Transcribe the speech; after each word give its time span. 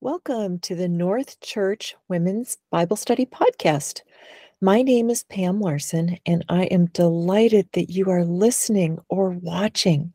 Welcome 0.00 0.60
to 0.60 0.76
the 0.76 0.86
North 0.88 1.40
Church 1.40 1.96
Women's 2.06 2.56
Bible 2.70 2.94
Study 2.94 3.26
Podcast. 3.26 4.02
My 4.60 4.80
name 4.80 5.10
is 5.10 5.24
Pam 5.24 5.60
Larson, 5.60 6.16
and 6.24 6.44
I 6.48 6.66
am 6.66 6.86
delighted 6.86 7.68
that 7.72 7.90
you 7.90 8.08
are 8.08 8.24
listening 8.24 9.00
or 9.08 9.30
watching. 9.30 10.12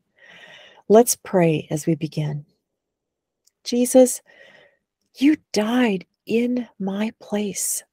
Let's 0.88 1.16
pray 1.16 1.68
as 1.70 1.84
we 1.84 1.96
begin. 1.96 2.46
Jesus, 3.62 4.22
you 5.18 5.36
died 5.52 6.06
in 6.24 6.66
my 6.78 7.12
place 7.20 7.84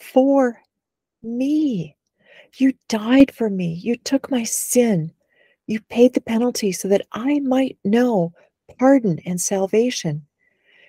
for 0.00 0.60
me. 1.22 1.94
You 2.56 2.72
died 2.88 3.32
for 3.32 3.48
me. 3.48 3.74
You 3.74 3.94
took 3.94 4.28
my 4.28 4.42
sin. 4.42 5.12
You 5.68 5.80
paid 5.82 6.14
the 6.14 6.20
penalty 6.20 6.72
so 6.72 6.88
that 6.88 7.06
I 7.12 7.38
might 7.38 7.78
know 7.84 8.32
pardon 8.76 9.20
and 9.24 9.40
salvation. 9.40 10.26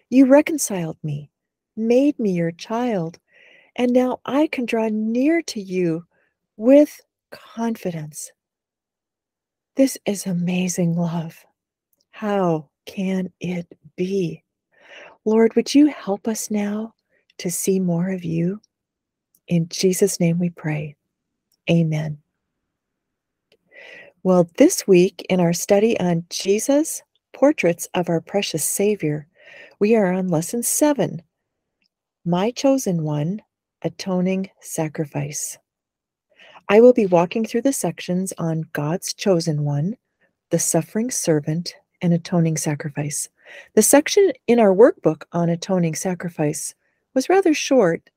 You 0.09 0.25
reconciled 0.25 0.97
me, 1.03 1.31
made 1.75 2.17
me 2.19 2.31
your 2.31 2.51
child, 2.51 3.19
and 3.75 3.91
now 3.91 4.19
I 4.25 4.47
can 4.47 4.65
draw 4.65 4.89
near 4.91 5.41
to 5.43 5.61
you 5.61 6.05
with 6.57 7.01
confidence. 7.31 8.31
This 9.75 9.97
is 10.05 10.27
amazing 10.27 10.95
love. 10.95 11.43
How 12.11 12.69
can 12.85 13.31
it 13.39 13.67
be? 13.95 14.43
Lord, 15.25 15.55
would 15.55 15.73
you 15.73 15.87
help 15.87 16.27
us 16.27 16.51
now 16.51 16.93
to 17.39 17.49
see 17.49 17.79
more 17.79 18.11
of 18.11 18.23
you? 18.23 18.61
In 19.47 19.67
Jesus' 19.69 20.19
name 20.19 20.37
we 20.37 20.49
pray. 20.49 20.95
Amen. 21.69 22.19
Well, 24.21 24.49
this 24.57 24.87
week 24.87 25.25
in 25.29 25.39
our 25.39 25.53
study 25.53 25.99
on 25.99 26.25
Jesus, 26.29 27.01
portraits 27.33 27.87
of 27.93 28.09
our 28.09 28.21
precious 28.21 28.63
Savior, 28.63 29.27
we 29.79 29.95
are 29.95 30.11
on 30.11 30.27
lesson 30.27 30.63
seven 30.63 31.21
My 32.25 32.51
Chosen 32.51 33.03
One 33.03 33.41
Atoning 33.81 34.49
Sacrifice. 34.61 35.57
I 36.69 36.79
will 36.79 36.93
be 36.93 37.05
walking 37.05 37.45
through 37.45 37.63
the 37.63 37.73
sections 37.73 38.33
on 38.37 38.63
God's 38.73 39.13
Chosen 39.13 39.63
One, 39.63 39.97
the 40.49 40.59
Suffering 40.59 41.11
Servant, 41.11 41.75
and 42.01 42.13
Atoning 42.13 42.57
Sacrifice. 42.57 43.29
The 43.75 43.81
section 43.81 44.31
in 44.47 44.59
our 44.59 44.73
workbook 44.73 45.23
on 45.31 45.49
atoning 45.49 45.95
sacrifice 45.95 46.73
was 47.13 47.29
rather 47.29 47.53
short, 47.53 48.09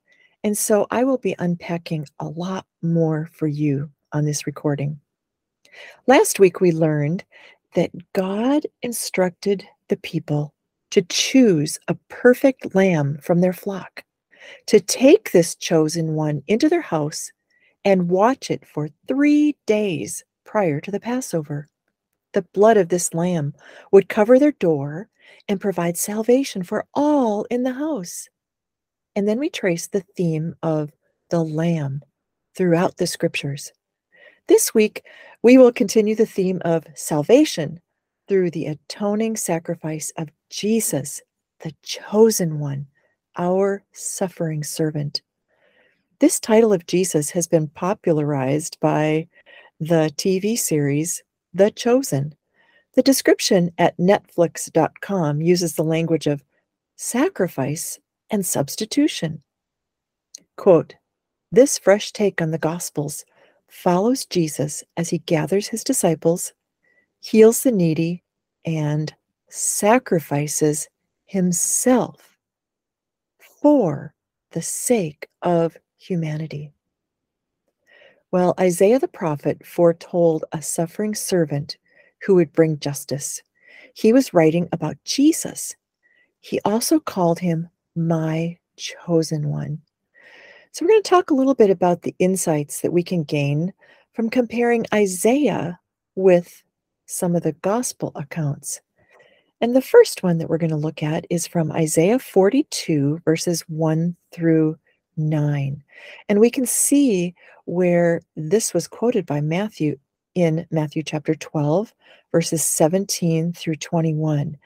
and 0.45 0.57
so 0.57 0.87
I 0.91 1.05
will 1.05 1.19
be 1.19 1.35
unpacking 1.39 2.07
a 2.21 2.27
lot 2.29 2.67
more 2.83 3.29
for 3.33 3.47
you 3.47 3.91
on 4.13 4.25
this 4.25 4.47
recording. 4.47 5.01
Last 6.07 6.39
week 6.39 6.61
we 6.61 6.73
learned 6.73 7.25
that 7.75 7.91
God 8.13 8.67
instructed 8.83 9.67
the 9.89 9.99
people 9.99 10.55
to 10.97 11.03
choose 11.11 11.79
a 11.89 11.95
perfect 12.09 12.75
lamb 12.75 13.19
from 13.21 13.43
their 13.43 13.53
flock, 13.53 14.03
to 14.65 14.81
take 14.81 15.31
this 15.31 15.55
chosen 15.55 16.15
one 16.15 16.43
into 16.47 16.71
their 16.71 16.81
house 16.81 17.31
and 17.85 18.09
watch 18.09 18.51
it 18.51 18.67
for 18.67 18.89
three 19.07 19.55
days 19.67 20.25
prior 20.47 20.81
to 20.81 20.91
the 20.91 20.99
Passover. 20.99 21.69
The 22.33 22.47
blood 22.55 22.79
of 22.79 22.89
this 22.89 23.13
lamb 23.13 23.53
would 23.93 24.09
cover 24.09 24.39
their 24.39 24.53
door 24.53 25.11
and 25.51 25.61
provide 25.61 25.99
salvation 25.99 26.63
for 26.63 26.87
all 26.95 27.45
in 27.51 27.63
the 27.63 27.75
house. 27.75 28.31
And 29.15 29.29
then 29.29 29.39
we 29.39 29.51
trace 29.51 29.89
the 29.89 30.05
theme 30.17 30.55
of 30.63 30.93
the 31.29 31.45
lamb 31.45 32.01
throughout 32.57 32.97
the 32.97 33.07
scriptures. 33.07 33.71
This 34.49 34.73
week, 34.73 35.05
we 35.43 35.59
will 35.59 35.73
continue 35.73 36.15
the 36.15 36.25
theme 36.25 36.63
of 36.65 36.87
salvation 36.95 37.83
through 38.29 38.51
the 38.51 38.67
atoning 38.67 39.37
sacrifice 39.37 40.13
of 40.17 40.29
Jesus, 40.51 41.23
the 41.61 41.73
chosen 41.83 42.59
one, 42.59 42.87
our 43.37 43.83
suffering 43.93 44.63
servant. 44.63 45.23
This 46.19 46.41
title 46.41 46.73
of 46.73 46.87
Jesus 46.87 47.31
has 47.31 47.47
been 47.47 47.69
popularized 47.69 48.79
by 48.81 49.29
the 49.79 50.11
TV 50.17 50.59
series 50.59 51.23
The 51.53 51.71
Chosen. 51.71 52.35
The 52.95 53.03
description 53.03 53.71
at 53.77 53.97
Netflix.com 53.99 55.43
uses 55.43 55.75
the 55.75 55.85
language 55.85 56.27
of 56.27 56.43
sacrifice 56.97 57.99
and 58.31 58.45
substitution. 58.45 59.43
Quote 60.57 60.95
This 61.53 61.79
fresh 61.79 62.13
take 62.13 62.41
on 62.41 62.51
the 62.51 62.59
Gospels 62.59 63.27
follows 63.69 64.25
Jesus 64.25 64.83
as 64.97 65.11
he 65.11 65.19
gathers 65.19 65.69
his 65.69 65.85
disciples 65.85 66.55
heals 67.21 67.63
the 67.63 67.73
needy, 67.73 68.23
and 68.65 69.15
sacrifices 69.49 70.89
himself 71.25 72.37
for 73.39 74.15
the 74.51 74.63
sake 74.63 75.29
of 75.43 75.77
humanity. 75.99 76.73
Well, 78.33 78.55
Isaiah 78.59 78.99
the 78.99 79.09
prophet 79.09 79.65
foretold 79.67 80.45
a 80.53 80.61
suffering 80.61 81.15
servant 81.15 81.77
who 82.23 82.35
would 82.35 82.53
bring 82.53 82.79
justice. 82.79 83.43
He 83.95 84.13
was 84.13 84.35
writing 84.35 84.69
about 84.73 84.97
Jesus. 85.05 85.77
He 86.41 86.61
also 86.65 87.01
called 87.01 87.39
him 87.39 87.69
my 87.95 88.59
chosen 88.77 89.49
one. 89.49 89.81
So, 90.73 90.85
we're 90.85 90.91
going 90.91 91.03
to 91.03 91.09
talk 91.09 91.31
a 91.31 91.35
little 91.35 91.55
bit 91.55 91.71
about 91.71 92.03
the 92.03 92.15
insights 92.19 92.83
that 92.83 92.93
we 92.93 93.03
can 93.03 93.23
gain 93.23 93.73
from 94.13 94.29
comparing 94.29 94.85
Isaiah 94.93 95.81
with 96.15 96.63
some 97.07 97.35
of 97.35 97.43
the 97.43 97.53
gospel 97.53 98.13
accounts. 98.15 98.81
And 99.61 99.75
the 99.75 99.83
first 99.83 100.23
one 100.23 100.39
that 100.39 100.51
we're 100.51 100.59
going 100.59 100.71
to 100.71 100.77
look 100.77 101.03
at 101.03 101.27
is 101.31 101.47
from 101.47 101.73
Isaiah 101.73 102.19
42, 102.19 103.23
verses 103.25 103.63
1 103.69 104.15
through 104.33 104.77
9. 105.17 105.83
And 106.29 106.41
we 106.41 106.51
can 106.51 106.67
see 106.67 107.35
where 107.65 108.21
this 108.37 108.75
was 108.75 108.87
quoted 108.87 109.25
by 109.25 109.41
Matthew 109.41 109.97
in 110.35 110.67
Matthew 110.71 111.03
chapter 111.03 111.35
12, 111.35 111.95
verses 112.33 112.63
17 112.65 113.55
through 113.55 113.77
21. 113.77 114.57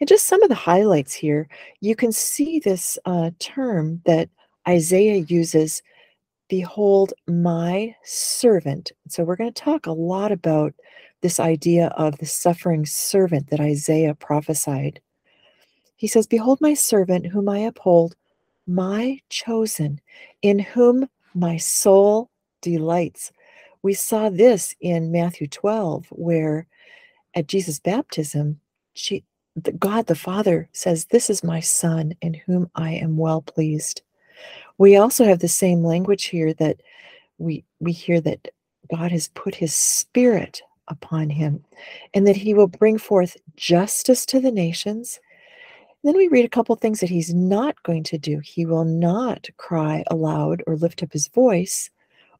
And 0.00 0.08
just 0.08 0.26
some 0.26 0.42
of 0.42 0.48
the 0.48 0.56
highlights 0.56 1.14
here, 1.14 1.48
you 1.80 1.94
can 1.94 2.10
see 2.10 2.58
this 2.58 2.98
uh, 3.04 3.30
term 3.38 4.02
that 4.04 4.28
Isaiah 4.68 5.24
uses 5.28 5.82
Behold, 6.50 7.14
my 7.26 7.96
servant. 8.04 8.92
So, 9.08 9.24
we're 9.24 9.36
going 9.36 9.52
to 9.52 9.62
talk 9.62 9.86
a 9.86 9.92
lot 9.92 10.30
about 10.30 10.74
this 11.24 11.40
idea 11.40 11.88
of 11.96 12.18
the 12.18 12.26
suffering 12.26 12.86
servant 12.86 13.50
that 13.50 13.60
Isaiah 13.60 14.14
prophesied. 14.14 15.00
He 15.96 16.06
says, 16.06 16.26
Behold, 16.28 16.60
my 16.60 16.74
servant, 16.74 17.26
whom 17.28 17.48
I 17.48 17.60
uphold, 17.60 18.16
my 18.66 19.20
chosen, 19.30 20.00
in 20.42 20.60
whom 20.60 21.08
my 21.34 21.56
soul 21.56 22.30
delights. 22.62 23.32
We 23.82 23.94
saw 23.94 24.30
this 24.30 24.76
in 24.82 25.12
Matthew 25.12 25.48
12, 25.48 26.08
where 26.10 26.68
at 27.34 27.48
Jesus' 27.48 27.80
baptism, 27.80 28.60
she, 28.94 29.24
God 29.78 30.06
the 30.06 30.14
Father 30.16 30.68
says, 30.72 31.06
This 31.06 31.30
is 31.30 31.44
my 31.44 31.60
Son, 31.60 32.14
in 32.22 32.34
whom 32.34 32.70
I 32.76 32.92
am 32.92 33.16
well 33.16 33.42
pleased. 33.42 34.02
We 34.78 34.96
also 34.96 35.24
have 35.24 35.40
the 35.40 35.48
same 35.48 35.84
language 35.84 36.26
here 36.26 36.54
that 36.54 36.78
we 37.38 37.64
we 37.80 37.92
hear 37.92 38.20
that 38.20 38.48
God 38.94 39.12
has 39.12 39.28
put 39.28 39.54
his 39.56 39.74
spirit 39.74 40.62
upon 40.88 41.30
him 41.30 41.64
and 42.12 42.26
that 42.26 42.36
he 42.36 42.54
will 42.54 42.66
bring 42.66 42.98
forth 42.98 43.36
justice 43.56 44.26
to 44.26 44.40
the 44.40 44.52
nations. 44.52 45.20
Then 46.02 46.16
we 46.16 46.28
read 46.28 46.44
a 46.44 46.50
couple 46.50 46.76
things 46.76 47.00
that 47.00 47.08
he's 47.08 47.32
not 47.32 47.82
going 47.82 48.02
to 48.04 48.18
do. 48.18 48.38
He 48.40 48.66
will 48.66 48.84
not 48.84 49.48
cry 49.56 50.04
aloud 50.08 50.62
or 50.66 50.76
lift 50.76 51.02
up 51.02 51.12
his 51.12 51.28
voice 51.28 51.90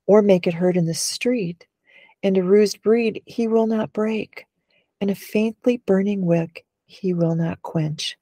or 0.06 0.20
make 0.20 0.46
it 0.46 0.54
heard 0.54 0.76
in 0.76 0.84
the 0.86 0.94
street. 0.94 1.66
And 2.22 2.36
a 2.36 2.42
bruised 2.42 2.78
reed 2.84 3.22
he 3.26 3.48
will 3.48 3.66
not 3.66 3.92
break, 3.92 4.46
and 5.00 5.10
a 5.10 5.14
faintly 5.14 5.78
burning 5.78 6.24
wick 6.24 6.64
he 6.86 7.12
will 7.12 7.34
not 7.34 7.60
quench. 7.62 8.16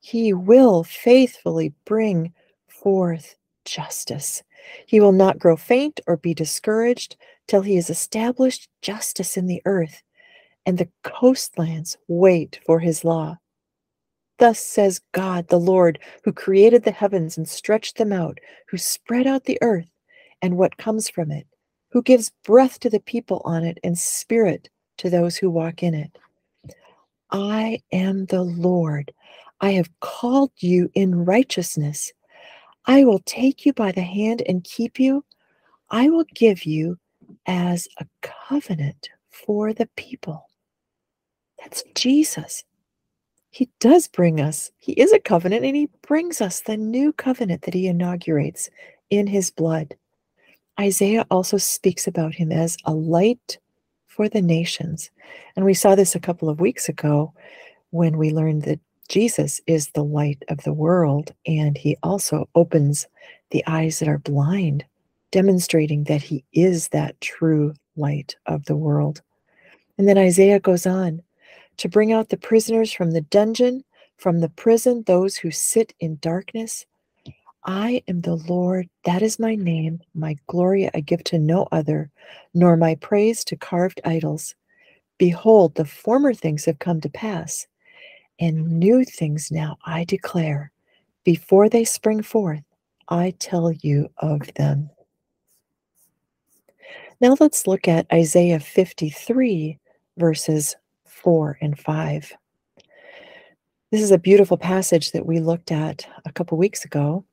He 0.00 0.32
will 0.32 0.84
faithfully 0.84 1.72
bring 1.84 2.32
forth 2.66 3.36
justice. 3.64 4.42
He 4.86 5.00
will 5.00 5.12
not 5.12 5.38
grow 5.38 5.56
faint 5.56 6.00
or 6.06 6.16
be 6.16 6.34
discouraged 6.34 7.16
till 7.48 7.62
he 7.62 7.76
has 7.76 7.90
established 7.90 8.68
justice 8.80 9.36
in 9.36 9.46
the 9.46 9.62
earth, 9.64 10.02
and 10.66 10.78
the 10.78 10.88
coastlands 11.02 11.96
wait 12.08 12.60
for 12.64 12.78
his 12.78 13.04
law. 13.04 13.36
Thus 14.38 14.58
says 14.58 15.00
God 15.12 15.48
the 15.48 15.60
Lord, 15.60 15.98
who 16.24 16.32
created 16.32 16.84
the 16.84 16.90
heavens 16.90 17.36
and 17.36 17.48
stretched 17.48 17.96
them 17.96 18.12
out, 18.12 18.38
who 18.68 18.76
spread 18.76 19.26
out 19.26 19.44
the 19.44 19.58
earth 19.62 19.90
and 20.40 20.56
what 20.56 20.76
comes 20.78 21.08
from 21.08 21.30
it, 21.30 21.46
who 21.90 22.02
gives 22.02 22.32
breath 22.44 22.80
to 22.80 22.90
the 22.90 23.00
people 23.00 23.42
on 23.44 23.64
it 23.64 23.78
and 23.84 23.96
spirit 23.96 24.68
to 24.98 25.10
those 25.10 25.36
who 25.36 25.50
walk 25.50 25.82
in 25.82 25.94
it. 25.94 26.18
I 27.30 27.80
am 27.92 28.26
the 28.26 28.42
Lord. 28.42 29.12
I 29.60 29.70
have 29.72 29.88
called 30.00 30.52
you 30.58 30.90
in 30.94 31.24
righteousness. 31.24 32.12
I 32.86 33.04
will 33.04 33.20
take 33.20 33.64
you 33.64 33.72
by 33.72 33.92
the 33.92 34.02
hand 34.02 34.42
and 34.48 34.64
keep 34.64 34.98
you. 34.98 35.24
I 35.90 36.08
will 36.08 36.24
give 36.34 36.64
you 36.64 36.98
as 37.46 37.88
a 37.98 38.06
covenant 38.22 39.08
for 39.30 39.72
the 39.72 39.88
people. 39.96 40.48
That's 41.58 41.84
Jesus. 41.94 42.64
He 43.50 43.68
does 43.80 44.08
bring 44.08 44.40
us, 44.40 44.70
He 44.78 44.92
is 44.92 45.12
a 45.12 45.18
covenant, 45.18 45.64
and 45.64 45.76
He 45.76 45.88
brings 46.06 46.40
us 46.40 46.60
the 46.60 46.76
new 46.76 47.12
covenant 47.12 47.62
that 47.62 47.74
He 47.74 47.86
inaugurates 47.86 48.70
in 49.10 49.26
His 49.26 49.50
blood. 49.50 49.94
Isaiah 50.80 51.26
also 51.30 51.58
speaks 51.58 52.06
about 52.06 52.34
Him 52.34 52.50
as 52.50 52.78
a 52.86 52.94
light 52.94 53.58
for 54.06 54.28
the 54.28 54.42
nations. 54.42 55.10
And 55.54 55.64
we 55.64 55.74
saw 55.74 55.94
this 55.94 56.14
a 56.14 56.20
couple 56.20 56.48
of 56.48 56.60
weeks 56.60 56.88
ago 56.88 57.32
when 57.90 58.16
we 58.16 58.30
learned 58.30 58.62
that 58.62 58.80
Jesus 59.08 59.60
is 59.66 59.88
the 59.88 60.04
light 60.04 60.42
of 60.48 60.62
the 60.64 60.72
world, 60.72 61.34
and 61.46 61.76
He 61.76 61.98
also 62.02 62.48
opens 62.54 63.06
the 63.50 63.62
eyes 63.66 63.98
that 63.98 64.08
are 64.08 64.18
blind, 64.18 64.84
demonstrating 65.32 66.04
that 66.04 66.22
He 66.22 66.44
is 66.52 66.88
that 66.88 67.20
true 67.20 67.74
light 67.96 68.36
of 68.46 68.64
the 68.66 68.76
world. 68.76 69.20
And 69.98 70.08
then 70.08 70.18
Isaiah 70.18 70.60
goes 70.60 70.86
on 70.86 71.20
to 71.78 71.88
bring 71.88 72.12
out 72.12 72.28
the 72.28 72.36
prisoners 72.36 72.92
from 72.92 73.10
the 73.10 73.22
dungeon, 73.22 73.82
from 74.18 74.38
the 74.38 74.48
prison, 74.50 75.02
those 75.06 75.36
who 75.36 75.50
sit 75.50 75.92
in 75.98 76.18
darkness. 76.20 76.86
I 77.64 78.02
am 78.08 78.20
the 78.20 78.36
Lord, 78.36 78.88
that 79.04 79.22
is 79.22 79.38
my 79.38 79.54
name. 79.54 80.00
My 80.14 80.36
glory 80.46 80.88
I 80.94 81.00
give 81.00 81.24
to 81.24 81.38
no 81.38 81.66
other, 81.72 82.10
nor 82.54 82.76
my 82.76 82.94
praise 82.96 83.44
to 83.44 83.56
carved 83.56 84.00
idols. 84.04 84.54
Behold, 85.18 85.74
the 85.74 85.84
former 85.84 86.34
things 86.34 86.64
have 86.64 86.80
come 86.80 87.00
to 87.00 87.08
pass, 87.08 87.66
and 88.40 88.78
new 88.78 89.04
things 89.04 89.50
now 89.52 89.76
I 89.84 90.04
declare. 90.04 90.72
Before 91.24 91.68
they 91.68 91.84
spring 91.84 92.22
forth, 92.22 92.62
I 93.08 93.34
tell 93.38 93.70
you 93.70 94.08
of 94.18 94.52
them. 94.54 94.90
Now 97.22 97.36
let's 97.38 97.68
look 97.68 97.86
at 97.86 98.12
Isaiah 98.12 98.58
53, 98.58 99.78
verses 100.16 100.74
4 101.06 101.56
and 101.60 101.78
5. 101.78 102.32
This 103.92 104.02
is 104.02 104.10
a 104.10 104.18
beautiful 104.18 104.56
passage 104.56 105.12
that 105.12 105.24
we 105.24 105.38
looked 105.38 105.70
at 105.70 106.04
a 106.24 106.32
couple 106.32 106.58
weeks 106.58 106.84
ago. 106.84 107.24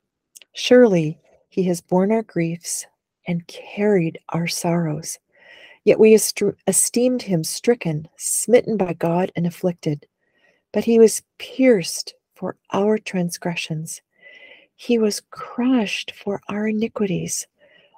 Surely 0.52 1.18
he 1.48 1.64
has 1.64 1.80
borne 1.80 2.12
our 2.12 2.22
griefs 2.22 2.86
and 3.26 3.44
carried 3.48 4.20
our 4.28 4.46
sorrows. 4.46 5.18
Yet 5.82 5.98
we 5.98 6.14
esteemed 6.14 7.22
him 7.22 7.42
stricken, 7.42 8.08
smitten 8.16 8.76
by 8.76 8.92
God, 8.92 9.32
and 9.34 9.44
afflicted. 9.44 10.06
But 10.72 10.84
he 10.84 11.00
was 11.00 11.24
pierced 11.38 12.14
for 12.36 12.54
our 12.72 12.96
transgressions, 12.96 14.02
he 14.76 14.98
was 14.98 15.20
crushed 15.30 16.12
for 16.12 16.40
our 16.48 16.68
iniquities. 16.68 17.48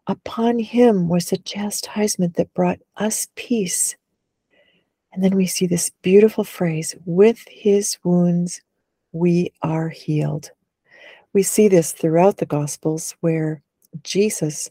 Upon 0.06 0.58
him 0.58 1.08
was 1.08 1.30
the 1.30 1.38
chastisement 1.38 2.34
that 2.34 2.54
brought 2.54 2.80
us 2.96 3.28
peace 3.36 3.96
and 5.12 5.22
then 5.22 5.36
we 5.36 5.46
see 5.46 5.66
this 5.66 5.90
beautiful 6.00 6.44
phrase 6.44 6.96
with 7.04 7.44
his 7.48 7.98
wounds, 8.02 8.62
we 9.12 9.52
are 9.62 9.90
healed. 9.90 10.50
We 11.34 11.42
see 11.42 11.68
this 11.68 11.92
throughout 11.92 12.38
the 12.38 12.46
Gospels 12.46 13.14
where 13.20 13.62
Jesus 14.02 14.70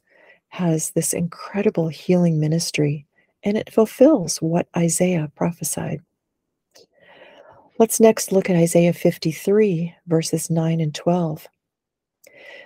has 0.49 0.91
this 0.91 1.13
incredible 1.13 1.89
healing 1.89 2.39
ministry 2.39 3.05
and 3.43 3.55
it 3.55 3.71
fulfills 3.71 4.37
what 4.37 4.67
Isaiah 4.75 5.31
prophesied. 5.35 6.01
Let's 7.77 7.99
next 7.99 8.31
look 8.31 8.49
at 8.49 8.55
Isaiah 8.55 8.93
53, 8.93 9.95
verses 10.07 10.49
9 10.49 10.81
and 10.81 10.93
12. 10.93 11.47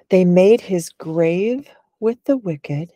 They 0.09 0.25
made 0.25 0.61
his 0.61 0.89
grave 0.89 1.69
with 1.99 2.23
the 2.25 2.37
wicked 2.37 2.91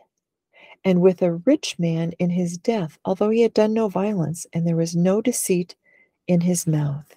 and 0.83 1.01
with 1.01 1.21
a 1.21 1.33
rich 1.33 1.77
man 1.77 2.13
in 2.19 2.29
his 2.29 2.57
death, 2.57 2.97
although 3.05 3.29
he 3.29 3.41
had 3.41 3.53
done 3.53 3.73
no 3.73 3.87
violence, 3.87 4.45
and 4.53 4.65
there 4.65 4.75
was 4.75 4.95
no 4.95 5.21
deceit 5.21 5.75
in 6.27 6.41
his 6.41 6.65
mouth. 6.65 7.15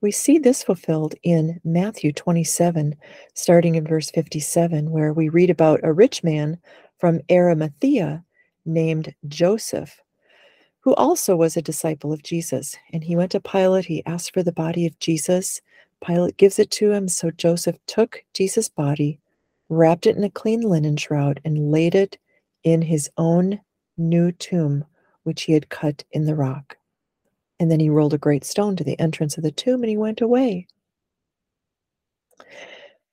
We 0.00 0.10
see 0.10 0.38
this 0.38 0.62
fulfilled 0.62 1.14
in 1.22 1.60
Matthew 1.64 2.12
27, 2.12 2.94
starting 3.32 3.74
in 3.74 3.86
verse 3.86 4.10
57, 4.10 4.90
where 4.90 5.14
we 5.14 5.30
read 5.30 5.48
about 5.48 5.80
a 5.82 5.94
rich 5.94 6.22
man 6.22 6.58
from 6.98 7.22
Arimathea 7.30 8.22
named 8.66 9.14
Joseph, 9.28 9.98
who 10.80 10.94
also 10.96 11.36
was 11.36 11.56
a 11.56 11.62
disciple 11.62 12.12
of 12.12 12.22
Jesus. 12.22 12.76
And 12.92 13.02
he 13.02 13.16
went 13.16 13.32
to 13.32 13.40
Pilate, 13.40 13.86
he 13.86 14.04
asked 14.04 14.34
for 14.34 14.42
the 14.42 14.52
body 14.52 14.86
of 14.86 14.98
Jesus. 14.98 15.62
Pilate 16.04 16.36
gives 16.36 16.58
it 16.58 16.70
to 16.72 16.92
him, 16.92 17.08
so 17.08 17.30
Joseph 17.30 17.78
took 17.86 18.22
Jesus' 18.34 18.68
body 18.68 19.18
wrapped 19.74 20.06
it 20.06 20.16
in 20.16 20.24
a 20.24 20.30
clean 20.30 20.62
linen 20.62 20.96
shroud, 20.96 21.40
and 21.44 21.70
laid 21.70 21.94
it 21.94 22.18
in 22.62 22.82
his 22.82 23.10
own 23.16 23.60
new 23.96 24.32
tomb, 24.32 24.84
which 25.24 25.42
he 25.42 25.52
had 25.52 25.68
cut 25.68 26.04
in 26.12 26.24
the 26.24 26.34
rock. 26.34 26.76
And 27.60 27.70
then 27.70 27.80
he 27.80 27.90
rolled 27.90 28.14
a 28.14 28.18
great 28.18 28.44
stone 28.44 28.76
to 28.76 28.84
the 28.84 28.98
entrance 28.98 29.36
of 29.36 29.44
the 29.44 29.52
tomb 29.52 29.82
and 29.82 29.90
he 29.90 29.96
went 29.96 30.20
away. 30.20 30.66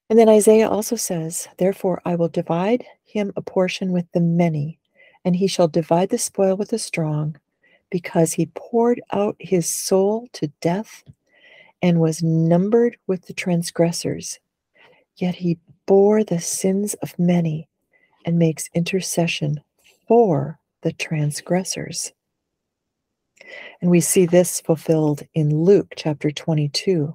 And 0.09 0.19
then 0.19 0.29
Isaiah 0.29 0.69
also 0.69 0.95
says, 0.95 1.47
Therefore 1.57 2.01
I 2.05 2.15
will 2.15 2.27
divide 2.27 2.83
him 3.03 3.31
a 3.35 3.41
portion 3.41 3.91
with 3.91 4.05
the 4.13 4.19
many, 4.19 4.79
and 5.23 5.35
he 5.35 5.47
shall 5.47 5.67
divide 5.67 6.09
the 6.09 6.17
spoil 6.17 6.57
with 6.57 6.69
the 6.69 6.79
strong, 6.79 7.37
because 7.89 8.33
he 8.33 8.51
poured 8.55 9.01
out 9.13 9.35
his 9.39 9.69
soul 9.69 10.27
to 10.33 10.47
death 10.59 11.03
and 11.81 11.99
was 11.99 12.21
numbered 12.21 12.97
with 13.07 13.25
the 13.27 13.33
transgressors. 13.33 14.39
Yet 15.15 15.35
he 15.35 15.59
bore 15.91 16.23
the 16.23 16.39
sins 16.39 16.93
of 17.01 17.19
many 17.19 17.67
and 18.23 18.39
makes 18.39 18.69
intercession 18.73 19.61
for 20.07 20.57
the 20.83 20.93
transgressors. 20.93 22.13
And 23.81 23.91
we 23.91 23.99
see 23.99 24.25
this 24.25 24.61
fulfilled 24.61 25.23
in 25.33 25.65
Luke 25.65 25.91
chapter 25.97 26.31
22, 26.31 27.13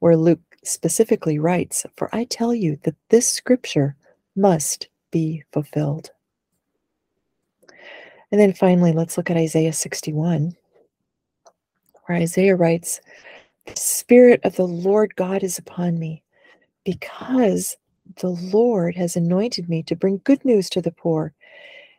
where 0.00 0.16
Luke 0.16 0.40
specifically 0.64 1.38
writes, 1.38 1.86
For 1.96 2.12
I 2.12 2.24
tell 2.24 2.52
you 2.52 2.76
that 2.82 2.96
this 3.08 3.30
scripture 3.30 3.94
must 4.34 4.88
be 5.12 5.44
fulfilled. 5.52 6.10
And 8.32 8.40
then 8.40 8.52
finally, 8.52 8.90
let's 8.90 9.16
look 9.16 9.30
at 9.30 9.36
Isaiah 9.36 9.72
61, 9.72 10.56
where 12.06 12.18
Isaiah 12.18 12.56
writes, 12.56 13.00
The 13.66 13.76
Spirit 13.76 14.40
of 14.42 14.56
the 14.56 14.66
Lord 14.66 15.14
God 15.14 15.44
is 15.44 15.56
upon 15.56 16.00
me, 16.00 16.24
because 16.84 17.76
the 18.16 18.30
Lord 18.30 18.96
has 18.96 19.16
anointed 19.16 19.68
me 19.68 19.82
to 19.84 19.96
bring 19.96 20.20
good 20.24 20.44
news 20.44 20.68
to 20.70 20.80
the 20.80 20.90
poor. 20.90 21.32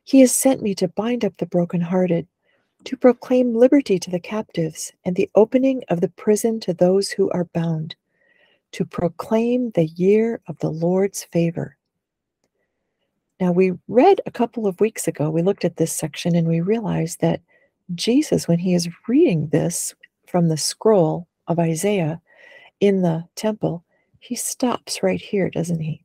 He 0.03 0.19
has 0.21 0.31
sent 0.31 0.61
me 0.61 0.73
to 0.75 0.87
bind 0.87 1.23
up 1.23 1.37
the 1.37 1.45
brokenhearted, 1.45 2.27
to 2.85 2.97
proclaim 2.97 3.55
liberty 3.55 3.99
to 3.99 4.09
the 4.09 4.19
captives, 4.19 4.91
and 5.05 5.15
the 5.15 5.29
opening 5.35 5.83
of 5.89 6.01
the 6.01 6.09
prison 6.09 6.59
to 6.61 6.73
those 6.73 7.09
who 7.09 7.29
are 7.31 7.45
bound, 7.53 7.95
to 8.71 8.85
proclaim 8.85 9.71
the 9.71 9.85
year 9.85 10.41
of 10.47 10.57
the 10.59 10.71
Lord's 10.71 11.23
favor. 11.25 11.77
Now, 13.39 13.51
we 13.51 13.73
read 13.87 14.19
a 14.25 14.31
couple 14.31 14.67
of 14.67 14.79
weeks 14.81 15.07
ago, 15.07 15.29
we 15.29 15.41
looked 15.41 15.63
at 15.63 15.77
this 15.77 15.93
section 15.93 16.35
and 16.35 16.47
we 16.47 16.59
realized 16.59 17.21
that 17.21 17.41
Jesus, 17.95 18.47
when 18.47 18.59
he 18.59 18.73
is 18.73 18.89
reading 19.07 19.47
this 19.47 19.95
from 20.27 20.47
the 20.47 20.57
scroll 20.57 21.27
of 21.47 21.57
Isaiah 21.57 22.21
in 22.79 23.01
the 23.01 23.25
temple, 23.35 23.83
he 24.19 24.35
stops 24.35 25.01
right 25.01 25.21
here, 25.21 25.49
doesn't 25.49 25.79
he? 25.79 26.03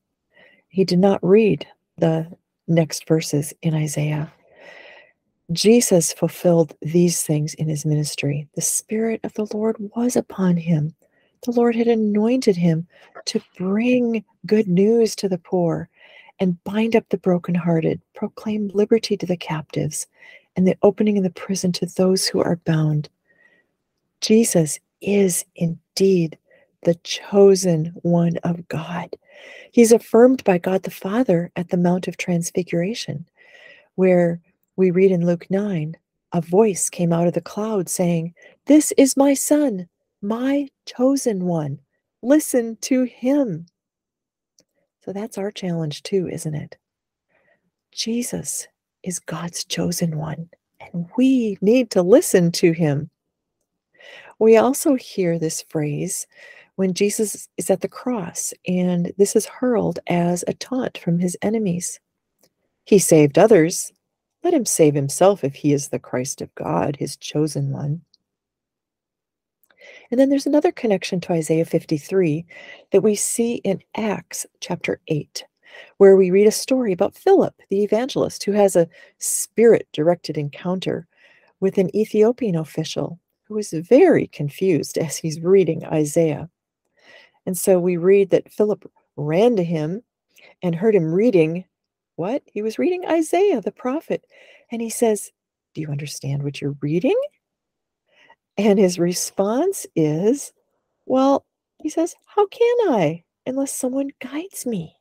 He 0.68 0.84
did 0.84 0.98
not 0.98 1.22
read 1.22 1.66
the 1.98 2.26
next 2.66 3.06
verses 3.06 3.52
in 3.62 3.74
Isaiah. 3.74 4.32
Jesus 5.52 6.12
fulfilled 6.12 6.74
these 6.80 7.22
things 7.22 7.54
in 7.54 7.68
his 7.68 7.84
ministry. 7.84 8.48
The 8.54 8.62
Spirit 8.62 9.20
of 9.24 9.34
the 9.34 9.46
Lord 9.52 9.76
was 9.78 10.16
upon 10.16 10.56
him. 10.56 10.94
The 11.44 11.52
Lord 11.52 11.76
had 11.76 11.88
anointed 11.88 12.56
him 12.56 12.86
to 13.26 13.42
bring 13.58 14.24
good 14.46 14.66
news 14.66 15.14
to 15.16 15.28
the 15.28 15.38
poor 15.38 15.88
and 16.40 16.62
bind 16.64 16.96
up 16.96 17.04
the 17.10 17.18
brokenhearted, 17.18 18.00
proclaim 18.14 18.68
liberty 18.74 19.16
to 19.16 19.26
the 19.26 19.36
captives, 19.36 20.06
and 20.56 20.66
the 20.66 20.78
opening 20.82 21.18
of 21.18 21.24
the 21.24 21.30
prison 21.30 21.72
to 21.72 21.86
those 21.86 22.26
who 22.26 22.40
are 22.40 22.56
bound. 22.64 23.08
Jesus 24.20 24.80
is 25.00 25.44
indeed 25.56 26.38
the 26.84 26.94
chosen 26.96 27.92
one 28.02 28.36
of 28.44 28.66
God. 28.68 29.10
He's 29.72 29.92
affirmed 29.92 30.44
by 30.44 30.58
God 30.58 30.82
the 30.82 30.90
Father 30.90 31.50
at 31.56 31.70
the 31.70 31.76
Mount 31.76 32.08
of 32.08 32.16
Transfiguration, 32.16 33.26
where 33.96 34.40
we 34.76 34.90
read 34.90 35.10
in 35.10 35.26
Luke 35.26 35.46
9 35.50 35.96
a 36.34 36.40
voice 36.40 36.90
came 36.90 37.12
out 37.12 37.28
of 37.28 37.32
the 37.32 37.40
cloud 37.40 37.88
saying, 37.88 38.34
This 38.66 38.92
is 38.98 39.16
my 39.16 39.34
Son, 39.34 39.88
my 40.20 40.68
chosen 40.84 41.44
one. 41.44 41.78
Listen 42.22 42.76
to 42.82 43.04
him. 43.04 43.66
So 45.04 45.12
that's 45.12 45.38
our 45.38 45.52
challenge 45.52 46.02
too, 46.02 46.28
isn't 46.28 46.54
it? 46.54 46.76
Jesus 47.92 48.66
is 49.04 49.20
God's 49.20 49.64
chosen 49.64 50.18
one, 50.18 50.48
and 50.80 51.08
we 51.16 51.56
need 51.60 51.90
to 51.92 52.02
listen 52.02 52.50
to 52.52 52.72
him. 52.72 53.10
We 54.40 54.56
also 54.56 54.96
hear 54.96 55.38
this 55.38 55.62
phrase 55.68 56.26
when 56.76 56.94
Jesus 56.94 57.48
is 57.56 57.70
at 57.70 57.80
the 57.80 57.88
cross, 57.88 58.52
and 58.66 59.12
this 59.16 59.36
is 59.36 59.46
hurled 59.46 60.00
as 60.06 60.44
a 60.46 60.54
taunt 60.54 60.98
from 60.98 61.18
his 61.18 61.36
enemies. 61.42 62.00
He 62.84 62.98
saved 62.98 63.38
others. 63.38 63.92
Let 64.42 64.54
him 64.54 64.66
save 64.66 64.94
himself 64.94 65.44
if 65.44 65.54
he 65.54 65.72
is 65.72 65.88
the 65.88 65.98
Christ 65.98 66.40
of 66.42 66.54
God, 66.54 66.96
his 66.96 67.16
chosen 67.16 67.70
one. 67.70 68.02
And 70.10 70.18
then 70.18 70.28
there's 70.28 70.46
another 70.46 70.72
connection 70.72 71.20
to 71.20 71.32
Isaiah 71.32 71.64
53 71.64 72.44
that 72.92 73.02
we 73.02 73.14
see 73.14 73.56
in 73.56 73.82
Acts 73.96 74.46
chapter 74.60 75.00
8, 75.08 75.44
where 75.98 76.16
we 76.16 76.30
read 76.30 76.46
a 76.46 76.52
story 76.52 76.92
about 76.92 77.16
Philip, 77.16 77.54
the 77.70 77.82
evangelist, 77.82 78.44
who 78.44 78.52
has 78.52 78.76
a 78.76 78.88
spirit 79.18 79.88
directed 79.92 80.36
encounter 80.36 81.06
with 81.60 81.78
an 81.78 81.94
Ethiopian 81.96 82.56
official 82.56 83.18
who 83.44 83.58
is 83.58 83.72
very 83.72 84.26
confused 84.28 84.98
as 84.98 85.16
he's 85.16 85.40
reading 85.40 85.84
Isaiah. 85.84 86.48
And 87.46 87.56
so 87.56 87.78
we 87.78 87.96
read 87.96 88.30
that 88.30 88.52
Philip 88.52 88.90
ran 89.16 89.56
to 89.56 89.64
him 89.64 90.02
and 90.62 90.74
heard 90.74 90.94
him 90.94 91.12
reading 91.12 91.64
what? 92.16 92.42
He 92.46 92.62
was 92.62 92.78
reading 92.78 93.04
Isaiah 93.06 93.60
the 93.60 93.72
prophet. 93.72 94.24
And 94.70 94.80
he 94.80 94.90
says, 94.90 95.32
Do 95.74 95.80
you 95.80 95.88
understand 95.88 96.42
what 96.42 96.60
you're 96.60 96.76
reading? 96.80 97.18
And 98.56 98.78
his 98.78 98.98
response 98.98 99.86
is, 99.96 100.52
Well, 101.06 101.44
he 101.78 101.88
says, 101.88 102.14
How 102.26 102.46
can 102.46 102.76
I 102.90 103.24
unless 103.46 103.74
someone 103.74 104.10
guides 104.20 104.64
me? 104.64 104.96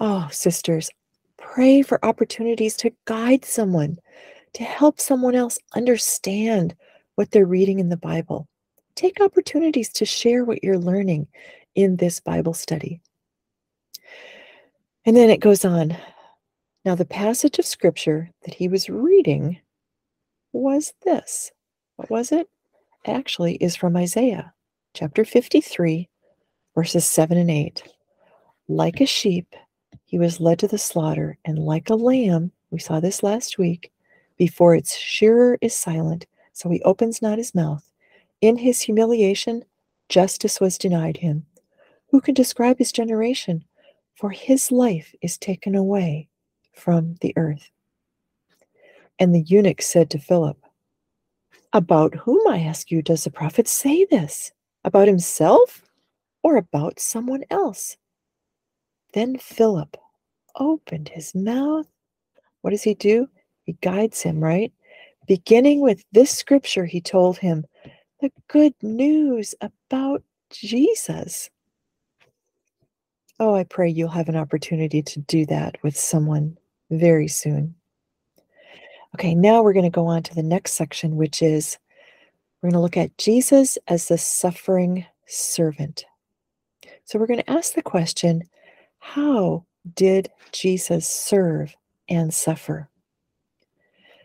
Oh, 0.00 0.28
sisters, 0.32 0.90
pray 1.36 1.82
for 1.82 2.02
opportunities 2.04 2.76
to 2.78 2.92
guide 3.04 3.44
someone, 3.44 3.98
to 4.54 4.64
help 4.64 4.98
someone 4.98 5.34
else 5.34 5.58
understand 5.74 6.74
what 7.16 7.30
they're 7.30 7.44
reading 7.44 7.80
in 7.80 7.90
the 7.90 7.98
Bible. 7.98 8.48
Take 9.00 9.22
opportunities 9.22 9.88
to 9.94 10.04
share 10.04 10.44
what 10.44 10.62
you're 10.62 10.76
learning 10.76 11.26
in 11.74 11.96
this 11.96 12.20
Bible 12.20 12.52
study. 12.52 13.00
And 15.06 15.16
then 15.16 15.30
it 15.30 15.40
goes 15.40 15.64
on. 15.64 15.96
Now, 16.84 16.96
the 16.96 17.06
passage 17.06 17.58
of 17.58 17.64
scripture 17.64 18.30
that 18.44 18.52
he 18.52 18.68
was 18.68 18.90
reading 18.90 19.58
was 20.52 20.92
this. 21.02 21.50
What 21.96 22.10
was 22.10 22.30
it? 22.30 22.50
Actually, 23.06 23.54
is 23.54 23.74
from 23.74 23.96
Isaiah 23.96 24.52
chapter 24.92 25.24
53, 25.24 26.06
verses 26.74 27.06
7 27.06 27.38
and 27.38 27.50
8. 27.50 27.82
Like 28.68 29.00
a 29.00 29.06
sheep, 29.06 29.54
he 30.04 30.18
was 30.18 30.40
led 30.40 30.58
to 30.58 30.68
the 30.68 30.76
slaughter, 30.76 31.38
and 31.46 31.58
like 31.58 31.88
a 31.88 31.94
lamb, 31.94 32.52
we 32.70 32.78
saw 32.78 33.00
this 33.00 33.22
last 33.22 33.56
week, 33.56 33.92
before 34.36 34.74
its 34.74 34.94
shearer 34.94 35.56
is 35.62 35.74
silent, 35.74 36.26
so 36.52 36.68
he 36.68 36.82
opens 36.82 37.22
not 37.22 37.38
his 37.38 37.54
mouth. 37.54 37.89
In 38.40 38.56
his 38.56 38.80
humiliation, 38.80 39.64
justice 40.08 40.60
was 40.60 40.78
denied 40.78 41.18
him. 41.18 41.44
Who 42.08 42.20
can 42.20 42.34
describe 42.34 42.78
his 42.78 42.92
generation? 42.92 43.64
For 44.14 44.30
his 44.30 44.72
life 44.72 45.14
is 45.22 45.38
taken 45.38 45.74
away 45.74 46.28
from 46.74 47.16
the 47.20 47.34
earth. 47.36 47.70
And 49.18 49.34
the 49.34 49.42
eunuch 49.42 49.82
said 49.82 50.10
to 50.10 50.18
Philip, 50.18 50.58
About 51.72 52.14
whom, 52.14 52.40
I 52.48 52.60
ask 52.60 52.90
you, 52.90 53.02
does 53.02 53.24
the 53.24 53.30
prophet 53.30 53.68
say 53.68 54.06
this? 54.06 54.52
About 54.84 55.08
himself 55.08 55.82
or 56.42 56.56
about 56.56 56.98
someone 56.98 57.44
else? 57.50 57.98
Then 59.12 59.36
Philip 59.38 59.96
opened 60.56 61.10
his 61.10 61.34
mouth. 61.34 61.86
What 62.62 62.70
does 62.70 62.82
he 62.82 62.94
do? 62.94 63.28
He 63.64 63.76
guides 63.82 64.22
him, 64.22 64.42
right? 64.42 64.72
Beginning 65.26 65.80
with 65.80 66.02
this 66.12 66.30
scripture, 66.30 66.86
he 66.86 67.00
told 67.00 67.36
him 67.36 67.66
the 68.20 68.32
good 68.48 68.74
news 68.82 69.54
about 69.60 70.22
Jesus. 70.50 71.50
Oh, 73.38 73.54
I 73.54 73.64
pray 73.64 73.88
you'll 73.88 74.10
have 74.10 74.28
an 74.28 74.36
opportunity 74.36 75.02
to 75.02 75.20
do 75.20 75.46
that 75.46 75.76
with 75.82 75.96
someone 75.96 76.58
very 76.90 77.28
soon. 77.28 77.74
Okay, 79.14 79.34
now 79.34 79.62
we're 79.62 79.72
going 79.72 79.84
to 79.84 79.90
go 79.90 80.06
on 80.06 80.22
to 80.24 80.34
the 80.34 80.42
next 80.42 80.72
section, 80.72 81.16
which 81.16 81.42
is 81.42 81.78
we're 82.60 82.68
going 82.68 82.78
to 82.78 82.82
look 82.82 82.96
at 82.96 83.16
Jesus 83.16 83.78
as 83.88 84.08
the 84.08 84.18
suffering 84.18 85.06
servant. 85.26 86.04
So 87.04 87.18
we're 87.18 87.26
going 87.26 87.42
to 87.42 87.50
ask 87.50 87.72
the 87.72 87.82
question 87.82 88.42
how 88.98 89.64
did 89.94 90.30
Jesus 90.52 91.08
serve 91.08 91.74
and 92.08 92.32
suffer? 92.32 92.88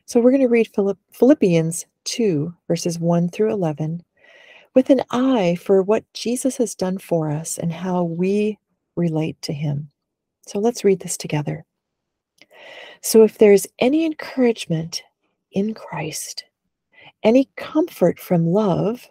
So 0.06 0.20
we're 0.20 0.32
going 0.32 0.42
to 0.42 0.50
read 0.50 0.70
Philippians 1.14 1.86
2, 2.06 2.54
verses 2.68 3.00
1 3.00 3.30
through 3.30 3.52
11, 3.52 4.04
with 4.74 4.90
an 4.90 5.02
eye 5.12 5.58
for 5.62 5.82
what 5.82 6.12
Jesus 6.14 6.58
has 6.58 6.76
done 6.76 6.98
for 6.98 7.30
us 7.30 7.58
and 7.58 7.72
how 7.72 8.04
we 8.04 8.58
relate 8.96 9.42
to 9.42 9.54
him. 9.54 9.90
So 10.48 10.60
let's 10.60 10.84
read 10.84 11.00
this 11.00 11.18
together. 11.18 11.66
So 13.02 13.24
if 13.24 13.38
there's 13.38 13.68
any 13.80 14.06
encouragement 14.06 15.04
in 15.52 15.74
Christ, 15.74 16.46
any 17.24 17.50
comfort 17.56 18.20
from 18.20 18.48
love, 18.48 19.08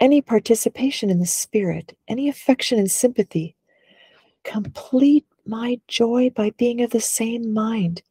any 0.00 0.20
participation 0.20 1.10
in 1.10 1.18
the 1.18 1.26
Spirit, 1.26 1.96
any 2.08 2.28
affection 2.28 2.78
and 2.78 2.90
sympathy, 2.90 3.54
complete 4.44 5.26
my 5.46 5.78
joy 5.88 6.30
by 6.30 6.50
being 6.56 6.80
of 6.80 6.90
the 6.90 7.00
same 7.00 7.52
mind 7.52 8.02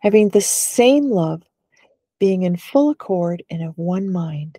having 0.00 0.28
the 0.28 0.40
same 0.40 1.10
love, 1.10 1.42
being 2.18 2.42
in 2.42 2.56
full 2.56 2.90
accord 2.90 3.42
and 3.50 3.62
of 3.62 3.76
one 3.76 4.10
mind. 4.10 4.58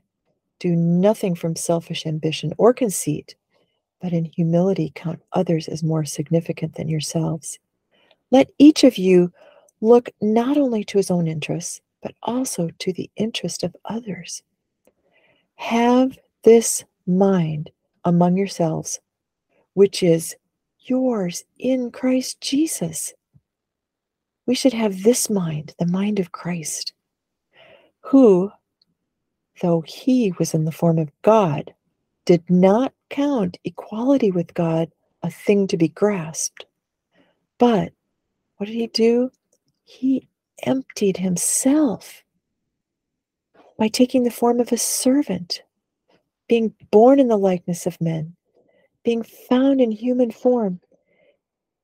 Do 0.59 0.75
nothing 0.75 1.35
from 1.35 1.55
selfish 1.55 2.05
ambition 2.05 2.53
or 2.57 2.73
conceit, 2.73 3.35
but 4.01 4.13
in 4.13 4.25
humility 4.25 4.91
count 4.95 5.21
others 5.33 5.67
as 5.67 5.83
more 5.83 6.05
significant 6.05 6.75
than 6.75 6.89
yourselves. 6.89 7.59
Let 8.31 8.49
each 8.57 8.83
of 8.83 8.97
you 8.97 9.31
look 9.81 10.09
not 10.21 10.57
only 10.57 10.83
to 10.85 10.97
his 10.97 11.09
own 11.09 11.27
interests, 11.27 11.81
but 12.01 12.13
also 12.23 12.69
to 12.79 12.93
the 12.93 13.09
interest 13.15 13.63
of 13.63 13.75
others. 13.85 14.43
Have 15.55 16.17
this 16.43 16.83
mind 17.07 17.71
among 18.05 18.37
yourselves, 18.37 18.99
which 19.73 20.03
is 20.03 20.35
yours 20.79 21.43
in 21.57 21.91
Christ 21.91 22.39
Jesus 22.41 23.13
we 24.49 24.55
should 24.55 24.73
have 24.73 25.03
this 25.03 25.29
mind, 25.29 25.75
the 25.77 25.85
mind 25.85 26.19
of 26.19 26.31
Christ, 26.31 26.93
who, 28.01 28.51
though 29.61 29.81
he 29.81 30.33
was 30.39 30.53
in 30.53 30.65
the 30.65 30.71
form 30.71 30.97
of 30.97 31.11
God, 31.21 31.73
did 32.25 32.43
not 32.49 32.93
count 33.09 33.57
equality 33.63 34.31
with 34.31 34.53
God 34.53 34.91
a 35.23 35.29
thing 35.29 35.67
to 35.67 35.77
be 35.77 35.89
grasped. 35.89 36.65
But 37.57 37.91
what 38.57 38.67
did 38.67 38.75
he 38.75 38.87
do? 38.87 39.31
He 39.83 40.27
emptied 40.63 41.17
himself 41.17 42.23
by 43.77 43.87
taking 43.87 44.23
the 44.23 44.31
form 44.31 44.59
of 44.59 44.71
a 44.71 44.77
servant, 44.77 45.63
being 46.47 46.73
born 46.91 47.19
in 47.19 47.27
the 47.27 47.37
likeness 47.37 47.85
of 47.85 47.99
men, 48.01 48.35
being 49.03 49.23
found 49.23 49.81
in 49.81 49.91
human 49.91 50.31
form. 50.31 50.81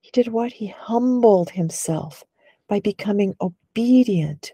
He 0.01 0.11
did 0.11 0.27
what? 0.27 0.51
He 0.51 0.67
humbled 0.67 1.49
himself 1.49 2.23
by 2.67 2.79
becoming 2.79 3.35
obedient 3.41 4.53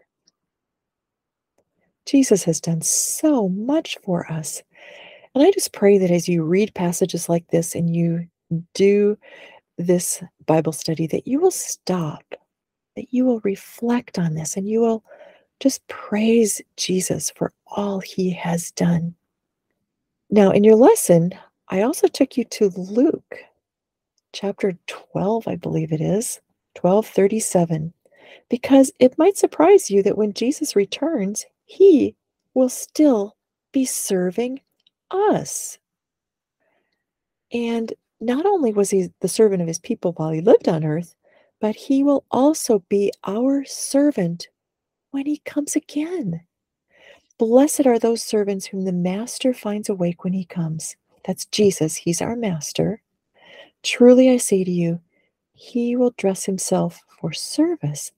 Jesus 2.11 2.43
has 2.43 2.59
done 2.59 2.81
so 2.81 3.47
much 3.47 3.97
for 4.03 4.29
us. 4.29 4.61
And 5.33 5.45
I 5.45 5.51
just 5.51 5.71
pray 5.71 5.97
that 5.97 6.11
as 6.11 6.27
you 6.27 6.43
read 6.43 6.75
passages 6.75 7.29
like 7.29 7.47
this 7.47 7.73
and 7.73 7.95
you 7.95 8.27
do 8.73 9.17
this 9.77 10.21
Bible 10.45 10.73
study, 10.73 11.07
that 11.07 11.25
you 11.25 11.39
will 11.39 11.51
stop, 11.51 12.25
that 12.97 13.13
you 13.13 13.23
will 13.23 13.39
reflect 13.45 14.19
on 14.19 14.33
this, 14.33 14.57
and 14.57 14.67
you 14.67 14.81
will 14.81 15.05
just 15.61 15.87
praise 15.87 16.61
Jesus 16.75 17.31
for 17.33 17.53
all 17.67 18.01
he 18.01 18.29
has 18.31 18.71
done. 18.71 19.15
Now, 20.29 20.51
in 20.51 20.65
your 20.65 20.75
lesson, 20.75 21.31
I 21.69 21.83
also 21.83 22.07
took 22.07 22.35
you 22.35 22.43
to 22.43 22.73
Luke 22.75 23.37
chapter 24.33 24.77
12, 24.87 25.47
I 25.47 25.55
believe 25.55 25.93
it 25.93 26.01
is, 26.01 26.41
1237, 26.81 27.93
because 28.49 28.91
it 28.99 29.17
might 29.17 29.37
surprise 29.37 29.89
you 29.89 30.03
that 30.03 30.17
when 30.17 30.33
Jesus 30.33 30.75
returns, 30.75 31.45
he 31.71 32.15
will 32.53 32.69
still 32.69 33.37
be 33.71 33.85
serving 33.85 34.59
us. 35.09 35.79
And 37.53 37.93
not 38.19 38.45
only 38.45 38.73
was 38.73 38.89
he 38.89 39.09
the 39.21 39.29
servant 39.29 39.61
of 39.61 39.67
his 39.67 39.79
people 39.79 40.11
while 40.13 40.31
he 40.31 40.41
lived 40.41 40.67
on 40.67 40.83
earth, 40.83 41.15
but 41.61 41.75
he 41.75 42.03
will 42.03 42.25
also 42.29 42.79
be 42.89 43.11
our 43.25 43.63
servant 43.65 44.49
when 45.11 45.25
he 45.25 45.37
comes 45.45 45.75
again. 45.75 46.41
Blessed 47.37 47.85
are 47.85 47.99
those 47.99 48.21
servants 48.21 48.65
whom 48.65 48.83
the 48.83 48.91
master 48.91 49.53
finds 49.53 49.87
awake 49.89 50.23
when 50.23 50.33
he 50.33 50.45
comes. 50.45 50.95
that's 51.23 51.45
Jesus, 51.45 51.95
he's 51.95 52.21
our 52.21 52.35
master, 52.35 53.01
truly 53.83 54.29
I 54.29 54.37
say 54.37 54.63
to 54.63 54.71
you, 54.71 54.99
he 55.53 55.95
will 55.95 56.13
dress 56.17 56.45
himself 56.45 56.99
for 57.19 57.31
service 57.31 58.11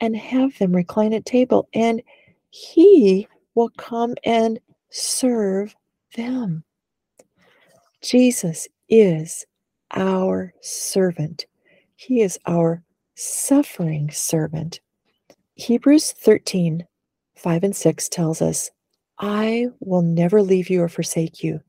and 0.00 0.16
have 0.16 0.58
them 0.58 0.74
recline 0.74 1.12
at 1.12 1.24
table, 1.24 1.68
and 1.72 2.02
he 2.50 3.26
will 3.54 3.70
come 3.76 4.14
and 4.24 4.60
serve 4.90 5.74
them. 6.16 6.64
Jesus 8.02 8.68
is 8.88 9.44
our 9.92 10.52
servant. 10.60 11.46
He 11.96 12.20
is 12.22 12.38
our 12.46 12.82
suffering 13.14 14.10
servant. 14.10 14.80
Hebrews 15.54 16.12
13, 16.12 16.86
5 17.36 17.64
and 17.64 17.74
6 17.74 18.08
tells 18.08 18.40
us, 18.40 18.70
I 19.18 19.66
will 19.80 20.02
never 20.02 20.40
leave 20.40 20.70
you 20.70 20.82
or 20.82 20.88
forsake 20.88 21.42
you. 21.42 21.60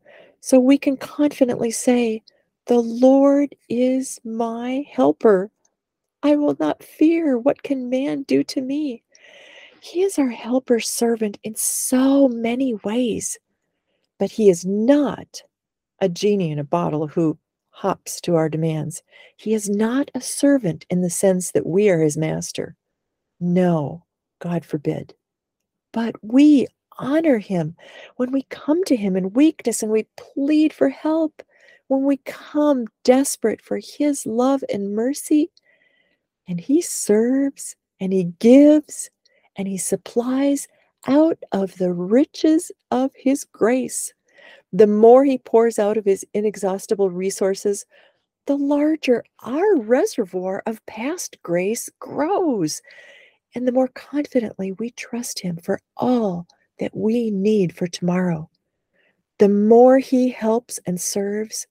So 0.42 0.60
we 0.60 0.78
can 0.78 0.96
confidently 0.96 1.72
say, 1.72 2.22
The 2.68 2.80
Lord 2.80 3.56
is 3.68 4.20
my 4.24 4.86
helper. 4.92 5.50
I 6.22 6.36
will 6.36 6.56
not 6.60 6.84
fear. 6.84 7.38
What 7.40 7.64
can 7.64 7.90
man 7.90 8.24
do 8.24 8.44
to 8.44 8.62
me? 8.62 9.04
He 9.82 10.04
is 10.04 10.20
our 10.20 10.30
helper 10.30 10.80
servant 10.80 11.40
in 11.44 11.56
so 11.56 12.28
many 12.28 12.74
ways, 12.84 13.38
but 14.18 14.32
he 14.32 14.50
is 14.50 14.66
not 14.66 15.42
a 16.00 16.10
genie 16.10 16.52
in 16.52 16.60
a 16.60 16.64
bottle 16.64 17.08
who 17.08 17.38
hops 17.70 18.20
to 18.22 18.36
our 18.36 18.50
demands. 18.50 19.02
He 19.38 19.54
is 19.54 19.70
not 19.70 20.12
a 20.14 20.22
servant 20.22 20.86
in 20.90 21.02
the 21.02 21.10
sense 21.10 21.52
that 21.52 21.66
we 21.66 21.90
are 21.90 22.02
his 22.02 22.18
master. 22.18 22.76
No, 23.40 24.04
God 24.40 24.66
forbid. 24.66 25.14
But 25.94 26.16
we 26.22 26.68
honor 26.98 27.38
him 27.38 27.76
when 28.18 28.32
we 28.32 28.44
come 28.50 28.84
to 28.84 28.96
him 28.96 29.16
in 29.16 29.32
weakness 29.32 29.82
and 29.82 29.92
we 29.92 30.08
plead 30.18 30.74
for 30.74 30.90
help, 30.90 31.42
when 31.88 32.04
we 32.04 32.18
come 32.18 32.86
desperate 33.04 33.62
for 33.62 33.80
his 33.82 34.26
love 34.26 34.64
and 34.72 34.94
mercy, 34.94 35.50
and 36.48 36.60
he 36.60 36.82
serves 36.82 37.76
and 38.00 38.12
he 38.12 38.26
gives 38.40 39.10
and 39.56 39.68
he 39.68 39.78
supplies 39.78 40.68
out 41.08 41.38
of 41.52 41.78
the 41.78 41.94
riches 41.94 42.72
of 42.92 43.12
his 43.16 43.44
grace. 43.46 44.14
The 44.74 44.88
more 44.88 45.26
he 45.26 45.38
pours 45.38 45.80
out 45.80 45.98
of 45.98 46.06
his 46.06 46.26
inexhaustible 46.34 47.10
resources, 47.10 47.86
the 48.46 48.58
larger 48.58 49.24
our 49.44 49.78
reservoir 49.78 50.64
of 50.66 50.86
past 50.86 51.38
grace 51.44 51.90
grows, 52.00 52.82
and 53.56 53.68
the 53.68 53.72
more 53.72 53.90
confidently 53.90 54.72
we 54.74 54.92
trust 54.92 55.40
him 55.40 55.58
for 55.58 55.80
all 55.98 56.48
that 56.80 56.96
we 56.96 57.30
need 57.32 57.76
for 57.76 57.88
tomorrow. 57.88 58.50
The 59.40 59.50
more 59.50 60.00
He 60.00 60.30
helps 60.30 60.80
and 60.86 61.00
serves, 61.00 61.66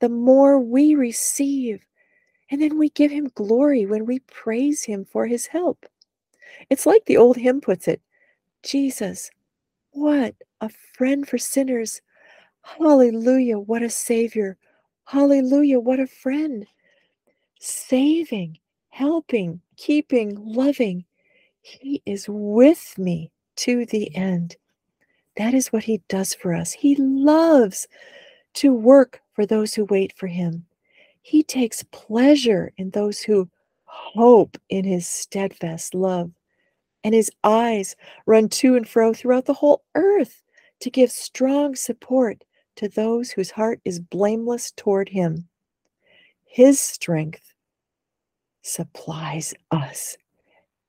the 0.00 0.08
more 0.08 0.58
we 0.58 0.96
receive. 0.96 1.86
And 2.50 2.60
then 2.60 2.78
we 2.78 2.90
give 2.90 3.10
Him 3.10 3.30
glory 3.34 3.86
when 3.86 4.06
we 4.06 4.18
praise 4.20 4.82
Him 4.82 5.04
for 5.04 5.26
His 5.26 5.46
help. 5.46 5.86
It's 6.70 6.86
like 6.86 7.04
the 7.04 7.16
old 7.16 7.36
hymn 7.36 7.60
puts 7.60 7.88
it 7.88 8.00
Jesus, 8.62 9.30
what 9.90 10.34
a 10.60 10.70
friend 10.96 11.28
for 11.28 11.38
sinners. 11.38 12.00
Hallelujah, 12.62 13.58
what 13.58 13.82
a 13.82 13.90
Savior. 13.90 14.56
Hallelujah, 15.04 15.80
what 15.80 16.00
a 16.00 16.06
friend. 16.06 16.66
Saving, 17.60 18.58
helping, 18.90 19.60
keeping, 19.76 20.36
loving. 20.36 21.04
He 21.60 22.02
is 22.06 22.26
with 22.28 22.96
me 22.98 23.30
to 23.56 23.84
the 23.86 24.14
end. 24.14 24.56
That 25.36 25.54
is 25.54 25.72
what 25.72 25.84
he 25.84 26.02
does 26.08 26.34
for 26.34 26.54
us. 26.54 26.72
He 26.72 26.96
loves 26.96 27.88
to 28.54 28.72
work 28.72 29.20
for 29.32 29.46
those 29.46 29.74
who 29.74 29.84
wait 29.86 30.12
for 30.16 30.26
him. 30.26 30.66
He 31.22 31.42
takes 31.42 31.84
pleasure 31.90 32.72
in 32.76 32.90
those 32.90 33.20
who 33.20 33.48
hope 33.84 34.56
in 34.68 34.84
his 34.84 35.06
steadfast 35.06 35.94
love. 35.94 36.30
And 37.04 37.14
his 37.14 37.30
eyes 37.42 37.96
run 38.26 38.48
to 38.50 38.76
and 38.76 38.88
fro 38.88 39.12
throughout 39.12 39.46
the 39.46 39.54
whole 39.54 39.82
earth 39.94 40.42
to 40.80 40.90
give 40.90 41.10
strong 41.10 41.74
support 41.74 42.44
to 42.76 42.88
those 42.88 43.30
whose 43.30 43.50
heart 43.50 43.80
is 43.84 44.00
blameless 44.00 44.70
toward 44.72 45.08
him. 45.08 45.48
His 46.44 46.80
strength 46.80 47.54
supplies 48.62 49.54
us, 49.70 50.16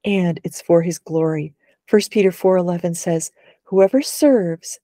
and 0.05 0.39
it's 0.43 0.61
for 0.61 0.81
his 0.81 0.99
glory. 0.99 1.53
1 1.87 2.11
Peter 2.11 2.31
4:11 2.31 2.95
says, 2.95 3.31
"Whoever 3.63 4.01
serves, 4.01 4.79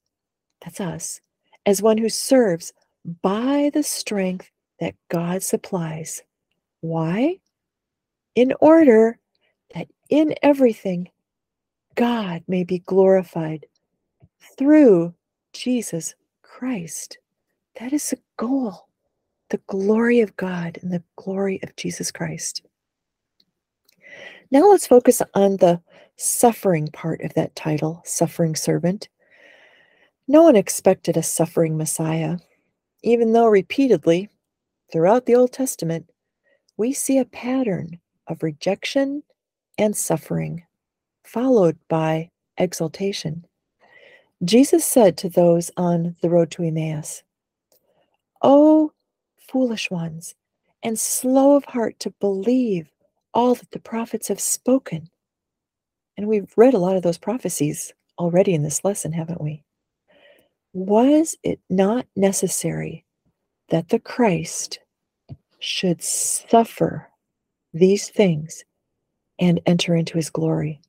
that's 0.61 0.79
us, 0.79 1.21
as 1.65 1.81
one 1.81 1.97
who 1.97 2.09
serves 2.09 2.73
by 3.21 3.69
the 3.73 3.83
strength 3.83 4.49
that 4.79 4.95
God 5.09 5.43
supplies." 5.43 6.23
Why? 6.81 7.39
In 8.35 8.53
order 8.61 9.19
that 9.73 9.87
in 10.09 10.33
everything 10.41 11.09
God 11.99 12.43
may 12.47 12.63
be 12.63 12.79
glorified 12.79 13.65
through 14.57 15.13
Jesus 15.51 16.15
Christ. 16.43 17.17
That 17.77 17.91
is 17.91 18.09
the 18.09 18.19
goal 18.37 18.87
the 19.49 19.59
glory 19.67 20.21
of 20.21 20.37
God 20.37 20.77
and 20.81 20.93
the 20.93 21.03
glory 21.17 21.59
of 21.63 21.75
Jesus 21.75 22.09
Christ. 22.09 22.61
Now 24.49 24.69
let's 24.69 24.87
focus 24.87 25.21
on 25.33 25.57
the 25.57 25.81
suffering 26.15 26.87
part 26.93 27.21
of 27.21 27.33
that 27.33 27.55
title, 27.55 28.01
suffering 28.05 28.55
servant. 28.55 29.09
No 30.27 30.43
one 30.43 30.55
expected 30.55 31.17
a 31.17 31.23
suffering 31.23 31.75
Messiah, 31.75 32.37
even 33.03 33.33
though 33.33 33.47
repeatedly 33.47 34.29
throughout 34.89 35.25
the 35.25 35.35
Old 35.35 35.51
Testament 35.51 36.09
we 36.77 36.93
see 36.93 37.17
a 37.17 37.25
pattern 37.25 37.99
of 38.27 38.41
rejection 38.41 39.23
and 39.77 39.97
suffering, 39.97 40.63
followed 41.31 41.77
by 41.87 42.29
exaltation. 42.57 43.45
Jesus 44.43 44.85
said 44.85 45.17
to 45.17 45.29
those 45.29 45.69
on 45.77 46.15
the 46.21 46.29
road 46.29 46.49
to 46.51 46.63
Emmaus, 46.63 47.23
O 48.41 48.91
foolish 49.49 49.91
ones, 49.91 50.35
and 50.83 50.97
slow 50.97 51.55
of 51.55 51.65
heart 51.65 51.99
to 51.99 52.13
believe 52.19 52.89
all 53.33 53.53
that 53.55 53.71
the 53.71 53.79
prophets 53.79 54.27
have 54.27 54.39
spoken. 54.39 55.09
And 56.17 56.27
we've 56.27 56.51
read 56.55 56.73
a 56.73 56.79
lot 56.79 56.95
of 56.95 57.03
those 57.03 57.17
prophecies 57.17 57.93
already 58.17 58.53
in 58.53 58.63
this 58.63 58.83
lesson, 58.83 59.11
haven't 59.11 59.41
we? 59.41 59.63
Was 60.73 61.35
it 61.43 61.59
not 61.69 62.05
necessary 62.15 63.05
that 63.69 63.89
the 63.89 63.99
Christ 63.99 64.79
should 65.59 66.01
suffer 66.01 67.07
these 67.73 68.09
things 68.09 68.63
and 69.39 69.59
enter 69.65 69.95
into 69.95 70.17
his 70.17 70.29
glory? 70.29 70.81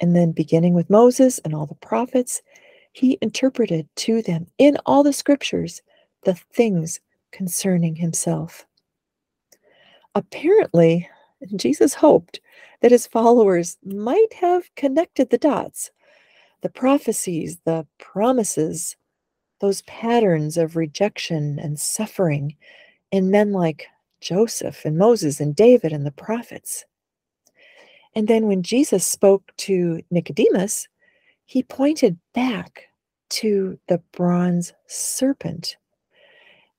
And 0.00 0.16
then, 0.16 0.32
beginning 0.32 0.74
with 0.74 0.90
Moses 0.90 1.38
and 1.40 1.54
all 1.54 1.66
the 1.66 1.74
prophets, 1.74 2.42
he 2.92 3.18
interpreted 3.20 3.88
to 3.96 4.22
them 4.22 4.46
in 4.58 4.76
all 4.86 5.02
the 5.02 5.12
scriptures 5.12 5.82
the 6.24 6.34
things 6.34 7.00
concerning 7.32 7.94
himself. 7.96 8.66
Apparently, 10.14 11.08
Jesus 11.56 11.94
hoped 11.94 12.40
that 12.80 12.90
his 12.90 13.06
followers 13.06 13.76
might 13.84 14.32
have 14.34 14.74
connected 14.74 15.30
the 15.30 15.38
dots, 15.38 15.90
the 16.62 16.68
prophecies, 16.68 17.58
the 17.64 17.86
promises, 17.98 18.96
those 19.60 19.82
patterns 19.82 20.56
of 20.56 20.76
rejection 20.76 21.58
and 21.58 21.78
suffering 21.78 22.56
in 23.12 23.30
men 23.30 23.52
like 23.52 23.86
Joseph 24.20 24.84
and 24.84 24.98
Moses 24.98 25.40
and 25.40 25.54
David 25.54 25.92
and 25.92 26.04
the 26.04 26.10
prophets. 26.10 26.84
And 28.14 28.26
then 28.26 28.46
when 28.46 28.62
Jesus 28.62 29.06
spoke 29.06 29.52
to 29.58 30.02
Nicodemus, 30.10 30.88
he 31.46 31.62
pointed 31.62 32.18
back 32.34 32.84
to 33.30 33.78
the 33.88 33.98
bronze 34.12 34.72
serpent. 34.86 35.76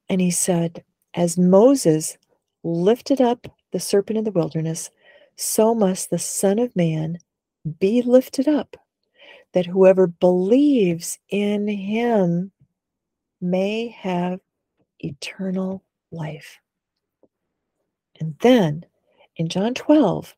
And 0.09 0.19
he 0.19 0.31
said, 0.31 0.83
As 1.13 1.37
Moses 1.37 2.17
lifted 2.63 3.21
up 3.21 3.47
the 3.71 3.79
serpent 3.79 4.17
in 4.17 4.23
the 4.23 4.31
wilderness, 4.31 4.89
so 5.37 5.73
must 5.73 6.09
the 6.09 6.19
Son 6.19 6.59
of 6.59 6.75
Man 6.75 7.17
be 7.79 8.01
lifted 8.01 8.47
up, 8.47 8.75
that 9.53 9.65
whoever 9.65 10.07
believes 10.07 11.17
in 11.29 11.67
him 11.67 12.51
may 13.39 13.87
have 13.87 14.39
eternal 14.99 15.83
life. 16.11 16.59
And 18.19 18.35
then 18.39 18.85
in 19.37 19.47
John 19.47 19.73
12, 19.73 20.35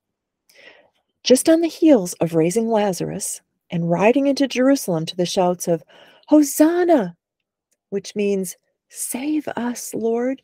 just 1.23 1.47
on 1.49 1.61
the 1.61 1.67
heels 1.67 2.13
of 2.13 2.35
raising 2.35 2.69
Lazarus 2.69 3.41
and 3.69 3.89
riding 3.89 4.27
into 4.27 4.47
Jerusalem 4.47 5.05
to 5.05 5.15
the 5.15 5.25
shouts 5.25 5.67
of 5.67 5.83
Hosanna, 6.27 7.15
which 7.89 8.15
means, 8.15 8.57
Save 8.89 9.47
us, 9.49 9.93
Lord, 9.93 10.41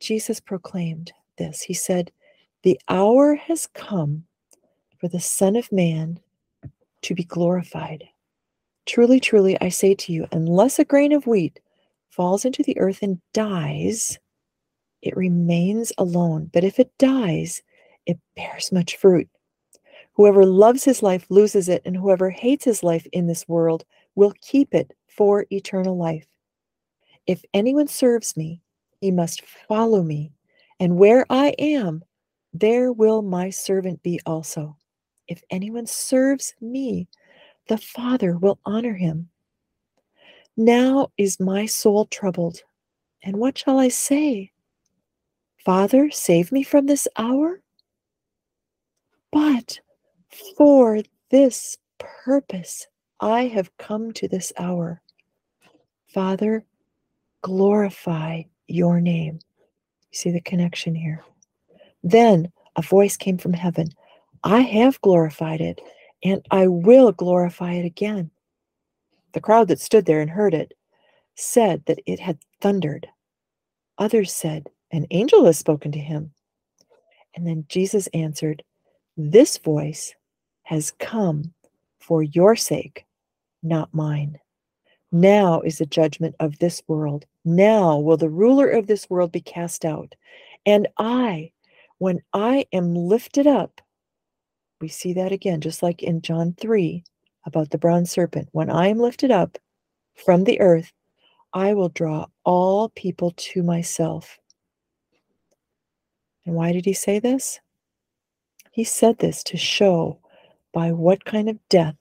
Jesus 0.00 0.40
proclaimed 0.40 1.12
this. 1.38 1.60
He 1.60 1.74
said, 1.74 2.10
The 2.62 2.80
hour 2.88 3.34
has 3.34 3.66
come 3.66 4.24
for 4.98 5.08
the 5.08 5.20
Son 5.20 5.56
of 5.56 5.70
Man 5.70 6.20
to 7.02 7.14
be 7.14 7.24
glorified. 7.24 8.04
Truly, 8.86 9.20
truly, 9.20 9.60
I 9.60 9.68
say 9.68 9.94
to 9.94 10.12
you, 10.12 10.26
unless 10.32 10.78
a 10.78 10.84
grain 10.84 11.12
of 11.12 11.26
wheat 11.26 11.60
falls 12.10 12.44
into 12.44 12.62
the 12.62 12.78
earth 12.78 13.02
and 13.02 13.20
dies, 13.32 14.18
it 15.02 15.16
remains 15.16 15.92
alone. 15.98 16.50
But 16.52 16.64
if 16.64 16.78
it 16.78 16.90
dies, 16.98 17.62
it 18.06 18.18
bears 18.36 18.72
much 18.72 18.96
fruit. 18.96 19.28
Whoever 20.14 20.46
loves 20.46 20.84
his 20.84 21.02
life 21.02 21.26
loses 21.28 21.68
it, 21.68 21.82
and 21.84 21.96
whoever 21.96 22.30
hates 22.30 22.64
his 22.64 22.82
life 22.82 23.06
in 23.12 23.26
this 23.26 23.48
world 23.48 23.84
will 24.14 24.32
keep 24.40 24.74
it 24.74 24.92
for 25.08 25.46
eternal 25.50 25.96
life. 25.96 26.26
If 27.26 27.44
anyone 27.52 27.88
serves 27.88 28.36
me, 28.36 28.60
he 29.00 29.10
must 29.10 29.42
follow 29.42 30.02
me, 30.02 30.32
and 30.78 30.96
where 30.96 31.26
I 31.30 31.48
am, 31.58 32.04
there 32.52 32.92
will 32.92 33.22
my 33.22 33.50
servant 33.50 34.02
be 34.02 34.20
also. 34.24 34.76
If 35.26 35.42
anyone 35.50 35.86
serves 35.86 36.54
me, 36.60 37.08
the 37.68 37.78
Father 37.78 38.36
will 38.36 38.60
honor 38.64 38.94
him. 38.94 39.30
Now 40.56 41.08
is 41.18 41.40
my 41.40 41.66
soul 41.66 42.06
troubled, 42.06 42.60
and 43.22 43.36
what 43.36 43.58
shall 43.58 43.78
I 43.80 43.88
say? 43.88 44.52
Father, 45.64 46.10
save 46.10 46.52
me 46.52 46.62
from 46.62 46.86
this 46.86 47.08
hour? 47.16 47.60
But 49.32 49.80
for 50.56 51.00
this 51.30 51.76
purpose 51.98 52.86
I 53.20 53.44
have 53.46 53.76
come 53.78 54.12
to 54.12 54.28
this 54.28 54.52
hour. 54.58 55.00
Father, 56.08 56.64
glorify 57.42 58.42
your 58.66 59.00
name. 59.00 59.38
You 60.10 60.18
see 60.18 60.30
the 60.30 60.40
connection 60.40 60.94
here. 60.94 61.24
Then 62.02 62.52
a 62.76 62.82
voice 62.82 63.16
came 63.16 63.38
from 63.38 63.52
heaven 63.52 63.88
I 64.44 64.60
have 64.60 65.00
glorified 65.00 65.62
it, 65.62 65.80
and 66.22 66.46
I 66.50 66.66
will 66.66 67.12
glorify 67.12 67.72
it 67.72 67.86
again. 67.86 68.30
The 69.32 69.40
crowd 69.40 69.68
that 69.68 69.80
stood 69.80 70.04
there 70.04 70.20
and 70.20 70.30
heard 70.30 70.52
it 70.52 70.74
said 71.34 71.82
that 71.86 71.98
it 72.04 72.20
had 72.20 72.38
thundered. 72.60 73.08
Others 73.96 74.32
said, 74.34 74.68
An 74.92 75.06
angel 75.10 75.46
has 75.46 75.58
spoken 75.58 75.92
to 75.92 75.98
him. 75.98 76.32
And 77.34 77.46
then 77.46 77.64
Jesus 77.68 78.06
answered, 78.08 78.62
This 79.16 79.56
voice 79.56 80.14
has 80.64 80.90
come 80.98 81.52
for 81.98 82.22
your 82.22 82.56
sake, 82.56 83.06
not 83.62 83.94
mine. 83.94 84.38
Now 85.12 85.60
is 85.60 85.78
the 85.78 85.86
judgment 85.86 86.34
of 86.40 86.58
this 86.58 86.82
world. 86.88 87.24
Now 87.44 87.98
will 87.98 88.16
the 88.16 88.28
ruler 88.28 88.68
of 88.68 88.86
this 88.86 89.08
world 89.08 89.30
be 89.32 89.40
cast 89.40 89.84
out. 89.84 90.14
And 90.66 90.88
I, 90.98 91.52
when 91.98 92.20
I 92.32 92.66
am 92.72 92.94
lifted 92.94 93.46
up, 93.46 93.80
we 94.80 94.88
see 94.88 95.12
that 95.14 95.32
again, 95.32 95.60
just 95.60 95.82
like 95.82 96.02
in 96.02 96.20
John 96.20 96.54
3 96.60 97.04
about 97.46 97.70
the 97.70 97.78
bronze 97.78 98.10
serpent. 98.10 98.48
When 98.52 98.70
I 98.70 98.88
am 98.88 98.98
lifted 98.98 99.30
up 99.30 99.58
from 100.14 100.44
the 100.44 100.60
earth, 100.60 100.92
I 101.52 101.74
will 101.74 101.90
draw 101.90 102.26
all 102.44 102.88
people 102.90 103.32
to 103.36 103.62
myself. 103.62 104.38
And 106.44 106.54
why 106.54 106.72
did 106.72 106.84
he 106.84 106.92
say 106.92 107.20
this? 107.20 107.60
He 108.72 108.84
said 108.84 109.18
this 109.18 109.44
to 109.44 109.56
show 109.56 110.18
by 110.74 110.92
what 110.92 111.24
kind 111.24 111.48
of 111.48 111.58
death 111.70 111.96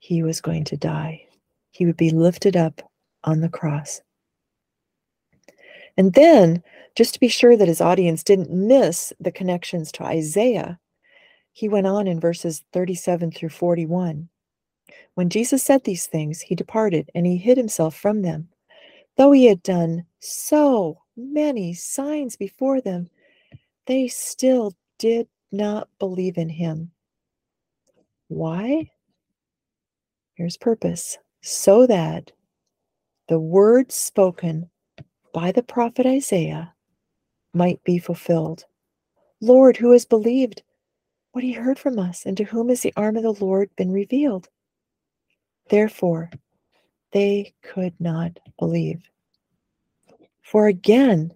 he 0.00 0.22
was 0.22 0.40
going 0.40 0.64
to 0.64 0.76
die. 0.76 1.26
He 1.70 1.86
would 1.86 1.96
be 1.96 2.10
lifted 2.10 2.56
up 2.56 2.80
on 3.22 3.40
the 3.40 3.48
cross. 3.48 4.00
And 5.96 6.14
then, 6.14 6.62
just 6.96 7.14
to 7.14 7.20
be 7.20 7.28
sure 7.28 7.56
that 7.56 7.68
his 7.68 7.80
audience 7.80 8.24
didn't 8.24 8.50
miss 8.50 9.12
the 9.20 9.30
connections 9.30 9.92
to 9.92 10.04
Isaiah, 10.04 10.80
he 11.52 11.68
went 11.68 11.86
on 11.86 12.08
in 12.08 12.18
verses 12.18 12.64
37 12.72 13.32
through 13.32 13.50
41. 13.50 14.28
When 15.14 15.28
Jesus 15.28 15.62
said 15.62 15.84
these 15.84 16.06
things, 16.06 16.40
he 16.40 16.54
departed 16.54 17.10
and 17.14 17.26
he 17.26 17.36
hid 17.36 17.58
himself 17.58 17.94
from 17.94 18.22
them. 18.22 18.48
Though 19.16 19.32
he 19.32 19.44
had 19.44 19.62
done 19.62 20.06
so 20.20 21.02
many 21.16 21.74
signs 21.74 22.36
before 22.36 22.80
them, 22.80 23.10
they 23.86 24.08
still 24.08 24.74
did 24.98 25.28
not 25.52 25.88
believe 25.98 26.38
in 26.38 26.48
him. 26.48 26.92
Why? 28.30 28.88
Here's 30.36 30.56
purpose 30.56 31.18
so 31.42 31.84
that 31.88 32.30
the 33.26 33.40
words 33.40 33.96
spoken 33.96 34.70
by 35.34 35.50
the 35.50 35.64
prophet 35.64 36.06
Isaiah 36.06 36.72
might 37.52 37.82
be 37.82 37.98
fulfilled. 37.98 38.66
Lord, 39.40 39.76
who 39.76 39.90
has 39.90 40.04
believed 40.04 40.62
what 41.32 41.42
he 41.42 41.50
heard 41.50 41.76
from 41.76 41.98
us, 41.98 42.24
and 42.24 42.36
to 42.36 42.44
whom 42.44 42.68
has 42.68 42.82
the 42.82 42.92
arm 42.96 43.16
of 43.16 43.24
the 43.24 43.44
Lord 43.44 43.68
been 43.74 43.90
revealed? 43.90 44.48
Therefore, 45.68 46.30
they 47.10 47.52
could 47.64 47.94
not 47.98 48.38
believe. 48.60 49.10
For 50.42 50.68
again, 50.68 51.34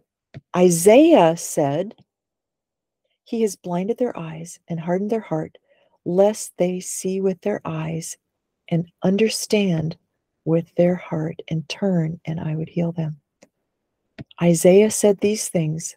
Isaiah 0.56 1.36
said, 1.36 1.96
He 3.24 3.42
has 3.42 3.56
blinded 3.56 3.98
their 3.98 4.16
eyes 4.16 4.60
and 4.68 4.78
hardened 4.78 5.10
their 5.10 5.18
heart, 5.18 5.58
lest 6.04 6.52
they 6.58 6.80
see 6.80 7.20
with 7.20 7.40
their 7.40 7.60
eyes 7.64 8.16
and 8.68 8.90
understand 9.02 9.96
with 10.44 10.74
their 10.74 10.94
heart 10.94 11.40
and 11.48 11.68
turn, 11.68 12.20
and 12.24 12.38
I 12.40 12.54
would 12.54 12.68
heal 12.68 12.92
them. 12.92 13.20
Isaiah 14.42 14.90
said 14.90 15.18
these 15.18 15.48
things 15.48 15.96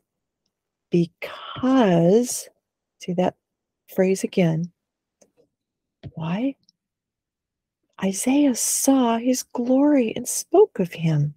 because, 0.89 2.47
see 2.99 3.13
that 3.13 3.35
phrase 3.93 4.23
again. 4.23 4.71
Why? 6.13 6.55
Isaiah 8.03 8.55
saw 8.55 9.17
his 9.17 9.43
glory 9.43 10.13
and 10.15 10.27
spoke 10.27 10.79
of 10.79 10.91
him. 10.93 11.33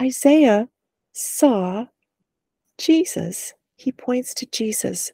Isaiah 0.00 0.68
saw 1.12 1.86
Jesus. 2.78 3.54
He 3.76 3.90
points 3.90 4.34
to 4.34 4.46
Jesus. 4.46 5.12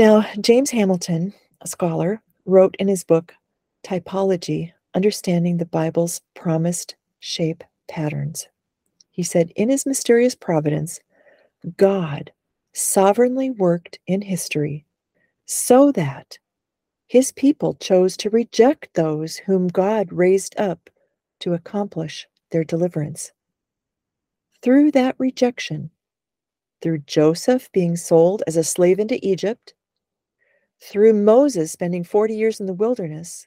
Now, 0.00 0.24
James 0.40 0.70
Hamilton, 0.70 1.34
a 1.60 1.66
scholar, 1.66 2.22
wrote 2.46 2.74
in 2.78 2.88
his 2.88 3.04
book, 3.04 3.34
Typology 3.84 4.72
Understanding 4.94 5.58
the 5.58 5.66
Bible's 5.66 6.22
Promised 6.34 6.96
Shape 7.18 7.62
Patterns. 7.86 8.48
He 9.10 9.22
said, 9.22 9.52
In 9.56 9.68
his 9.68 9.84
mysterious 9.84 10.34
providence, 10.34 11.00
God 11.76 12.32
sovereignly 12.72 13.50
worked 13.50 13.98
in 14.06 14.22
history 14.22 14.86
so 15.44 15.92
that 15.92 16.38
his 17.06 17.30
people 17.32 17.74
chose 17.74 18.16
to 18.16 18.30
reject 18.30 18.94
those 18.94 19.36
whom 19.36 19.68
God 19.68 20.10
raised 20.10 20.58
up 20.58 20.88
to 21.40 21.52
accomplish 21.52 22.26
their 22.52 22.64
deliverance. 22.64 23.32
Through 24.62 24.92
that 24.92 25.16
rejection, 25.18 25.90
through 26.80 27.00
Joseph 27.00 27.70
being 27.72 27.96
sold 27.96 28.42
as 28.46 28.56
a 28.56 28.64
slave 28.64 28.98
into 28.98 29.18
Egypt, 29.22 29.74
through 30.82 31.12
Moses 31.12 31.72
spending 31.72 32.04
40 32.04 32.34
years 32.34 32.60
in 32.60 32.66
the 32.66 32.74
wilderness, 32.74 33.46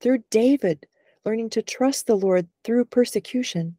through 0.00 0.22
David 0.30 0.86
learning 1.24 1.50
to 1.50 1.62
trust 1.62 2.06
the 2.06 2.16
Lord 2.16 2.48
through 2.64 2.86
persecution, 2.86 3.76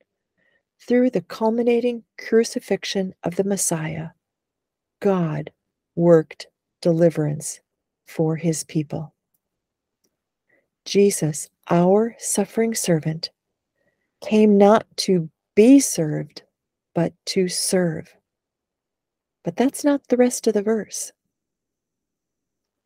through 0.79 1.09
the 1.09 1.21
culminating 1.21 2.03
crucifixion 2.17 3.13
of 3.23 3.35
the 3.35 3.43
Messiah, 3.43 4.09
God 5.01 5.51
worked 5.95 6.47
deliverance 6.81 7.59
for 8.07 8.35
his 8.35 8.63
people. 8.63 9.13
Jesus, 10.85 11.49
our 11.69 12.15
suffering 12.17 12.73
servant, 12.73 13.29
came 14.21 14.57
not 14.57 14.85
to 14.97 15.29
be 15.55 15.79
served, 15.79 16.43
but 16.95 17.13
to 17.25 17.47
serve. 17.47 18.13
But 19.43 19.55
that's 19.55 19.83
not 19.83 20.07
the 20.07 20.17
rest 20.17 20.47
of 20.47 20.53
the 20.53 20.61
verse. 20.61 21.11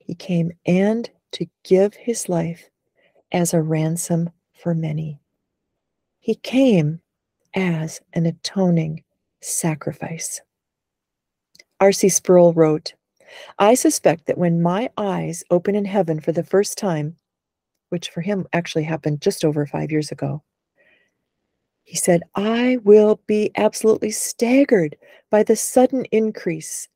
He 0.04 0.16
came 0.16 0.52
and 0.66 1.10
to 1.32 1.48
give 1.64 1.94
his 1.94 2.28
life 2.28 2.70
as 3.32 3.54
a 3.54 3.62
ransom 3.62 4.30
for 4.54 4.76
many. 4.76 5.22
He 6.20 6.36
came 6.36 7.00
as 7.56 8.02
an 8.12 8.26
atoning 8.26 9.04
sacrifice. 9.42 10.42
R.C. 11.80 12.10
Sproul 12.10 12.54
wrote, 12.54 12.94
I 13.60 13.76
suspect 13.76 14.26
that 14.28 14.38
when 14.38 14.62
my 14.62 14.90
eyes 14.98 15.44
open 15.50 15.74
in 15.74 15.86
heaven 15.86 16.20
for 16.20 16.34
the 16.34 16.44
first 16.44 16.78
time, 16.78 17.16
which 17.90 18.10
for 18.10 18.22
him 18.22 18.46
actually 18.54 18.84
happened 18.84 19.22
just 19.22 19.46
over 19.46 19.66
five 19.66 19.92
years 19.92 20.12
ago, 20.12 20.44
he 21.84 21.96
said, 21.96 22.24
I 22.36 22.78
will 22.84 23.22
be 23.26 23.52
absolutely 23.56 24.12
staggered 24.12 24.98
by 25.30 25.44
the 25.44 25.56
sudden 25.56 26.06
increase 26.06 26.88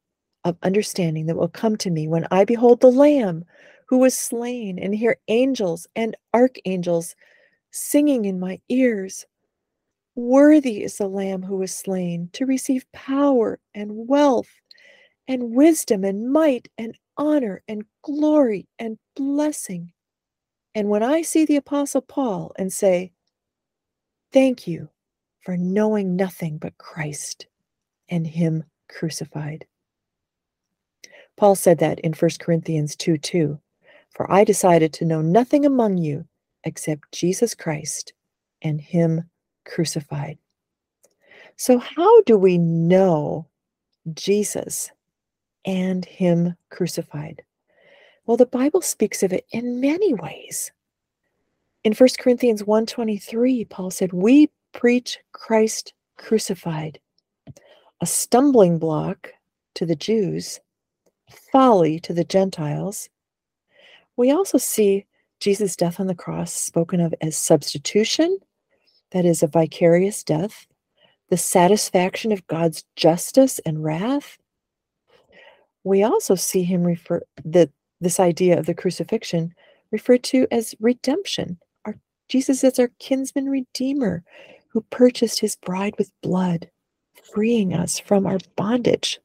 of 0.48 0.58
understanding 0.64 1.26
that 1.26 1.36
will 1.36 1.50
come 1.50 1.76
to 1.78 1.90
me 1.90 2.08
when 2.08 2.26
I 2.32 2.46
behold 2.46 2.80
the 2.82 2.92
Lamb 2.92 3.46
who 3.88 3.98
was 3.98 4.18
slain 4.18 4.80
and 4.80 4.96
hear 4.96 5.18
angels 5.28 5.88
and 5.96 6.16
archangels 6.34 7.16
singing 7.72 8.26
in 8.26 8.40
my 8.40 8.60
ears. 8.70 9.26
Worthy 10.16 10.84
is 10.84 10.98
the 10.98 11.08
Lamb 11.08 11.44
who 11.44 11.58
was 11.58 11.74
slain 11.74 12.30
to 12.34 12.46
receive 12.46 12.92
power 12.92 13.60
and 13.76 14.08
wealth 14.08 14.50
and 15.28 15.52
wisdom 15.52 16.04
and 16.04 16.32
might 16.32 16.70
and 16.78 16.98
honor 17.18 17.62
and 17.68 17.84
glory 18.04 18.68
and 18.80 18.98
blessing. 19.16 19.92
And 20.76 20.90
when 20.90 21.04
I 21.04 21.22
see 21.22 21.46
the 21.46 21.58
Apostle 21.58 22.02
Paul 22.02 22.52
and 22.58 22.72
say, 22.72 23.12
thank 24.32 24.68
you 24.68 24.90
for 25.42 25.58
knowing 25.58 26.16
nothing 26.16 26.58
but 26.58 26.78
Christ 26.78 27.48
and 28.10 28.26
Him 28.26 28.64
crucified. 28.90 29.66
Paul 31.38 31.56
said 31.56 31.78
that 31.80 32.00
in 32.00 32.14
1 32.14 32.32
Corinthians 32.40 32.96
2 32.96 33.18
2. 33.18 33.60
For 34.10 34.32
I 34.32 34.44
decided 34.44 34.92
to 34.94 35.06
know 35.06 35.22
nothing 35.22 35.66
among 35.66 35.98
you 36.00 36.26
except 36.64 37.12
Jesus 37.12 37.54
Christ 37.54 38.14
and 38.64 38.82
Him 38.82 39.30
crucified. 39.66 40.40
So, 41.56 41.78
how 41.78 42.22
do 42.24 42.38
we 42.38 42.58
know 42.58 43.48
Jesus 44.14 44.92
and 45.66 46.04
Him 46.04 46.56
crucified? 46.72 47.44
Well, 48.26 48.38
the 48.38 48.48
Bible 48.48 48.82
speaks 48.82 49.22
of 49.22 49.32
it 49.32 49.46
in 49.52 49.80
many 49.80 50.14
ways. 50.16 50.72
In 51.84 51.94
1 51.94 52.10
Corinthians 52.20 52.64
1:23, 52.64 53.64
Paul 53.66 53.92
said, 53.92 54.12
"We 54.12 54.50
preach 54.74 55.20
Christ 55.32 55.94
crucified, 56.18 57.00
a 58.02 58.06
stumbling 58.06 58.80
block 58.80 59.34
to 59.76 59.86
the 59.86 59.96
Jews, 59.96 60.60
folly 61.30 62.00
to 62.02 62.14
the 62.14 62.24
Gentiles." 62.24 63.10
We 64.16 64.32
also 64.32 64.58
see 64.58 65.06
Jesus' 65.40 65.76
death 65.76 66.00
on 66.00 66.08
the 66.08 66.16
cross 66.16 66.52
spoken 66.52 67.00
of 67.00 67.14
as 67.22 67.38
substitution, 67.38 68.40
that 69.12 69.26
is 69.26 69.44
a 69.44 69.48
vicarious 69.48 70.24
death, 70.24 70.66
the 71.30 71.38
satisfaction 71.38 72.32
of 72.32 72.48
God's 72.48 72.84
justice 72.96 73.60
and 73.60 73.84
wrath. 73.84 74.38
We 75.84 76.04
also 76.04 76.36
see 76.36 76.64
him 76.64 76.84
refer 76.84 77.22
that 77.46 77.70
this 78.02 78.20
idea 78.20 78.58
of 78.58 78.66
the 78.66 78.74
crucifixion 78.74 79.54
referred 79.92 80.24
to 80.24 80.48
as 80.52 80.76
redemption. 80.80 81.60
Our 81.86 81.96
Jesus 82.28 82.64
is 82.64 82.80
our 82.80 82.90
kinsman 83.00 83.50
redeemer 83.50 84.24
who 84.70 84.82
purchased 84.90 85.40
his 85.40 85.56
bride 85.56 85.94
with 85.98 86.12
blood, 86.22 86.70
freeing 87.32 87.74
us 87.74 88.00
from 88.00 88.26
our 88.26 88.40
bondage. 88.56 89.20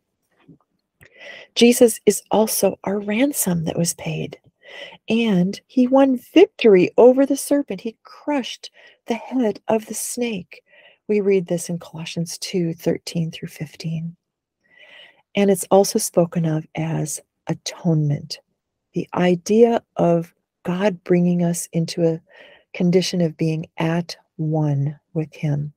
Jesus 1.54 2.00
is 2.06 2.22
also 2.30 2.78
our 2.84 2.98
ransom 2.98 3.64
that 3.64 3.78
was 3.78 3.94
paid. 3.94 4.38
And 5.08 5.60
he 5.66 5.86
won 5.86 6.20
victory 6.32 6.90
over 6.96 7.26
the 7.26 7.36
serpent. 7.36 7.80
He 7.80 7.96
crushed 8.04 8.70
the 9.06 9.14
head 9.14 9.60
of 9.68 9.86
the 9.86 9.94
snake. 9.94 10.62
We 11.08 11.20
read 11.20 11.46
this 11.46 11.68
in 11.68 11.78
Colossians 11.78 12.38
2 12.38 12.74
13 12.74 13.30
through 13.30 13.48
15. 13.48 14.16
And 15.34 15.50
it's 15.50 15.66
also 15.70 15.98
spoken 15.98 16.44
of 16.46 16.66
as 16.74 17.20
atonement 17.48 18.40
the 18.92 19.08
idea 19.14 19.82
of 19.96 20.32
God 20.64 21.02
bringing 21.04 21.42
us 21.42 21.68
into 21.72 22.06
a 22.06 22.20
condition 22.74 23.20
of 23.20 23.36
being 23.36 23.66
at 23.78 24.16
one 24.36 24.98
with 25.14 25.32
Him. 25.34 25.72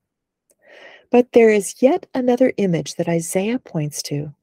But 1.12 1.32
there 1.32 1.50
is 1.50 1.82
yet 1.82 2.06
another 2.14 2.54
image 2.58 2.96
that 2.96 3.08
Isaiah 3.08 3.60
points 3.60 4.02
to 4.04 4.34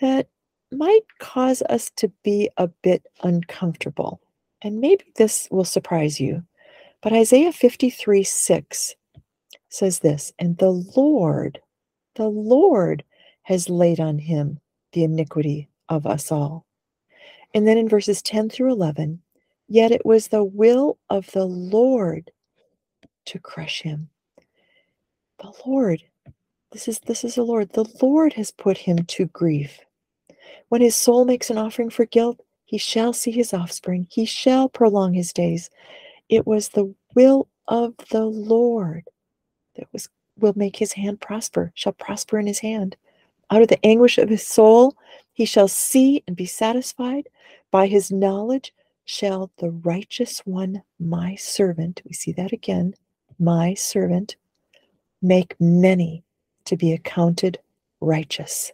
that 0.00 0.28
might 0.72 1.02
cause 1.18 1.62
us 1.62 1.90
to 1.96 2.08
be 2.22 2.50
a 2.56 2.68
bit 2.68 3.06
uncomfortable. 3.22 4.20
And 4.62 4.80
maybe 4.80 5.04
this 5.16 5.48
will 5.50 5.64
surprise 5.64 6.20
you. 6.20 6.44
But 7.02 7.12
Isaiah 7.12 7.52
53 7.52 8.22
6 8.22 8.94
says 9.68 10.00
this 10.00 10.32
And 10.38 10.58
the 10.58 10.70
Lord, 10.96 11.60
the 12.16 12.28
Lord 12.28 13.04
has 13.42 13.68
laid 13.68 14.00
on 14.00 14.18
him 14.18 14.60
the 14.92 15.04
iniquity 15.04 15.68
of 15.88 16.06
us 16.06 16.30
all. 16.30 16.66
And 17.54 17.66
then 17.66 17.78
in 17.78 17.88
verses 17.88 18.22
10 18.22 18.50
through 18.50 18.72
11, 18.72 19.20
yet 19.68 19.92
it 19.92 20.04
was 20.04 20.28
the 20.28 20.44
will 20.44 20.98
of 21.08 21.30
the 21.32 21.44
Lord 21.44 22.30
to 23.26 23.38
crush 23.38 23.82
him. 23.82 24.08
The 25.38 25.52
Lord, 25.66 26.02
this 26.70 26.86
is 26.86 27.00
this 27.00 27.24
is 27.24 27.36
the 27.36 27.42
Lord. 27.42 27.72
The 27.72 27.88
Lord 28.02 28.34
has 28.34 28.50
put 28.50 28.76
him 28.76 29.04
to 29.06 29.26
grief. 29.26 29.80
When 30.68 30.80
his 30.80 30.96
soul 30.96 31.24
makes 31.24 31.50
an 31.50 31.58
offering 31.58 31.90
for 31.90 32.04
guilt, 32.04 32.40
he 32.64 32.78
shall 32.78 33.12
see 33.12 33.30
his 33.30 33.52
offspring. 33.52 34.06
He 34.10 34.24
shall 34.24 34.68
prolong 34.68 35.12
his 35.12 35.32
days. 35.32 35.70
It 36.28 36.46
was 36.46 36.68
the 36.68 36.94
will 37.14 37.48
of 37.68 37.94
the 38.10 38.24
Lord 38.24 39.04
that 39.76 39.88
was 39.92 40.08
will 40.38 40.52
make 40.56 40.76
his 40.76 40.92
hand 40.92 41.20
prosper, 41.20 41.70
shall 41.74 41.92
prosper 41.92 42.38
in 42.38 42.46
his 42.46 42.58
hand. 42.58 42.96
Out 43.50 43.62
of 43.62 43.68
the 43.68 43.84
anguish 43.84 44.18
of 44.18 44.28
his 44.28 44.46
soul, 44.46 44.96
he 45.32 45.44
shall 45.44 45.68
see 45.68 46.22
and 46.26 46.36
be 46.36 46.46
satisfied. 46.46 47.28
By 47.70 47.86
his 47.86 48.10
knowledge 48.10 48.72
shall 49.04 49.50
the 49.58 49.70
righteous 49.70 50.40
one, 50.46 50.82
my 50.98 51.34
servant, 51.34 52.00
we 52.04 52.12
see 52.12 52.32
that 52.32 52.52
again, 52.52 52.94
my 53.38 53.74
servant, 53.74 54.36
make 55.20 55.54
many 55.60 56.24
to 56.64 56.76
be 56.76 56.92
accounted 56.92 57.58
righteous. 58.00 58.72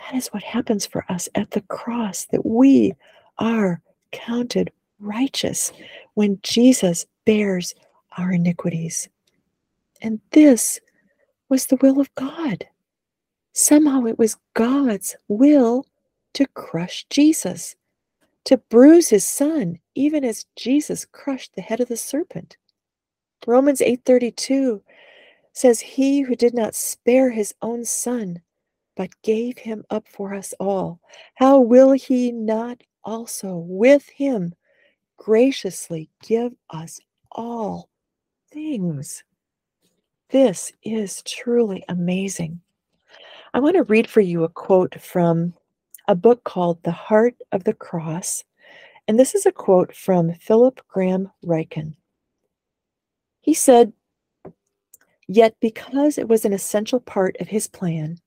That 0.00 0.16
is 0.16 0.28
what 0.28 0.42
happens 0.42 0.86
for 0.86 1.04
us 1.08 1.28
at 1.34 1.50
the 1.52 1.60
cross, 1.62 2.26
that 2.26 2.44
we 2.44 2.94
are 3.38 3.80
counted 4.12 4.72
righteous 4.98 5.72
when 6.14 6.40
Jesus 6.42 7.06
bears 7.24 7.74
our 8.18 8.32
iniquities. 8.32 9.08
And 10.02 10.20
this 10.32 10.80
was 11.48 11.66
the 11.66 11.76
will 11.76 12.00
of 12.00 12.14
God. 12.14 12.66
Somehow 13.52 14.04
it 14.06 14.18
was 14.18 14.36
God's 14.54 15.16
will 15.28 15.86
to 16.34 16.46
crush 16.54 17.04
Jesus, 17.10 17.76
to 18.44 18.56
bruise 18.56 19.08
his 19.08 19.26
son, 19.26 19.78
even 19.94 20.24
as 20.24 20.46
Jesus 20.56 21.04
crushed 21.04 21.54
the 21.54 21.62
head 21.62 21.80
of 21.80 21.88
the 21.88 21.96
serpent. 21.96 22.56
Romans 23.46 23.80
8:32 23.80 24.82
says 25.52 25.80
he 25.80 26.20
who 26.20 26.36
did 26.36 26.54
not 26.54 26.74
spare 26.74 27.30
his 27.30 27.54
own 27.60 27.84
son 27.84 28.40
but 29.00 29.22
gave 29.22 29.56
him 29.56 29.82
up 29.88 30.06
for 30.06 30.34
us 30.34 30.52
all 30.60 31.00
how 31.36 31.58
will 31.58 31.92
he 31.92 32.30
not 32.30 32.82
also 33.02 33.56
with 33.56 34.06
him 34.10 34.54
graciously 35.16 36.10
give 36.22 36.52
us 36.68 37.00
all 37.32 37.88
things 38.52 39.24
this 40.28 40.70
is 40.82 41.22
truly 41.22 41.82
amazing 41.88 42.60
I 43.52 43.60
want 43.60 43.76
to 43.76 43.82
read 43.84 44.08
for 44.08 44.20
you 44.20 44.44
a 44.44 44.48
quote 44.48 45.00
from 45.00 45.54
a 46.06 46.14
book 46.14 46.44
called 46.44 46.82
The 46.82 46.92
Heart 46.92 47.36
of 47.52 47.64
the 47.64 47.74
Cross. 47.74 48.44
And 49.08 49.18
this 49.18 49.34
is 49.34 49.44
a 49.44 49.52
quote 49.52 49.94
from 49.94 50.34
Philip 50.34 50.80
Graham 50.88 51.30
Ryken. 51.44 51.94
He 53.40 53.54
said, 53.54 53.92
Yet 55.26 55.56
because 55.60 56.18
it 56.18 56.28
was 56.28 56.44
an 56.44 56.52
essential 56.52 57.00
part 57.00 57.36
of 57.40 57.48
his 57.48 57.66
plan, 57.66 58.18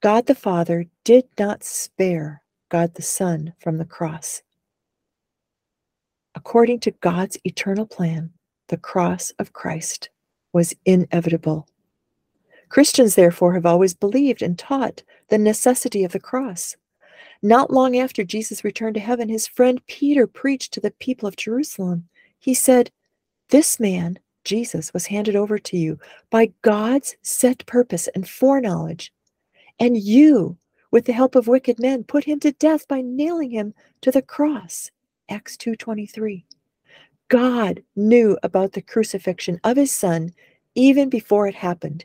God 0.00 0.26
the 0.26 0.34
Father 0.34 0.86
did 1.02 1.24
not 1.38 1.64
spare 1.64 2.42
God 2.68 2.94
the 2.94 3.02
Son 3.02 3.52
from 3.58 3.78
the 3.78 3.84
cross. 3.84 4.42
According 6.36 6.80
to 6.80 6.92
God's 6.92 7.36
eternal 7.42 7.84
plan, 7.84 8.30
the 8.68 8.76
cross 8.76 9.32
of 9.40 9.52
Christ 9.52 10.08
was 10.52 10.72
inevitable. 10.84 11.66
Christians, 12.68 13.16
therefore, 13.16 13.54
have 13.54 13.66
always 13.66 13.94
believed 13.94 14.40
and 14.40 14.56
taught 14.56 15.02
the 15.30 15.38
necessity 15.38 16.04
of 16.04 16.12
the 16.12 16.20
cross. 16.20 16.76
Not 17.42 17.72
long 17.72 17.96
after 17.98 18.22
Jesus 18.22 18.62
returned 18.62 18.94
to 18.94 19.00
heaven, 19.00 19.28
his 19.28 19.48
friend 19.48 19.84
Peter 19.88 20.28
preached 20.28 20.72
to 20.74 20.80
the 20.80 20.92
people 20.92 21.26
of 21.26 21.36
Jerusalem. 21.36 22.08
He 22.38 22.54
said, 22.54 22.92
This 23.48 23.80
man, 23.80 24.20
Jesus, 24.44 24.92
was 24.92 25.06
handed 25.06 25.34
over 25.34 25.58
to 25.58 25.76
you 25.76 25.98
by 26.30 26.52
God's 26.62 27.16
set 27.22 27.66
purpose 27.66 28.08
and 28.14 28.28
foreknowledge. 28.28 29.12
And 29.80 29.96
you, 29.96 30.58
with 30.90 31.04
the 31.04 31.12
help 31.12 31.34
of 31.34 31.48
wicked 31.48 31.78
men, 31.78 32.04
put 32.04 32.24
him 32.24 32.40
to 32.40 32.52
death 32.52 32.88
by 32.88 33.00
nailing 33.00 33.50
him 33.50 33.74
to 34.00 34.10
the 34.10 34.22
cross. 34.22 34.90
Acts 35.28 35.56
2:23. 35.56 36.44
God 37.28 37.82
knew 37.94 38.38
about 38.42 38.72
the 38.72 38.82
crucifixion 38.82 39.60
of 39.64 39.76
his 39.76 39.92
son 39.92 40.32
even 40.74 41.08
before 41.08 41.46
it 41.46 41.54
happened. 41.54 42.04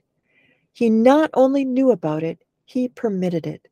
He 0.74 0.90
not 0.90 1.30
only 1.34 1.64
knew 1.64 1.92
about 1.92 2.24
it, 2.24 2.44
he 2.66 2.90
permitted 2.90 3.48
it. 3.48 3.68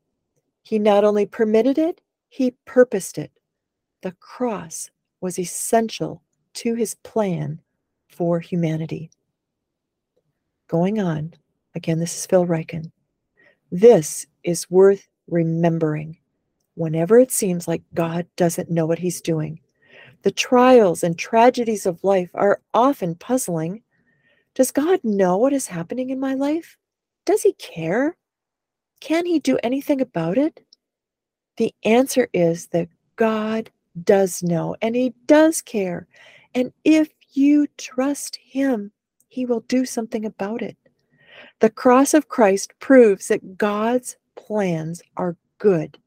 He 0.64 0.80
not 0.80 1.04
only 1.04 1.26
permitted 1.26 1.78
it, 1.78 2.02
he 2.30 2.52
purposed 2.66 3.18
it. 3.18 3.32
The 4.02 4.14
cross 4.14 4.90
was 5.20 5.38
essential 5.38 6.22
to 6.54 6.76
his 6.76 6.96
plan 6.96 7.62
for 8.08 8.40
humanity. 8.40 9.10
Going 10.68 11.00
on, 11.00 11.34
again, 11.76 12.00
this 12.00 12.16
is 12.16 12.26
Phil 12.26 12.46
Ryken. 12.46 12.92
This 13.72 14.28
is 14.44 14.70
worth 14.70 15.08
remembering 15.28 16.18
whenever 16.76 17.20
it 17.20 17.32
seems 17.32 17.68
like 17.68 17.84
God 17.94 18.28
doesn't 18.36 18.70
know 18.70 18.86
what 18.86 19.00
he's 19.00 19.22
doing. 19.22 19.62
The 20.24 20.32
trials 20.32 21.04
and 21.04 21.18
tragedies 21.18 21.86
of 21.86 22.04
life 22.04 22.30
are 22.34 22.62
often 22.74 23.16
puzzling. 23.16 23.82
Does 24.56 24.72
God 24.72 25.00
know 25.04 25.38
what 25.38 25.54
is 25.54 25.68
happening 25.68 26.10
in 26.10 26.20
my 26.20 26.34
life? 26.34 26.78
Does 27.26 27.42
he 27.42 27.54
care? 27.54 28.18
Can 29.00 29.26
he 29.26 29.40
do 29.40 29.58
anything 29.64 30.02
about 30.02 30.38
it? 30.38 30.66
The 31.58 31.74
answer 31.84 32.28
is 32.34 32.68
that 32.68 32.90
God 33.16 33.72
does 34.04 34.44
know 34.44 34.76
and 34.82 34.96
he 34.96 35.14
does 35.28 35.62
care. 35.62 36.08
And 36.54 36.74
if 36.84 37.10
you 37.32 37.68
trust 37.78 38.36
him, 38.36 38.92
he 39.28 39.46
will 39.46 39.62
do 39.62 39.86
something 39.86 40.26
about 40.26 40.62
it. 40.62 40.78
The 41.60 41.70
cross 41.70 42.14
of 42.14 42.28
Christ 42.28 42.74
proves 42.80 43.28
that 43.28 43.58
God's 43.58 44.18
plans 44.36 45.02
are 45.18 45.38
good. 45.58 45.98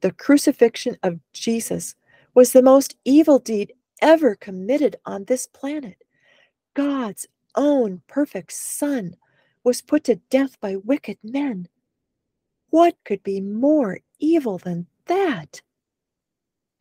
The 0.00 0.12
crucifixion 0.12 0.96
of 1.02 1.20
Jesus 1.32 1.94
was 2.34 2.52
the 2.52 2.62
most 2.62 2.96
evil 3.04 3.38
deed 3.38 3.72
ever 4.00 4.34
committed 4.34 4.96
on 5.04 5.24
this 5.24 5.46
planet. 5.46 6.02
God's 6.74 7.26
own 7.54 8.02
perfect 8.06 8.52
Son 8.52 9.14
was 9.64 9.82
put 9.82 10.04
to 10.04 10.16
death 10.30 10.58
by 10.60 10.76
wicked 10.76 11.18
men. 11.22 11.68
What 12.70 12.96
could 13.04 13.22
be 13.22 13.40
more 13.40 13.98
evil 14.18 14.58
than 14.58 14.86
that? 15.06 15.60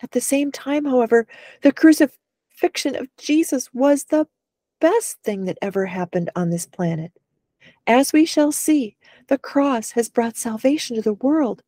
At 0.02 0.12
the 0.12 0.22
same 0.22 0.52
time, 0.52 0.86
however, 0.86 1.28
the 1.62 1.74
crucifixion 1.74 2.96
of 2.96 3.08
Jesus 3.18 3.74
was 3.74 4.06
the 4.06 4.28
best 4.80 5.22
thing 5.24 5.46
that 5.46 5.58
ever 5.62 5.86
happened 5.86 6.30
on 6.36 6.52
this 6.52 6.66
planet. 6.66 7.12
As 7.90 8.14
we 8.14 8.24
shall 8.24 8.52
see, 8.52 8.96
the 9.30 9.40
cross 9.40 9.90
has 9.94 10.10
brought 10.10 10.38
salvation 10.38 10.96
to 10.96 11.02
the 11.02 11.14
world. 11.14 11.64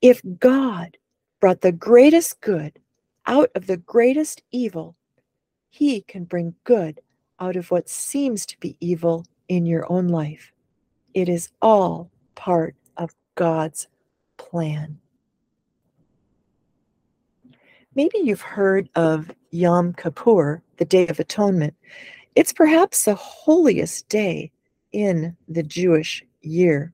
If 0.00 0.22
God 0.38 0.96
brought 1.38 1.60
the 1.60 1.70
greatest 1.70 2.40
good 2.40 2.78
out 3.26 3.50
of 3.54 3.66
the 3.66 3.76
greatest 3.76 4.42
evil, 4.50 4.96
he 5.68 6.00
can 6.00 6.24
bring 6.24 6.54
good 6.64 7.02
out 7.38 7.56
of 7.56 7.70
what 7.70 7.90
seems 7.90 8.46
to 8.46 8.58
be 8.58 8.74
evil 8.80 9.26
in 9.48 9.66
your 9.66 9.84
own 9.92 10.08
life. 10.08 10.50
It 11.12 11.28
is 11.28 11.50
all 11.60 12.10
part 12.36 12.74
of 12.96 13.14
God's 13.34 13.86
plan. 14.38 14.98
Maybe 17.94 18.16
you've 18.24 18.40
heard 18.40 18.88
of 18.94 19.30
Yom 19.50 19.92
Kippur, 19.92 20.62
the 20.78 20.86
Day 20.86 21.06
of 21.08 21.20
Atonement. 21.20 21.74
It's 22.34 22.54
perhaps 22.54 23.04
the 23.04 23.14
holiest 23.14 24.08
day 24.08 24.52
in 24.92 25.36
the 25.48 25.62
Jewish 25.62 26.24
year. 26.42 26.92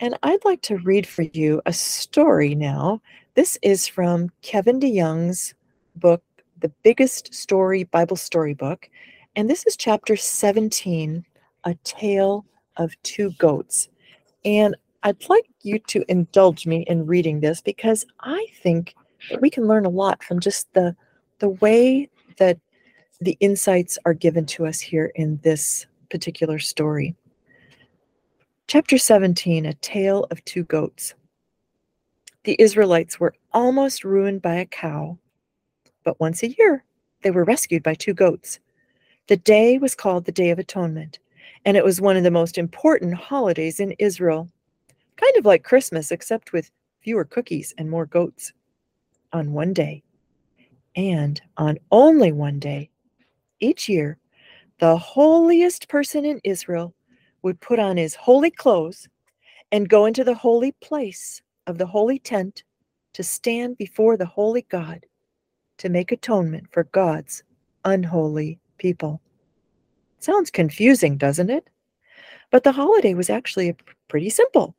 And 0.00 0.18
I'd 0.22 0.44
like 0.44 0.62
to 0.62 0.78
read 0.78 1.06
for 1.06 1.22
you 1.22 1.62
a 1.66 1.72
story 1.72 2.54
now. 2.54 3.00
This 3.34 3.58
is 3.62 3.86
from 3.86 4.30
Kevin 4.42 4.80
DeYoung's 4.80 5.54
book, 5.96 6.22
The 6.60 6.70
Biggest 6.82 7.32
Story 7.32 7.84
Bible 7.84 8.16
Storybook. 8.16 8.88
And 9.36 9.48
this 9.48 9.64
is 9.66 9.76
chapter 9.76 10.16
17, 10.16 11.24
A 11.64 11.74
Tale 11.84 12.44
of 12.76 12.94
Two 13.02 13.30
Goats. 13.38 13.88
And 14.44 14.76
I'd 15.02 15.28
like 15.28 15.46
you 15.62 15.78
to 15.78 16.04
indulge 16.08 16.66
me 16.66 16.84
in 16.88 17.06
reading 17.06 17.40
this 17.40 17.60
because 17.60 18.04
I 18.20 18.46
think 18.62 18.94
that 19.30 19.40
we 19.40 19.50
can 19.50 19.66
learn 19.66 19.86
a 19.86 19.90
lot 19.90 20.22
from 20.22 20.40
just 20.40 20.72
the 20.72 20.96
the 21.40 21.48
way 21.48 22.08
that 22.38 22.58
the 23.20 23.36
insights 23.40 23.98
are 24.04 24.14
given 24.14 24.46
to 24.46 24.66
us 24.66 24.80
here 24.80 25.12
in 25.14 25.38
this 25.42 25.86
particular 26.14 26.60
story. 26.60 27.12
Chapter 28.68 28.98
17 28.98 29.66
A 29.66 29.74
Tale 29.74 30.28
of 30.30 30.44
Two 30.44 30.62
Goats. 30.62 31.12
The 32.44 32.54
Israelites 32.60 33.18
were 33.18 33.34
almost 33.52 34.04
ruined 34.04 34.40
by 34.40 34.54
a 34.54 34.64
cow, 34.64 35.18
but 36.04 36.20
once 36.20 36.44
a 36.44 36.54
year 36.56 36.84
they 37.22 37.32
were 37.32 37.42
rescued 37.42 37.82
by 37.82 37.94
two 37.94 38.14
goats. 38.14 38.60
The 39.26 39.38
day 39.38 39.76
was 39.76 39.96
called 39.96 40.24
the 40.24 40.30
Day 40.30 40.50
of 40.50 40.60
Atonement, 40.60 41.18
and 41.64 41.76
it 41.76 41.84
was 41.84 42.00
one 42.00 42.16
of 42.16 42.22
the 42.22 42.30
most 42.30 42.58
important 42.58 43.14
holidays 43.14 43.80
in 43.80 43.90
Israel, 43.98 44.48
kind 45.16 45.36
of 45.36 45.44
like 45.44 45.64
Christmas, 45.64 46.12
except 46.12 46.52
with 46.52 46.70
fewer 47.00 47.24
cookies 47.24 47.74
and 47.76 47.90
more 47.90 48.06
goats. 48.06 48.52
On 49.32 49.52
one 49.52 49.72
day, 49.72 50.04
and 50.94 51.42
on 51.56 51.76
only 51.90 52.30
one 52.30 52.60
day, 52.60 52.88
each 53.58 53.88
year, 53.88 54.16
the 54.78 54.96
holiest 54.96 55.88
person 55.88 56.24
in 56.24 56.40
Israel 56.44 56.94
would 57.42 57.60
put 57.60 57.78
on 57.78 57.96
his 57.96 58.14
holy 58.14 58.50
clothes 58.50 59.08
and 59.72 59.88
go 59.88 60.06
into 60.06 60.24
the 60.24 60.34
holy 60.34 60.72
place 60.80 61.42
of 61.66 61.78
the 61.78 61.86
holy 61.86 62.18
tent 62.18 62.64
to 63.12 63.22
stand 63.22 63.76
before 63.78 64.16
the 64.16 64.26
holy 64.26 64.62
God 64.68 65.06
to 65.78 65.88
make 65.88 66.12
atonement 66.12 66.66
for 66.70 66.84
God's 66.84 67.42
unholy 67.84 68.58
people. 68.78 69.20
Sounds 70.18 70.50
confusing, 70.50 71.16
doesn't 71.16 71.50
it? 71.50 71.68
But 72.50 72.64
the 72.64 72.72
holiday 72.72 73.14
was 73.14 73.30
actually 73.30 73.76
pretty 74.08 74.30
simple. 74.30 74.74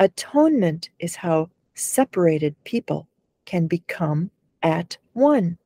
Atonement 0.00 0.90
is 0.98 1.14
how 1.14 1.48
separated 1.74 2.56
people 2.64 3.08
can 3.44 3.66
become 3.66 4.30
at 4.62 4.96
one. 5.12 5.58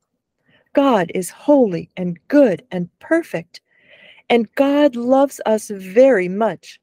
God 0.75 1.11
is 1.15 1.31
holy 1.31 1.91
and 1.97 2.19
good 2.29 2.65
and 2.71 2.89
perfect, 2.99 3.61
and 4.29 4.53
God 4.55 4.97
loves 4.97 5.41
us 5.47 5.69
very 5.69 6.29
much. 6.29 6.81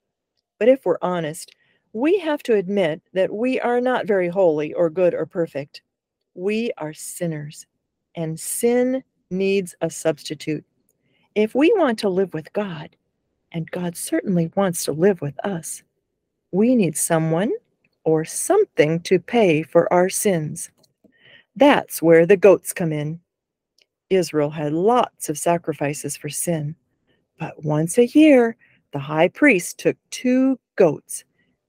But 0.59 0.69
if 0.69 0.85
we're 0.85 0.97
honest, 1.01 1.55
we 1.93 2.19
have 2.19 2.43
to 2.43 2.55
admit 2.55 3.01
that 3.13 3.33
we 3.33 3.59
are 3.59 3.79
not 3.79 4.07
very 4.07 4.27
holy 4.27 4.73
or 4.73 4.89
good 4.89 5.13
or 5.13 5.25
perfect. 5.25 5.81
We 6.33 6.71
are 6.77 6.93
sinners, 6.93 7.65
and 8.15 8.39
sin 8.39 9.03
needs 9.29 9.75
a 9.81 9.89
substitute. 9.89 10.65
If 11.35 11.55
we 11.55 11.73
want 11.75 11.99
to 11.99 12.09
live 12.09 12.33
with 12.33 12.51
God, 12.53 12.95
and 13.51 13.69
God 13.71 13.95
certainly 13.95 14.51
wants 14.55 14.83
to 14.85 14.91
live 14.91 15.21
with 15.21 15.37
us, 15.45 15.83
we 16.51 16.75
need 16.75 16.97
someone 16.97 17.51
or 18.03 18.25
something 18.25 18.99
to 19.01 19.19
pay 19.19 19.63
for 19.63 19.91
our 19.91 20.09
sins. 20.09 20.71
That's 21.55 22.01
where 22.01 22.25
the 22.25 22.37
goats 22.37 22.73
come 22.73 22.91
in. 22.91 23.19
Israel 24.09 24.49
had 24.49 24.73
lots 24.73 25.29
of 25.29 25.37
sacrifices 25.37 26.15
for 26.15 26.29
sin, 26.29 26.75
but 27.39 27.63
once 27.63 27.97
a 27.97 28.07
year, 28.07 28.55
the 28.91 28.99
high 28.99 29.27
priest 29.27 29.79
took 29.79 29.97
two 30.09 30.59
goats 30.75 31.23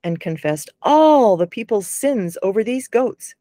and 0.05 0.21
confessed 0.21 0.71
all 0.83 1.37
the 1.37 1.47
people's 1.47 1.87
sins 1.89 2.39
over 2.43 2.63
these 2.63 2.89
goats. 2.89 3.35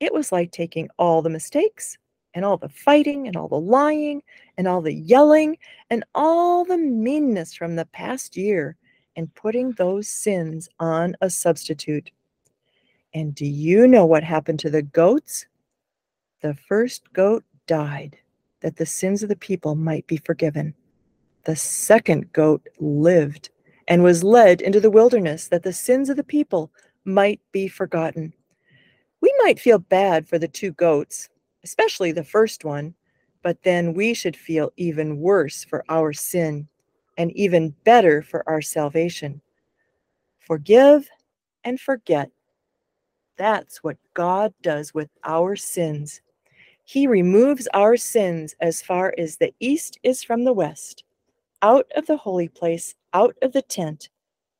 It 0.00 0.12
was 0.12 0.30
like 0.30 0.52
taking 0.52 0.88
all 0.98 1.22
the 1.22 1.30
mistakes 1.30 1.98
and 2.34 2.44
all 2.44 2.56
the 2.56 2.68
fighting 2.68 3.26
and 3.26 3.36
all 3.36 3.48
the 3.48 3.58
lying 3.58 4.22
and 4.56 4.68
all 4.68 4.80
the 4.80 4.94
yelling 4.94 5.58
and 5.90 6.04
all 6.14 6.64
the 6.64 6.78
meanness 6.78 7.54
from 7.54 7.74
the 7.74 7.86
past 7.86 8.36
year 8.36 8.76
and 9.16 9.34
putting 9.34 9.72
those 9.72 10.08
sins 10.08 10.68
on 10.78 11.16
a 11.20 11.30
substitute. 11.30 12.12
And 13.14 13.34
do 13.34 13.46
you 13.46 13.88
know 13.88 14.06
what 14.06 14.22
happened 14.22 14.60
to 14.60 14.70
the 14.70 14.82
goats? 14.82 15.46
The 16.42 16.54
first 16.54 17.12
goat 17.12 17.42
died 17.68 18.18
that 18.60 18.76
the 18.76 18.86
sins 18.86 19.22
of 19.22 19.28
the 19.28 19.36
people 19.36 19.76
might 19.76 20.04
be 20.08 20.16
forgiven. 20.16 20.74
The 21.44 21.54
second 21.54 22.32
goat 22.32 22.66
lived 22.80 23.50
and 23.86 24.02
was 24.02 24.24
led 24.24 24.60
into 24.60 24.80
the 24.80 24.90
wilderness 24.90 25.46
that 25.48 25.62
the 25.62 25.72
sins 25.72 26.10
of 26.10 26.16
the 26.16 26.24
people 26.24 26.72
might 27.04 27.40
be 27.52 27.68
forgotten. 27.68 28.34
We 29.20 29.32
might 29.42 29.60
feel 29.60 29.78
bad 29.78 30.28
for 30.28 30.38
the 30.38 30.48
two 30.48 30.72
goats, 30.72 31.28
especially 31.62 32.10
the 32.10 32.24
first 32.24 32.64
one, 32.64 32.94
but 33.42 33.62
then 33.62 33.94
we 33.94 34.14
should 34.14 34.36
feel 34.36 34.72
even 34.76 35.20
worse 35.20 35.64
for 35.64 35.84
our 35.88 36.12
sin 36.12 36.66
and 37.16 37.30
even 37.32 37.74
better 37.84 38.22
for 38.22 38.48
our 38.48 38.60
salvation. 38.60 39.40
Forgive 40.40 41.08
and 41.64 41.80
forget. 41.80 42.30
That's 43.36 43.82
what 43.84 43.96
God 44.14 44.52
does 44.62 44.92
with 44.92 45.08
our 45.24 45.54
sins. 45.56 46.20
He 46.88 47.06
removes 47.06 47.68
our 47.74 47.98
sins 47.98 48.54
as 48.62 48.80
far 48.80 49.14
as 49.18 49.36
the 49.36 49.52
east 49.60 49.98
is 50.02 50.22
from 50.22 50.44
the 50.44 50.54
west, 50.54 51.04
out 51.60 51.86
of 51.94 52.06
the 52.06 52.16
holy 52.16 52.48
place, 52.48 52.94
out 53.12 53.36
of 53.42 53.52
the 53.52 53.60
tent, 53.60 54.08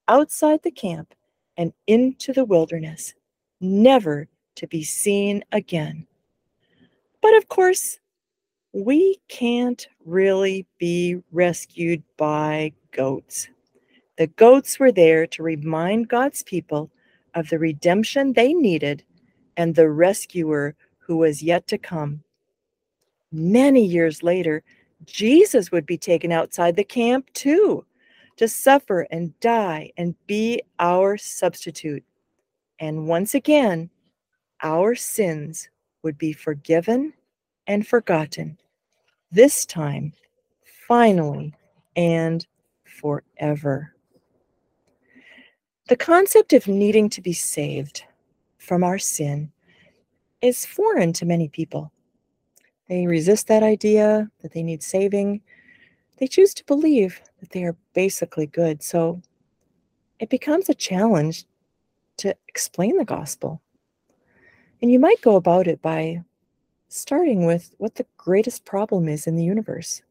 outside 0.08 0.62
the 0.62 0.70
camp, 0.70 1.14
and 1.56 1.72
into 1.86 2.34
the 2.34 2.44
wilderness, 2.44 3.14
never 3.62 4.28
to 4.56 4.66
be 4.66 4.84
seen 4.84 5.42
again. 5.52 6.06
But 7.22 7.34
of 7.34 7.48
course, 7.48 7.98
we 8.74 9.16
can't 9.29 9.88
really 10.04 10.66
be 10.76 11.22
rescued 11.33 12.02
by 12.18 12.72
goats. 12.90 13.48
The 14.18 14.26
goats 14.26 14.79
were 14.79 14.92
there 14.92 15.26
to 15.29 15.42
remind 15.42 16.08
God's 16.08 16.42
people 16.42 16.90
of 17.33 17.48
the 17.48 17.58
redemption 17.58 18.35
they 18.35 18.52
needed 18.52 19.02
and 19.56 19.74
the 19.74 19.88
rescuer 19.88 20.76
who 21.09 21.17
was 21.17 21.42
yet 21.42 21.67
to 21.67 21.79
come. 21.79 22.23
Many 23.33 23.85
years 23.85 24.23
later, 24.23 24.63
Jesus 25.06 25.73
would 25.73 25.87
be 25.87 25.98
taken 25.98 26.31
outside 26.31 26.77
the 26.77 26.85
camp 26.85 27.33
too 27.33 27.85
to 28.37 28.46
suffer 28.46 29.06
and 29.11 29.38
die 29.40 29.90
and 29.96 30.15
be 30.27 30.63
our 30.79 31.17
substitute. 31.17 32.04
And 32.79 33.09
once 33.09 33.35
again, 33.35 33.90
our 34.63 34.94
sins 34.94 35.69
would 36.02 36.19
be 36.19 36.33
forgiven 36.33 37.15
and 37.67 37.87
forgotten, 37.87 38.59
this 39.33 39.67
time, 39.67 40.13
finally, 40.87 41.54
and 41.96 42.46
forever. 42.85 43.94
The 45.88 45.96
concept 45.96 46.52
of 46.52 46.69
needing 46.69 47.09
to 47.11 47.21
be 47.21 47.33
saved 47.33 48.04
from 48.59 48.85
our 48.85 48.98
sin 48.98 49.52
is 50.40 50.66
foreign 50.66 51.12
to 51.14 51.26
many 51.26 51.48
people. 51.48 51.92
They 52.88 53.06
resist 53.06 53.48
that 53.48 53.62
idea 53.62 54.30
that 54.42 54.52
they 54.52 54.62
need 54.62 54.82
saving. 54.82 55.42
they 56.18 56.26
choose 56.26 56.52
to 56.54 56.64
believe 56.64 57.20
that 57.40 57.50
they 57.50 57.62
are 57.62 57.76
basically 57.94 58.46
good. 58.46 58.82
So 58.82 59.22
it 60.18 60.30
becomes 60.30 60.68
a 60.68 60.74
challenge 60.74 61.44
to 62.16 62.34
explain 62.48 62.96
the 62.96 63.04
gospel. 63.04 63.62
And 64.82 64.90
you 64.90 64.98
might 64.98 65.20
go 65.22 65.36
about 65.36 65.66
it 65.66 65.80
by 65.80 66.22
starting 66.88 67.46
with 67.46 67.72
what 67.78 67.94
the 67.94 68.06
greatest 68.16 68.64
problem 68.64 69.08
is 69.08 69.26
in 69.26 69.36
the 69.36 69.44
universe. 69.44 70.02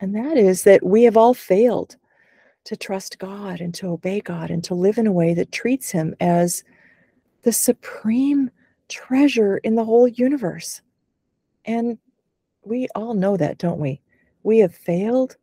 And 0.00 0.14
that 0.14 0.36
is 0.36 0.64
that 0.64 0.84
we 0.84 1.04
have 1.04 1.16
all 1.16 1.34
failed 1.34 1.96
to 2.64 2.76
trust 2.76 3.18
God 3.18 3.60
and 3.60 3.74
to 3.74 3.88
obey 3.88 4.20
God 4.20 4.50
and 4.50 4.62
to 4.64 4.74
live 4.74 4.98
in 4.98 5.06
a 5.06 5.12
way 5.12 5.34
that 5.34 5.52
treats 5.52 5.90
Him 5.90 6.14
as 6.20 6.64
the 7.42 7.52
supreme 7.52 8.50
treasure 8.90 9.58
in 9.58 9.74
the 9.74 9.84
whole 9.84 10.06
universe. 10.06 10.82
And 11.64 11.98
we 12.62 12.88
all 12.94 13.14
know 13.14 13.36
that, 13.36 13.58
don't 13.58 13.80
we? 13.80 14.00
We 14.42 14.58
have 14.58 14.74
failed. 14.74 15.36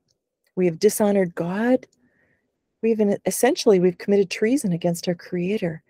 We 0.55 0.65
have 0.65 0.79
dishonored 0.79 1.33
God. 1.35 1.87
We've 2.81 3.01
essentially 3.25 3.79
we've 3.79 3.97
committed 3.97 4.29
treason 4.29 4.71
against 4.71 5.07
our 5.07 5.15
creator. 5.15 5.81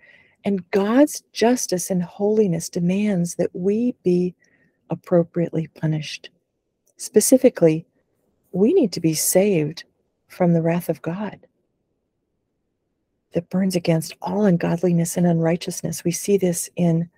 And 0.46 0.70
God's 0.72 1.24
justice 1.34 1.90
and 1.90 2.02
holiness 2.02 2.70
demands 2.70 3.36
that 3.36 3.50
we 3.54 3.96
be 4.04 4.36
appropriately 4.90 5.68
punished. 5.68 6.30
Specifically, 6.96 7.86
we 8.52 8.74
need 8.74 8.94
to 8.94 9.02
be 9.02 9.14
saved 9.14 9.84
from 10.28 10.54
the 10.54 10.62
wrath 10.62 10.90
of 10.90 11.02
God 11.02 11.40
that 13.34 13.50
burns 13.50 13.76
against 13.76 14.16
all 14.22 14.46
ungodliness 14.46 15.18
and 15.18 15.28
unrighteousness. 15.28 16.04
We 16.04 16.12
see 16.12 16.38
this 16.38 16.70
in 16.76 17.10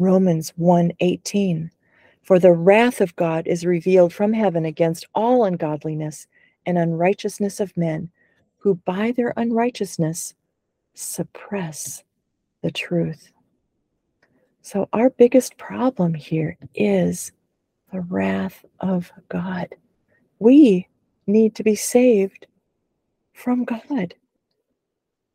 Romans 0.00 0.50
1:18. 0.56 1.70
For 2.22 2.38
the 2.38 2.52
wrath 2.52 3.02
of 3.02 3.14
God 3.16 3.46
is 3.46 3.66
revealed 3.66 4.14
from 4.14 4.32
heaven 4.32 4.64
against 4.64 5.06
all 5.14 5.44
ungodliness 5.44 6.26
and 6.64 6.78
unrighteousness 6.78 7.60
of 7.60 7.76
men 7.76 8.10
who 8.56 8.76
by 8.76 9.12
their 9.12 9.34
unrighteousness 9.36 10.34
suppress 10.94 12.02
the 12.62 12.70
truth. 12.70 13.30
So, 14.62 14.88
our 14.94 15.10
biggest 15.10 15.58
problem 15.58 16.14
here 16.14 16.56
is 16.74 17.32
the 17.92 18.00
wrath 18.00 18.64
of 18.80 19.12
God. 19.28 19.68
We 20.38 20.88
need 21.26 21.54
to 21.56 21.62
be 21.62 21.74
saved 21.74 22.46
from 23.34 23.64
God. 23.64 24.14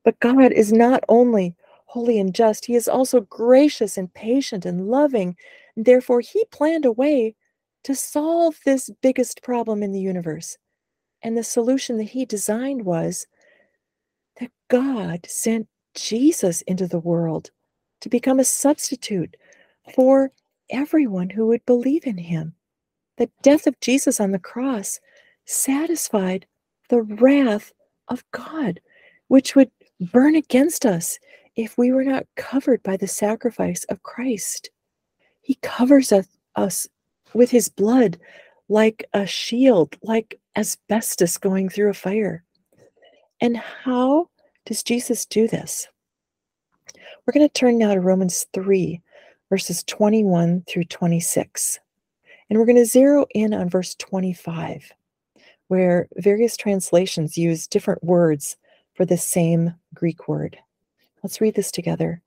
But 0.04 0.20
God 0.20 0.52
is 0.52 0.74
not 0.74 1.04
only 1.08 1.56
holy 1.86 2.20
and 2.20 2.34
just, 2.34 2.66
He 2.66 2.76
is 2.76 2.88
also 2.88 3.22
gracious 3.22 3.98
and 3.98 4.14
patient 4.14 4.66
and 4.66 4.88
loving. 4.88 5.36
Therefore, 5.76 6.22
He 6.22 6.46
planned 6.52 6.86
a 6.86 6.92
way 6.92 7.36
to 7.84 7.96
solve 7.96 8.60
this 8.66 8.90
biggest 9.02 9.42
problem 9.44 9.84
in 9.84 9.92
the 9.92 10.00
universe. 10.00 10.58
And 11.22 11.38
the 11.38 11.44
solution 11.44 11.98
that 11.98 12.04
He 12.04 12.26
designed 12.26 12.86
was 12.86 13.28
that 14.40 14.52
God 14.70 15.26
sent 15.28 15.68
Jesus 15.94 16.62
into 16.64 16.88
the 16.88 17.00
world 17.00 17.52
to 18.02 18.10
become 18.10 18.40
a 18.40 18.46
substitute 18.46 19.36
for 19.94 20.32
everyone 20.70 21.30
who 21.30 21.48
would 21.48 21.66
believe 21.66 22.06
in 22.06 22.18
him. 22.18 22.54
The 23.18 23.30
death 23.42 23.66
of 23.68 23.80
Jesus 23.80 24.20
on 24.20 24.32
the 24.32 24.40
cross 24.40 25.00
satisfied 25.46 26.46
the 26.90 27.02
wrath 27.02 27.72
of 28.08 28.24
God, 28.32 28.82
which 29.28 29.56
would 29.56 29.72
burn 30.00 30.36
against 30.36 30.86
us 30.86 31.18
if 31.56 31.78
we 31.78 31.92
were 31.92 32.04
not 32.04 32.26
covered 32.36 32.84
by 32.84 32.98
the 32.98 33.08
sacrifice 33.08 33.84
of 33.86 34.04
Christ. 34.04 34.70
He 35.42 35.56
covers 35.62 36.12
us, 36.12 36.28
us 36.56 36.88
with 37.34 37.52
his 37.52 37.70
blood 37.70 38.18
like 38.68 39.06
a 39.14 39.26
shield, 39.26 39.96
like 40.02 40.40
asbestos 40.56 41.38
going 41.38 41.70
through 41.70 41.90
a 41.90 41.94
fire. 41.94 42.44
And 43.42 43.58
how 43.58 44.30
does 44.66 44.84
Jesus 44.84 45.26
do 45.26 45.48
this? 45.48 45.88
We're 47.26 47.34
going 47.34 47.48
to 47.48 47.54
turn 47.54 47.78
now 47.78 47.94
to 47.94 48.02
Romans 48.02 48.46
3, 48.54 49.02
verses 49.50 49.84
21 49.84 50.64
through 50.68 50.86
26. 50.86 51.80
And 52.50 52.60
we're 52.60 52.66
going 52.66 52.76
to 52.76 52.86
zero 52.86 53.26
in 53.34 53.54
on 53.54 53.70
verse 53.70 53.96
25, 53.96 54.92
where 55.68 56.08
various 56.18 56.56
translations 56.56 57.38
use 57.38 57.68
different 57.68 58.04
words 58.04 58.58
for 58.94 59.06
the 59.06 59.18
same 59.18 59.74
Greek 59.94 60.28
word. 60.28 60.58
Let's 61.26 61.42
read 61.42 61.56
this 61.56 61.72
together. 61.72 62.22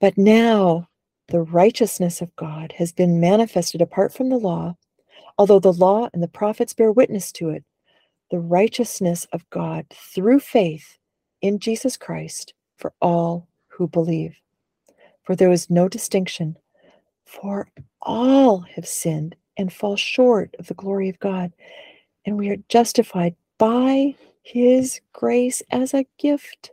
But 0.00 0.18
now 0.18 0.88
the 1.28 1.40
righteousness 1.40 2.20
of 2.20 2.34
God 2.34 2.72
has 2.76 2.90
been 2.90 3.20
manifested 3.20 3.80
apart 3.80 4.12
from 4.12 4.28
the 4.28 4.40
law, 4.40 4.76
although 5.38 5.60
the 5.60 5.72
law 5.72 6.08
and 6.12 6.20
the 6.20 6.26
prophets 6.26 6.74
bear 6.74 6.90
witness 6.90 7.30
to 7.34 7.50
it, 7.50 7.62
the 8.32 8.40
righteousness 8.40 9.24
of 9.32 9.48
God 9.50 9.86
through 9.94 10.40
faith 10.40 10.98
in 11.42 11.60
Jesus 11.60 11.96
Christ 11.96 12.54
for 12.76 12.92
all 13.00 13.46
who 13.68 13.86
believe. 13.86 14.36
For 15.22 15.36
there 15.36 15.52
is 15.52 15.70
no 15.70 15.88
distinction, 15.88 16.56
for 17.24 17.68
all 18.02 18.58
have 18.74 18.88
sinned 18.88 19.36
and 19.56 19.72
fall 19.72 19.94
short 19.94 20.56
of 20.58 20.66
the 20.66 20.74
glory 20.74 21.08
of 21.08 21.20
God, 21.20 21.52
and 22.24 22.36
we 22.36 22.50
are 22.50 22.56
justified 22.68 23.36
by 23.58 24.16
his 24.42 25.00
grace 25.12 25.62
as 25.70 25.94
a 25.94 26.04
gift. 26.18 26.72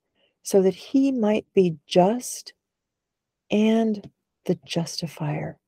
so 0.43 0.61
that 0.61 0.75
he 0.75 1.11
might 1.11 1.45
be 1.53 1.77
just 1.87 2.53
and 3.49 4.09
the 4.45 4.57
justifier 4.65 5.59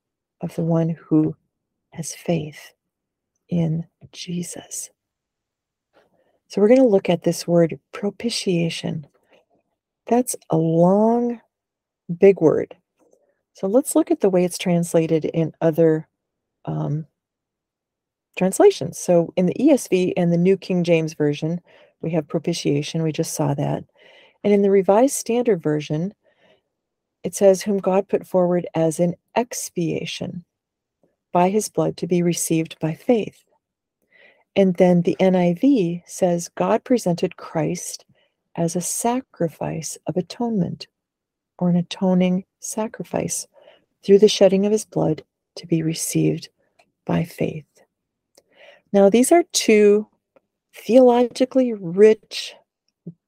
of 0.41 0.55
the 0.55 0.63
one 0.63 0.89
who 0.89 1.35
has 1.91 2.15
faith 2.15 2.73
in 3.49 3.85
Jesus. 4.11 4.89
So 6.47 6.61
we're 6.61 6.67
going 6.67 6.79
to 6.79 6.87
look 6.87 7.09
at 7.09 7.23
this 7.23 7.47
word 7.47 7.79
propitiation. 7.91 9.07
That's 10.07 10.35
a 10.49 10.57
long, 10.57 11.39
big 12.19 12.41
word. 12.41 12.75
So 13.53 13.67
let's 13.67 13.95
look 13.95 14.11
at 14.11 14.21
the 14.21 14.29
way 14.29 14.43
it's 14.43 14.57
translated 14.57 15.25
in 15.25 15.53
other 15.61 16.07
um, 16.65 17.05
translations. 18.37 18.97
So 18.97 19.33
in 19.35 19.45
the 19.45 19.55
ESV 19.59 20.13
and 20.17 20.31
the 20.31 20.37
New 20.37 20.57
King 20.57 20.83
James 20.83 21.13
Version, 21.13 21.61
we 22.01 22.11
have 22.11 22.27
propitiation. 22.27 23.03
We 23.03 23.11
just 23.11 23.33
saw 23.33 23.53
that. 23.53 23.83
And 24.43 24.53
in 24.53 24.61
the 24.61 24.71
Revised 24.71 25.15
Standard 25.15 25.61
Version, 25.61 26.13
it 27.23 27.33
says, 27.33 27.61
Whom 27.61 27.77
God 27.77 28.07
put 28.09 28.27
forward 28.27 28.67
as 28.75 28.99
an 28.99 29.15
expiation 29.35 30.43
by 31.31 31.49
his 31.49 31.69
blood 31.69 31.97
to 31.97 32.07
be 32.07 32.21
received 32.21 32.77
by 32.79 32.93
faith. 32.93 33.43
And 34.55 34.75
then 34.75 35.01
the 35.01 35.17
NIV 35.19 36.03
says, 36.05 36.49
God 36.55 36.83
presented 36.83 37.37
Christ 37.37 38.05
as 38.55 38.75
a 38.75 38.81
sacrifice 38.81 39.97
of 40.05 40.17
atonement 40.17 40.87
or 41.57 41.69
an 41.69 41.75
atoning 41.75 42.45
sacrifice 42.59 43.47
through 44.03 44.19
the 44.19 44.27
shedding 44.27 44.65
of 44.65 44.71
his 44.71 44.85
blood 44.85 45.23
to 45.55 45.65
be 45.65 45.81
received 45.81 46.49
by 47.05 47.23
faith. 47.23 47.65
Now, 48.91 49.09
these 49.09 49.31
are 49.31 49.43
two 49.53 50.07
theologically 50.75 51.73
rich 51.73 52.53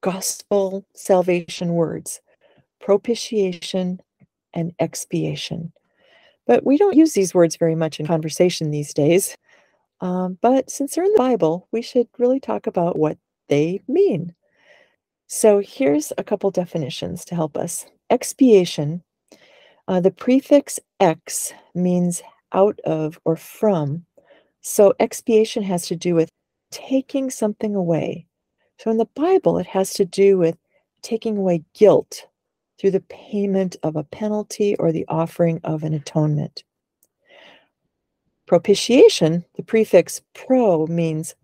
gospel 0.05 0.85
salvation 0.93 1.73
words 1.73 2.21
propitiation 2.79 3.99
and 4.53 4.71
expiation. 4.79 5.73
But 6.45 6.63
we 6.63 6.77
don't 6.77 6.95
use 6.95 7.13
these 7.13 7.33
words 7.33 7.55
very 7.55 7.73
much 7.73 7.99
in 7.99 8.05
conversation 8.05 8.69
these 8.69 8.93
days. 8.93 9.35
Um, 10.01 10.37
but 10.41 10.69
since 10.69 10.93
they're 10.93 11.05
in 11.05 11.11
the 11.13 11.17
Bible, 11.17 11.67
we 11.71 11.81
should 11.81 12.07
really 12.19 12.39
talk 12.39 12.67
about 12.67 12.99
what 12.99 13.17
they 13.49 13.81
mean. 13.87 14.35
So 15.25 15.59
here's 15.65 16.13
a 16.19 16.23
couple 16.23 16.51
definitions 16.51 17.25
to 17.25 17.33
help 17.33 17.57
us. 17.57 17.87
Expiation, 18.11 19.01
uh, 19.87 20.01
the 20.01 20.11
prefix 20.11 20.79
ex 20.99 21.51
means 21.73 22.21
out 22.51 22.79
of 22.85 23.19
or 23.25 23.35
from. 23.35 24.05
So 24.61 24.93
expiation 24.99 25.63
has 25.63 25.87
to 25.87 25.95
do 25.95 26.13
with 26.13 26.29
taking 26.69 27.31
something 27.31 27.73
away. 27.73 28.27
So 28.77 28.91
in 28.91 28.97
the 28.97 29.09
Bible, 29.15 29.57
it 29.57 29.67
has 29.67 29.93
to 29.93 30.05
do 30.05 30.37
with 30.37 30.57
taking 31.01 31.37
away 31.37 31.63
guilt 31.73 32.27
through 32.79 32.91
the 32.91 33.01
payment 33.01 33.75
of 33.83 33.95
a 33.95 34.03
penalty 34.03 34.75
or 34.77 34.91
the 34.91 35.05
offering 35.07 35.61
of 35.63 35.83
an 35.83 35.93
atonement. 35.93 36.63
Propitiation, 38.45 39.45
the 39.55 39.63
prefix 39.63 40.21
pro 40.33 40.85
means 40.87 41.35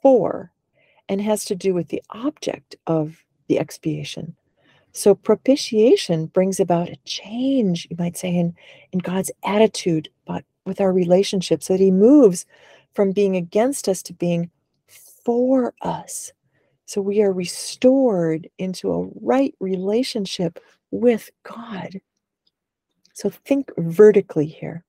for 0.00 0.50
and 1.08 1.20
has 1.20 1.44
to 1.44 1.54
do 1.54 1.74
with 1.74 1.88
the 1.88 2.02
object 2.10 2.76
of 2.86 3.24
the 3.48 3.58
expiation. 3.58 4.34
So 4.92 5.14
propitiation 5.14 6.26
brings 6.26 6.60
about 6.60 6.90
a 6.90 6.98
change, 7.04 7.86
you 7.90 7.96
might 7.98 8.16
say, 8.16 8.34
in, 8.34 8.54
in 8.92 8.98
God's 8.98 9.30
attitude 9.44 10.08
but 10.26 10.44
with 10.64 10.80
our 10.80 10.92
relationship, 10.92 11.62
so 11.62 11.74
that 11.74 11.80
He 11.82 11.90
moves 11.90 12.46
from 12.92 13.12
being 13.12 13.36
against 13.36 13.88
us 13.88 14.02
to 14.04 14.12
being 14.12 14.50
for 14.86 15.74
us. 15.82 16.32
So 16.92 17.00
we 17.00 17.22
are 17.22 17.32
restored 17.32 18.50
into 18.58 18.92
a 18.92 19.08
right 19.22 19.54
relationship 19.60 20.62
with 20.90 21.30
God. 21.42 22.02
So 23.14 23.30
think 23.30 23.70
vertically 23.78 24.44
here. 24.44 24.84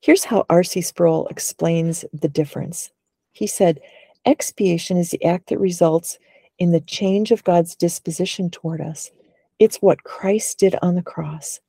Here's 0.00 0.24
how 0.24 0.46
R.C. 0.48 0.80
Sproul 0.80 1.26
explains 1.26 2.06
the 2.14 2.30
difference. 2.30 2.90
He 3.32 3.46
said, 3.46 3.78
Expiation 4.24 4.96
is 4.96 5.10
the 5.10 5.22
act 5.22 5.50
that 5.50 5.58
results 5.58 6.18
in 6.58 6.72
the 6.72 6.80
change 6.80 7.30
of 7.30 7.44
God's 7.44 7.76
disposition 7.76 8.48
toward 8.48 8.80
us. 8.80 9.10
It's 9.58 9.82
what 9.82 10.04
Christ 10.04 10.58
did 10.58 10.76
on 10.80 10.94
the 10.94 11.02
cross. 11.02 11.60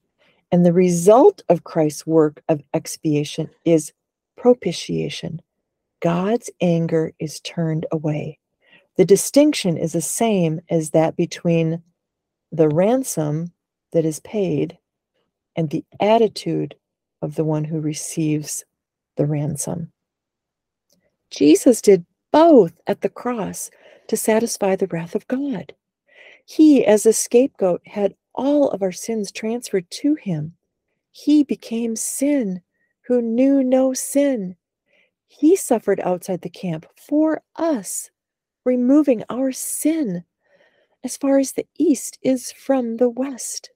And 0.54 0.66
the 0.66 0.72
result 0.72 1.42
of 1.50 1.66
Christ's 1.66 2.08
work 2.08 2.42
of 2.48 2.64
expiation 2.74 3.50
is 3.66 3.92
propitiation. 4.38 5.42
God's 6.00 6.50
anger 6.62 7.12
is 7.20 7.42
turned 7.42 7.86
away. 7.92 8.40
The 8.98 9.06
distinction 9.06 9.78
is 9.78 9.94
the 9.94 10.02
same 10.02 10.60
as 10.70 10.90
that 10.92 11.16
between 11.16 11.84
the 12.52 12.68
ransom 12.68 13.54
that 13.94 14.06
is 14.06 14.20
paid 14.22 14.78
and 15.56 15.70
the 15.70 15.86
attitude 16.00 16.76
of 17.22 17.36
the 17.36 17.44
one 17.44 17.64
who 17.64 17.80
receives 17.80 18.66
the 19.16 19.26
ransom. 19.26 19.92
Jesus 21.30 21.82
did 21.82 22.06
both 22.32 22.74
at 22.88 23.02
the 23.02 23.10
cross 23.10 23.70
to 24.08 24.18
satisfy 24.18 24.76
the 24.76 24.88
wrath 24.88 25.16
of 25.16 25.28
God. 25.28 25.74
He, 26.46 26.86
as 26.86 27.06
a 27.06 27.14
scapegoat, 27.14 27.82
had 27.86 28.16
all 28.34 28.70
of 28.70 28.82
our 28.82 28.92
sins 28.92 29.32
transferred 29.32 29.90
to 29.92 30.16
him. 30.16 30.54
He 31.12 31.44
became 31.44 31.96
sin 31.96 32.62
who 33.02 33.22
knew 33.22 33.64
no 33.64 33.94
sin. 33.94 34.56
He 35.28 35.56
suffered 35.56 36.00
outside 36.00 36.42
the 36.42 36.50
camp 36.50 36.86
for 36.96 37.42
us, 37.56 38.10
removing 38.68 39.24
our 39.30 39.52
sin 39.54 40.26
as 41.04 41.16
far 41.16 41.40
as 41.40 41.54
the 41.54 41.66
east 41.80 42.20
is 42.22 42.52
from 42.52 42.98
the 42.98 43.10
west. 43.10 43.72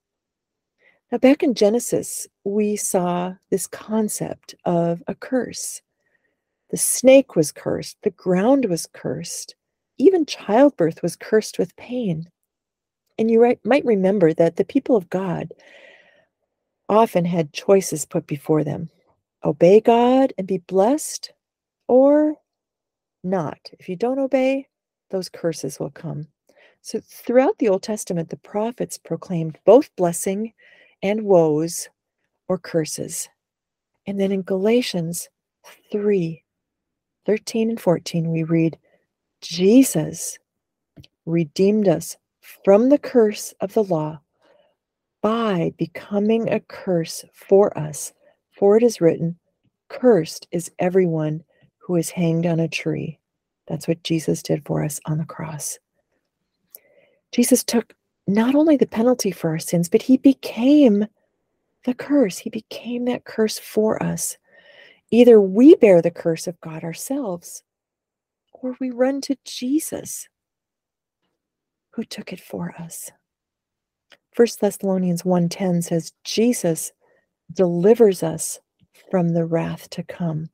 Now, 1.11 1.17
back 1.17 1.43
in 1.43 1.53
Genesis, 1.53 2.27
we 2.43 2.75
saw 2.75 3.33
this 3.49 3.67
concept 3.67 4.53
of 4.65 5.01
a 5.07 5.15
curse. 5.15 5.81
The 6.71 6.77
snake 6.77 7.37
was 7.37 7.53
cursed, 7.53 7.97
the 8.03 8.11
ground 8.11 8.65
was 8.65 8.87
cursed, 8.93 9.55
even 9.97 10.25
childbirth 10.25 11.01
was 11.01 11.15
cursed 11.15 11.57
with 11.57 11.75
pain. 11.77 12.29
And 13.17 13.31
you 13.31 13.41
right, 13.41 13.59
might 13.63 13.85
remember 13.85 14.33
that 14.33 14.57
the 14.57 14.65
people 14.65 14.97
of 14.97 15.09
God 15.09 15.53
often 16.89 17.23
had 17.23 17.53
choices 17.53 18.05
put 18.05 18.27
before 18.27 18.65
them 18.65 18.89
obey 19.45 19.79
God 19.79 20.33
and 20.37 20.45
be 20.45 20.57
blessed, 20.57 21.31
or 21.87 22.35
not. 23.23 23.59
If 23.79 23.89
you 23.89 23.95
don't 23.95 24.19
obey, 24.19 24.67
those 25.11 25.29
curses 25.29 25.79
will 25.79 25.91
come. 25.91 26.27
So, 26.81 26.99
throughout 27.05 27.57
the 27.59 27.69
Old 27.69 27.83
Testament, 27.83 28.29
the 28.29 28.37
prophets 28.37 28.97
proclaimed 28.97 29.59
both 29.65 29.95
blessing 29.95 30.53
and 31.03 31.21
woes 31.23 31.89
or 32.47 32.57
curses. 32.57 33.29
And 34.07 34.19
then 34.19 34.31
in 34.31 34.41
Galatians 34.41 35.29
3 35.91 36.43
13 37.25 37.69
and 37.69 37.79
14, 37.79 38.31
we 38.31 38.43
read, 38.43 38.79
Jesus 39.41 40.39
redeemed 41.27 41.87
us 41.87 42.17
from 42.65 42.89
the 42.89 42.97
curse 42.97 43.53
of 43.61 43.73
the 43.73 43.83
law 43.83 44.19
by 45.21 45.71
becoming 45.77 46.49
a 46.49 46.59
curse 46.61 47.23
for 47.31 47.77
us. 47.77 48.11
For 48.57 48.75
it 48.75 48.83
is 48.83 49.01
written, 49.01 49.37
Cursed 49.89 50.47
is 50.51 50.71
everyone 50.79 51.43
who 51.77 51.95
is 51.95 52.09
hanged 52.09 52.45
on 52.45 52.59
a 52.59 52.67
tree. 52.67 53.19
That's 53.71 53.87
what 53.87 54.03
Jesus 54.03 54.43
did 54.43 54.65
for 54.65 54.83
us 54.83 54.99
on 55.05 55.17
the 55.17 55.23
cross. 55.23 55.79
Jesus 57.31 57.63
took 57.63 57.93
not 58.27 58.53
only 58.53 58.75
the 58.75 58.85
penalty 58.85 59.31
for 59.31 59.49
our 59.49 59.59
sins, 59.59 59.87
but 59.87 60.01
he 60.01 60.17
became 60.17 61.07
the 61.85 61.93
curse. 61.93 62.37
He 62.37 62.49
became 62.49 63.05
that 63.05 63.23
curse 63.23 63.57
for 63.57 64.03
us. 64.03 64.37
Either 65.09 65.39
we 65.39 65.75
bear 65.75 66.01
the 66.01 66.11
curse 66.11 66.47
of 66.47 66.59
God 66.59 66.83
ourselves, 66.83 67.63
or 68.51 68.75
we 68.81 68.91
run 68.91 69.21
to 69.21 69.37
Jesus 69.45 70.27
who 71.91 72.03
took 72.03 72.33
it 72.33 72.41
for 72.41 72.75
us. 72.77 73.09
1 74.35 74.47
Thessalonians 74.59 75.23
1:10 75.23 75.81
says 75.81 76.11
Jesus 76.25 76.91
delivers 77.53 78.21
us 78.21 78.59
from 79.09 79.29
the 79.29 79.45
wrath 79.45 79.89
to 79.91 80.03
come. 80.03 80.49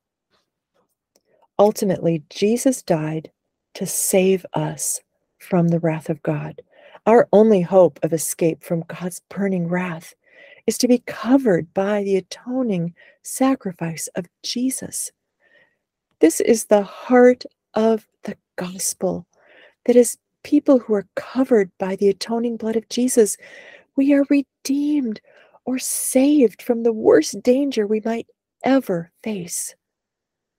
Ultimately, 1.60 2.24
Jesus 2.30 2.82
died 2.82 3.32
to 3.74 3.86
save 3.86 4.45
us 4.53 5.01
from 5.39 5.68
the 5.68 5.80
wrath 5.80 6.10
of 6.10 6.22
God. 6.24 6.62
Our 7.05 7.28
only 7.32 7.62
hope 7.62 7.99
of 8.03 8.14
escape 8.14 8.64
from 8.64 8.84
God's 8.88 9.22
burning 9.30 9.68
wrath 9.68 10.14
is 10.68 10.78
to 10.80 10.88
be 10.88 11.03
covered 11.05 11.74
by 11.74 12.03
the 12.03 12.18
atoning 12.18 12.93
sacrifice 13.24 14.08
of 14.16 14.26
Jesus. 14.43 15.12
This 16.20 16.41
is 16.41 16.66
the 16.66 16.84
heart 16.84 17.43
of 17.74 18.08
the 18.24 18.36
gospel 18.58 19.26
that 19.86 19.95
as 19.95 20.18
people 20.43 20.80
who 20.80 20.93
are 20.93 21.08
covered 21.16 21.72
by 21.78 21.95
the 21.95 22.10
atoning 22.10 22.58
blood 22.58 22.76
of 22.76 22.89
Jesus, 22.89 23.38
we 23.95 24.14
are 24.14 24.26
redeemed 24.30 25.22
or 25.66 25.80
saved 25.80 26.62
from 26.62 26.84
the 26.84 26.93
worst 26.93 27.41
danger 27.41 27.88
we 27.88 28.01
might 28.03 28.28
ever 28.64 29.12
face. 29.24 29.76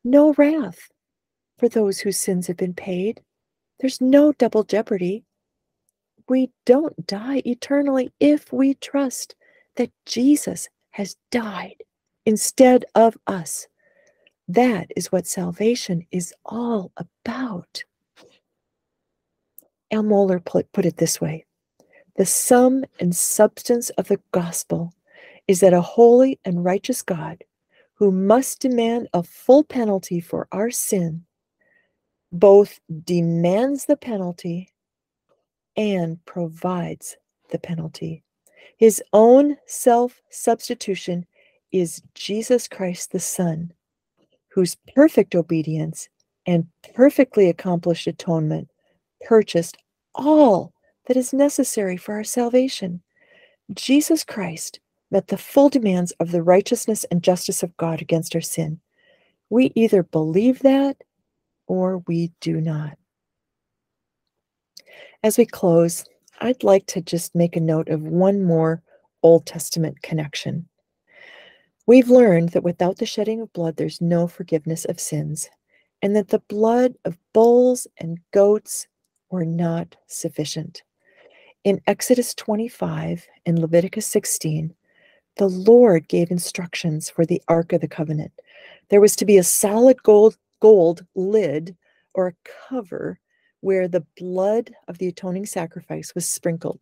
No 0.09 0.33
wrath 0.39 0.89
for 1.59 1.69
those 1.69 2.01
whose 2.01 2.17
sins 2.17 2.47
have 2.47 2.57
been 2.57 2.73
paid. 2.73 3.21
There's 3.79 4.01
no 4.01 4.33
double 4.33 4.65
jeopardy. 4.65 5.27
We 6.31 6.51
don't 6.65 7.07
die 7.07 7.43
eternally 7.45 8.11
if 8.19 8.51
we 8.51 8.73
trust 8.73 9.35
that 9.77 9.91
Jesus 10.07 10.67
has 10.93 11.17
died 11.31 11.77
instead 12.25 12.87
of 12.95 13.19
us. 13.27 13.67
That 14.49 14.91
is 14.97 15.13
what 15.13 15.27
salvation 15.27 16.07
is 16.11 16.33
all 16.47 16.91
about. 16.97 17.85
Al 19.91 20.05
Mohler 20.05 20.43
put, 20.43 20.73
put 20.73 20.87
it 20.87 20.97
this 20.97 21.21
way 21.21 21.45
The 22.17 22.25
sum 22.25 22.87
and 22.99 23.15
substance 23.15 23.91
of 23.91 24.09
the 24.09 24.21
gospel 24.33 24.95
is 25.47 25.61
that 25.61 25.75
a 25.75 25.83
holy 25.83 26.41
and 26.47 26.65
righteous 26.65 27.03
God 27.03 27.45
who 27.99 28.13
must 28.13 28.61
demand 28.61 29.09
a 29.13 29.23
full 29.25 29.65
penalty 29.65 30.21
for 30.21 30.47
our 30.53 30.71
sin 30.71 31.25
both 32.31 32.79
demands 33.05 33.87
the 33.87 33.97
penalty 33.97 34.71
and 35.77 36.25
provides 36.25 37.17
the 37.51 37.59
penalty. 37.59 38.23
His 38.77 39.03
own 39.13 39.57
self 39.67 40.21
substitution 40.31 41.27
is 41.73 42.03
Jesus 42.15 42.69
Christ 42.69 43.11
the 43.11 43.21
Son, 43.21 43.73
whose 44.49 44.77
perfect 44.95 45.35
obedience 45.35 46.09
and 46.47 46.67
perfectly 46.95 47.49
accomplished 47.49 48.07
atonement 48.07 48.69
purchased 49.25 49.77
all 50.15 50.73
that 51.07 51.17
is 51.17 51.33
necessary 51.33 51.97
for 51.97 52.15
our 52.15 52.25
salvation. 52.25 53.03
Jesus 53.75 54.23
Christ 54.23 54.79
met 55.11 55.29
the 55.29 55.39
full 55.39 55.69
demands 55.69 56.13
of 56.21 56.31
the 56.31 56.43
righteousness 56.43 57.05
and 57.11 57.23
justice 57.23 57.63
of 57.63 57.77
God 57.77 58.01
against 58.01 58.35
our 58.35 58.41
sin. 58.41 58.81
We 59.51 59.73
either 59.75 60.03
believe 60.03 60.61
that 60.61 60.97
or 61.67 61.99
we 62.07 62.33
do 62.41 62.61
not. 62.61 62.99
As 65.23 65.39
we 65.39 65.47
close, 65.47 66.05
I'd 66.41 66.63
like 66.63 66.87
to 66.87 67.01
just 67.01 67.35
make 67.35 67.57
a 67.57 67.61
note 67.61 67.89
of 67.89 68.03
one 68.03 68.45
more 68.45 68.83
Old 69.23 69.47
Testament 69.47 70.01
connection. 70.03 70.69
We've 71.87 72.11
learned 72.11 72.51
that 72.51 72.63
without 72.63 72.99
the 72.99 73.07
shedding 73.07 73.41
of 73.41 73.53
blood, 73.53 73.77
there's 73.77 74.01
no 74.01 74.29
forgiveness 74.29 74.85
of 74.85 75.01
sins, 75.01 75.49
and 76.03 76.15
that 76.15 76.29
the 76.29 76.43
blood 76.49 76.95
of 77.05 77.19
bulls 77.33 77.87
and 77.99 78.19
goats 78.33 78.87
were 79.31 79.45
not 79.45 79.97
sufficient. 80.07 80.83
In 81.65 81.81
Exodus 81.87 82.35
25 82.35 83.27
and 83.47 83.59
Leviticus 83.59 84.07
16, 84.07 84.75
the 85.39 85.49
Lord 85.49 86.09
gave 86.09 86.31
instructions 86.31 87.09
for 87.09 87.25
the 87.25 87.41
Ark 87.49 87.73
of 87.73 87.81
the 87.81 87.89
Covenant. 87.89 88.33
There 88.91 89.01
was 89.01 89.17
to 89.17 89.25
be 89.25 89.39
a 89.39 89.45
solid 89.45 90.03
gold, 90.03 90.37
gold 90.61 91.07
lid 91.15 91.77
or 92.15 92.29
a 92.29 92.51
cover 92.69 93.21
where 93.61 93.89
the 93.89 94.05
blood 94.17 94.73
of 94.89 94.99
the 94.99 95.09
atoning 95.09 95.47
sacrifice 95.47 96.15
was 96.15 96.27
sprinkled. 96.27 96.81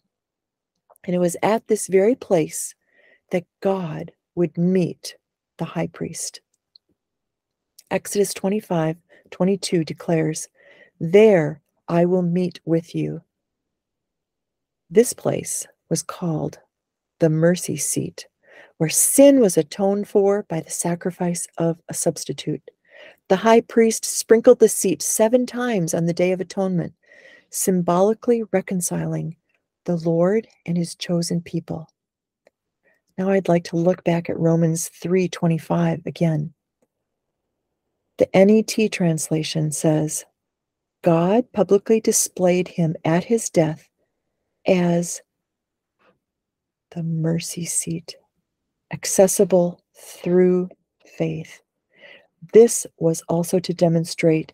And 1.05 1.15
it 1.15 1.19
was 1.19 1.37
at 1.43 1.67
this 1.69 1.87
very 1.87 2.15
place 2.15 2.75
that 3.31 3.45
God 3.61 4.11
would 4.35 4.57
meet 4.57 5.17
the 5.59 5.65
high 5.65 5.89
priest. 5.89 6.41
Exodus 7.91 8.35
25 8.35 8.97
22 9.31 9.85
declares, 9.85 10.49
There 11.01 11.61
I 11.89 12.05
will 12.05 12.23
meet 12.23 12.61
with 12.65 12.95
you. 12.95 13.23
This 14.89 15.13
place 15.13 15.67
was 15.91 16.03
called 16.03 16.59
the 17.19 17.29
mercy 17.29 17.77
seat, 17.77 18.27
where 18.79 18.91
sin 18.91 19.41
was 19.41 19.57
atoned 19.57 20.09
for 20.09 20.45
by 20.49 20.61
the 20.61 20.71
sacrifice 20.71 21.47
of 21.59 21.81
a 21.89 21.95
substitute. 21.95 22.63
The 23.29 23.37
high 23.37 23.61
priest 23.61 24.05
sprinkled 24.05 24.59
the 24.59 24.69
seat 24.69 25.03
seven 25.03 25.47
times 25.47 25.95
on 25.95 26.07
the 26.07 26.13
Day 26.13 26.33
of 26.33 26.41
Atonement, 26.41 26.95
symbolically 27.51 28.43
reconciling 28.53 29.37
the 29.85 29.97
Lord 29.97 30.47
and 30.67 30.77
his 30.77 30.95
chosen 30.95 31.41
people. 31.41 31.89
Now 33.19 33.31
I'd 33.31 33.49
like 33.49 33.65
to 33.65 33.77
look 33.77 34.05
back 34.05 34.29
at 34.29 34.39
Romans 34.39 34.91
3:25 34.91 36.05
again. 36.07 36.53
The 38.19 38.29
NET 38.35 38.93
translation 38.93 39.73
says, 39.73 40.25
God 41.03 41.53
publicly 41.53 42.01
displayed 42.01 42.69
him 42.69 42.97
at 43.05 43.25
his 43.25 43.51
death 43.51 43.89
as 44.67 45.23
the 46.91 47.03
mercy 47.03 47.65
seat, 47.65 48.17
accessible 48.93 49.81
through 49.95 50.69
faith. 51.19 51.61
This 52.53 52.87
was 52.99 53.23
also 53.29 53.59
to 53.59 53.75
demonstrate 53.75 54.53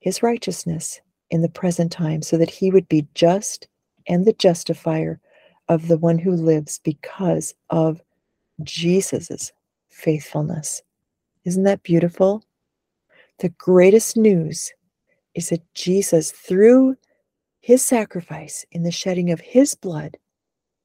his 0.00 0.22
righteousness 0.22 1.00
in 1.30 1.42
the 1.42 1.48
present 1.48 1.90
time 1.90 2.22
so 2.22 2.36
that 2.36 2.50
he 2.50 2.70
would 2.70 2.88
be 2.88 3.06
just 3.14 3.68
and 4.08 4.24
the 4.24 4.32
justifier 4.34 5.20
of 5.68 5.88
the 5.88 5.98
one 5.98 6.18
who 6.18 6.32
lives 6.32 6.80
because 6.84 7.54
of 7.70 8.00
Jesus's 8.62 9.52
faithfulness. 9.88 10.82
Isn't 11.44 11.64
that 11.64 11.82
beautiful? 11.82 12.44
The 13.38 13.48
greatest 13.50 14.16
news 14.16 14.72
is 15.34 15.50
that 15.50 15.62
Jesus, 15.74 16.32
through 16.32 16.96
his 17.60 17.84
sacrifice 17.84 18.64
in 18.70 18.82
the 18.84 18.90
shedding 18.90 19.30
of 19.30 19.40
his 19.40 19.74
blood, 19.74 20.16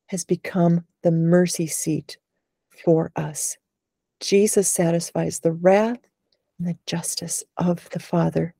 has 0.08 0.26
become 0.26 0.86
the 1.04 1.12
mercy 1.12 1.68
seat 1.68 2.18
for 2.84 3.12
us. 3.16 3.58
Jesus 4.20 4.70
satisfies 4.70 5.40
the 5.40 5.52
wrath 5.52 6.00
and 6.60 6.68
the 6.68 6.78
justice 6.86 7.44
of 7.58 7.90
the 7.90 8.00
Father. 8.00 8.54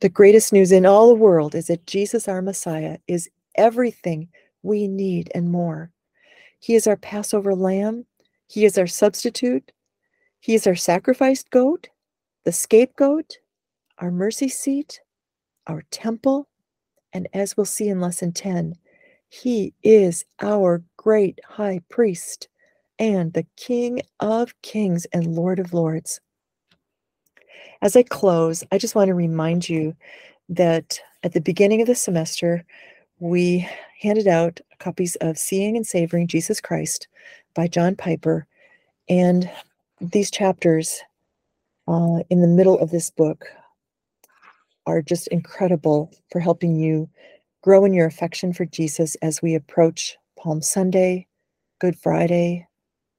The 0.00 0.08
greatest 0.08 0.52
news 0.52 0.72
in 0.72 0.86
all 0.86 1.08
the 1.08 1.14
world 1.14 1.54
is 1.54 1.68
that 1.68 1.86
Jesus, 1.86 2.26
our 2.26 2.42
Messiah, 2.42 2.98
is 3.06 3.28
everything 3.54 4.28
we 4.62 4.88
need 4.88 5.30
and 5.34 5.50
more. 5.50 5.90
He 6.58 6.74
is 6.74 6.86
our 6.86 6.96
Passover 6.96 7.54
lamb, 7.54 8.06
He 8.46 8.64
is 8.64 8.76
our 8.78 8.86
substitute, 8.86 9.72
He 10.40 10.54
is 10.54 10.66
our 10.66 10.74
sacrificed 10.74 11.50
goat, 11.50 11.88
the 12.44 12.52
scapegoat, 12.52 13.38
our 13.98 14.10
mercy 14.10 14.48
seat, 14.48 15.00
our 15.66 15.82
temple, 15.90 16.48
and 17.12 17.28
as 17.32 17.56
we'll 17.56 17.66
see 17.66 17.88
in 17.88 18.00
lesson 18.00 18.32
10, 18.32 18.74
He 19.28 19.74
is 19.82 20.24
our 20.40 20.82
great 20.96 21.38
high 21.46 21.80
priest 21.88 22.48
and 23.00 23.32
the 23.32 23.46
King 23.56 24.02
of 24.20 24.54
kings 24.60 25.06
and 25.12 25.34
Lord 25.34 25.58
of 25.58 25.72
lords. 25.72 26.20
As 27.80 27.96
I 27.96 28.02
close, 28.02 28.62
I 28.70 28.78
just 28.78 28.94
want 28.94 29.08
to 29.08 29.14
remind 29.14 29.68
you 29.68 29.96
that 30.50 31.00
at 31.22 31.32
the 31.32 31.40
beginning 31.40 31.80
of 31.80 31.86
the 31.86 31.94
semester, 31.94 32.62
we 33.18 33.66
handed 34.00 34.28
out 34.28 34.60
copies 34.78 35.16
of 35.16 35.38
Seeing 35.38 35.76
and 35.76 35.86
Savoring 35.86 36.26
Jesus 36.26 36.60
Christ 36.60 37.08
by 37.54 37.66
John 37.66 37.96
Piper. 37.96 38.46
And 39.08 39.50
these 40.00 40.30
chapters 40.30 41.00
uh, 41.88 42.18
in 42.28 42.42
the 42.42 42.48
middle 42.48 42.78
of 42.78 42.90
this 42.90 43.10
book 43.10 43.46
are 44.86 45.00
just 45.00 45.26
incredible 45.28 46.12
for 46.30 46.40
helping 46.40 46.76
you 46.76 47.08
grow 47.62 47.84
in 47.86 47.94
your 47.94 48.06
affection 48.06 48.52
for 48.52 48.66
Jesus 48.66 49.14
as 49.16 49.40
we 49.40 49.54
approach 49.54 50.18
Palm 50.38 50.60
Sunday, 50.60 51.26
Good 51.78 51.98
Friday, 51.98 52.66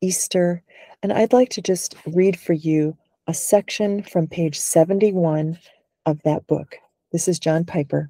Easter. 0.02 0.62
And 1.04 1.14
I'd 1.14 1.34
like 1.34 1.49
to 1.49 1.62
just 1.62 1.95
read 2.08 2.39
for 2.39 2.54
you 2.54 2.97
a 3.28 3.34
section 3.34 4.04
from 4.04 4.28
page 4.28 4.60
71 4.60 5.58
of 6.06 6.22
that 6.24 6.45
book. 6.47 6.76
This 7.12 7.28
is 7.28 7.39
John 7.39 7.66
Piper. 7.66 8.10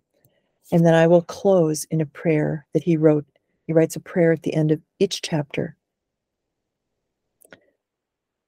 And 0.72 0.86
then 0.86 0.94
I 0.94 1.08
will 1.08 1.22
close 1.22 1.84
in 1.86 2.02
a 2.02 2.06
prayer 2.06 2.66
that 2.74 2.84
he 2.84 2.98
wrote. 2.98 3.26
He 3.68 3.74
writes 3.74 3.96
a 3.96 4.02
prayer 4.02 4.32
at 4.32 4.44
the 4.44 4.54
end 4.54 4.72
of 4.72 4.82
each 5.00 5.22
chapter. 5.22 5.76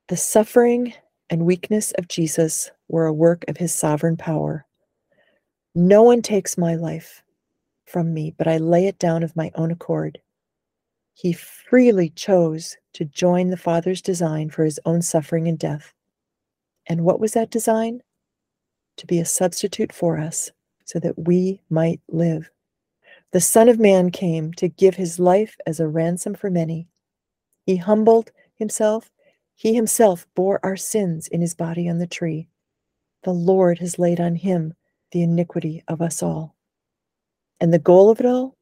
The 0.08 0.18
suffering 0.18 0.94
and 1.30 1.46
weakness 1.46 1.92
of 1.98 2.08
Jesus 2.08 2.72
were 2.88 3.06
a 3.06 3.14
work 3.14 3.44
of 3.48 3.58
his 3.58 3.74
sovereign 3.74 4.18
power. 4.18 4.66
No 5.76 6.04
one 6.04 6.22
takes 6.22 6.58
my 6.58 6.76
life 6.76 7.24
from 7.86 8.14
me, 8.14 8.34
but 8.38 8.48
I 8.48 8.58
lay 8.58 8.88
it 8.88 9.00
down 9.00 9.24
of 9.24 9.36
my 9.36 9.52
own 9.56 9.72
accord. 9.72 10.20
He 11.14 11.34
freely 11.34 12.10
chose 12.10 12.76
to 12.94 13.06
join 13.06 13.50
the 13.50 13.58
Father's 13.58 14.02
design 14.02 14.50
for 14.50 14.64
his 14.64 14.80
own 14.86 15.02
suffering 15.02 15.48
and 15.48 15.58
death. 15.58 15.94
And 16.88 17.04
what 17.04 17.20
was 17.20 17.34
that 17.34 17.52
design? 17.52 18.02
To 18.98 19.08
be 19.08 19.20
a 19.20 19.26
substitute 19.26 19.94
for 19.94 20.18
us 20.18 20.52
so 20.86 21.00
that 21.00 21.28
we 21.28 21.62
might 21.70 22.02
live. 22.10 22.50
The 23.32 23.42
Son 23.42 23.70
of 23.70 23.80
Man 23.80 24.12
came 24.12 24.54
to 24.54 24.68
give 24.68 24.96
his 24.96 25.20
life 25.20 25.56
as 25.66 25.80
a 25.80 25.88
ransom 25.88 26.36
for 26.36 26.50
many. 26.50 26.88
He 27.66 27.78
humbled 27.78 28.32
himself. 28.56 29.10
He 29.56 29.74
himself 29.74 30.28
bore 30.36 30.60
our 30.64 30.78
sins 30.78 31.28
in 31.28 31.42
his 31.42 31.56
body 31.56 31.88
on 31.90 32.00
the 32.00 32.08
tree. 32.08 32.50
The 33.24 33.34
Lord 33.34 33.80
has 33.80 33.98
laid 33.98 34.20
on 34.20 34.36
him 34.36 34.74
the 35.12 35.22
iniquity 35.22 35.84
of 35.88 36.02
us 36.02 36.22
all. 36.22 36.56
And 37.60 37.74
the 37.74 37.80
goal 37.80 38.10
of 38.10 38.20
it 38.20 38.26
all? 38.26 38.58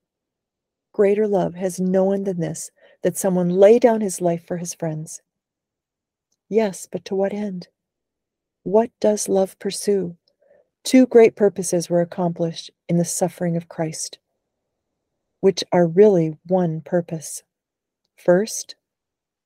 Greater 1.01 1.27
love 1.27 1.55
has 1.55 1.79
no 1.79 2.03
one 2.03 2.25
than 2.25 2.39
this, 2.39 2.69
that 3.01 3.17
someone 3.17 3.49
lay 3.49 3.79
down 3.79 4.01
his 4.01 4.21
life 4.21 4.45
for 4.45 4.57
his 4.57 4.75
friends. 4.75 5.19
Yes, 6.47 6.87
but 6.91 7.03
to 7.05 7.15
what 7.15 7.33
end? 7.33 7.69
What 8.61 8.91
does 8.99 9.27
love 9.27 9.57
pursue? 9.57 10.15
Two 10.83 11.07
great 11.07 11.35
purposes 11.35 11.89
were 11.89 12.01
accomplished 12.01 12.69
in 12.87 12.97
the 12.99 13.03
suffering 13.03 13.57
of 13.57 13.67
Christ, 13.67 14.19
which 15.39 15.63
are 15.71 15.87
really 15.87 16.37
one 16.45 16.81
purpose. 16.81 17.41
First, 18.15 18.75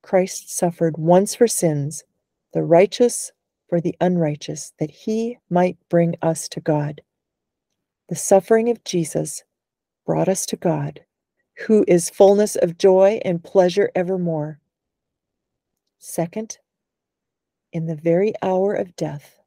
Christ 0.02 0.54
suffered 0.54 0.98
once 0.98 1.34
for 1.34 1.48
sins, 1.48 2.04
the 2.52 2.64
righteous 2.64 3.32
for 3.70 3.80
the 3.80 3.96
unrighteous, 4.02 4.74
that 4.78 4.90
he 4.90 5.38
might 5.48 5.78
bring 5.88 6.16
us 6.20 6.50
to 6.50 6.60
God. 6.60 7.00
The 8.10 8.14
suffering 8.14 8.68
of 8.68 8.84
Jesus 8.84 9.42
brought 10.04 10.28
us 10.28 10.44
to 10.44 10.56
God, 10.56 11.00
who 11.66 11.84
is 11.88 12.10
fullness 12.10 12.56
of 12.56 12.78
joy 12.78 13.20
and 13.24 13.42
pleasure 13.42 13.90
evermore. 13.94 14.60
Second, 15.98 16.58
in 17.72 17.86
the 17.86 17.96
very 17.96 18.32
hour 18.42 18.74
of 18.74 18.94
death, 18.96 19.38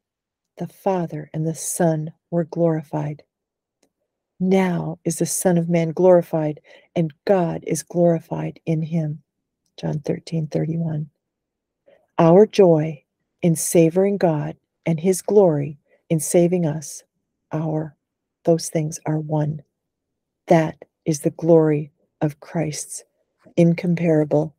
the 0.58 0.68
Father 0.68 1.30
and 1.34 1.46
the 1.46 1.56
Son 1.56 2.12
were 2.32 2.44
glorified. 2.46 3.24
Now 4.40 5.00
is 5.06 5.20
the 5.20 5.26
Son 5.26 5.58
of 5.58 5.70
Man 5.70 5.92
glorified, 5.92 6.62
and 6.96 7.14
God 7.26 7.64
is 7.68 7.84
glorified 7.84 8.60
in 8.66 8.82
him. 8.82 9.22
John 9.78 10.00
13, 10.00 10.48
31. 10.48 11.10
Our 12.18 12.46
joy 12.46 13.04
in 13.42 13.56
savoring 13.56 14.18
God 14.18 14.58
and 14.86 15.00
his 15.00 15.22
glory 15.22 15.78
in 16.10 16.20
saving 16.20 16.66
us, 16.66 17.04
our, 17.52 17.96
those 18.46 18.70
things 18.70 19.00
are 19.06 19.20
one. 19.20 19.62
That 20.48 20.84
is 21.06 21.22
the 21.22 21.32
glory 21.32 21.92
of 22.22 22.40
Christ's 22.40 23.04
incomparable 23.58 24.56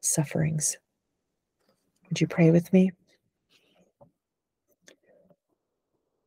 sufferings. 0.00 0.76
Would 2.08 2.20
you 2.20 2.26
pray 2.26 2.50
with 2.50 2.72
me? 2.72 2.92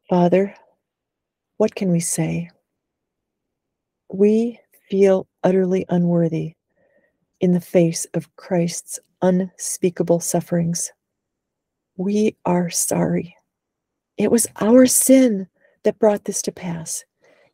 Father, 0.10 0.56
what 1.58 1.76
can 1.76 1.92
we 1.92 2.00
say? 2.00 2.50
We 4.10 4.60
feel 4.90 5.28
utterly 5.44 5.86
unworthy 5.90 6.56
in 7.40 7.52
the 7.52 7.62
face 7.62 8.06
of 8.14 8.34
Christ's 8.36 9.00
unspeakable 9.22 10.20
sufferings. 10.20 10.92
We 11.98 12.36
are 12.46 12.70
sorry. 12.70 13.36
It 14.18 14.32
was 14.32 14.48
our 14.62 14.86
sin 14.86 15.48
that 15.84 16.00
brought 16.00 16.26
this 16.26 16.42
to 16.44 16.52
pass. 16.52 17.04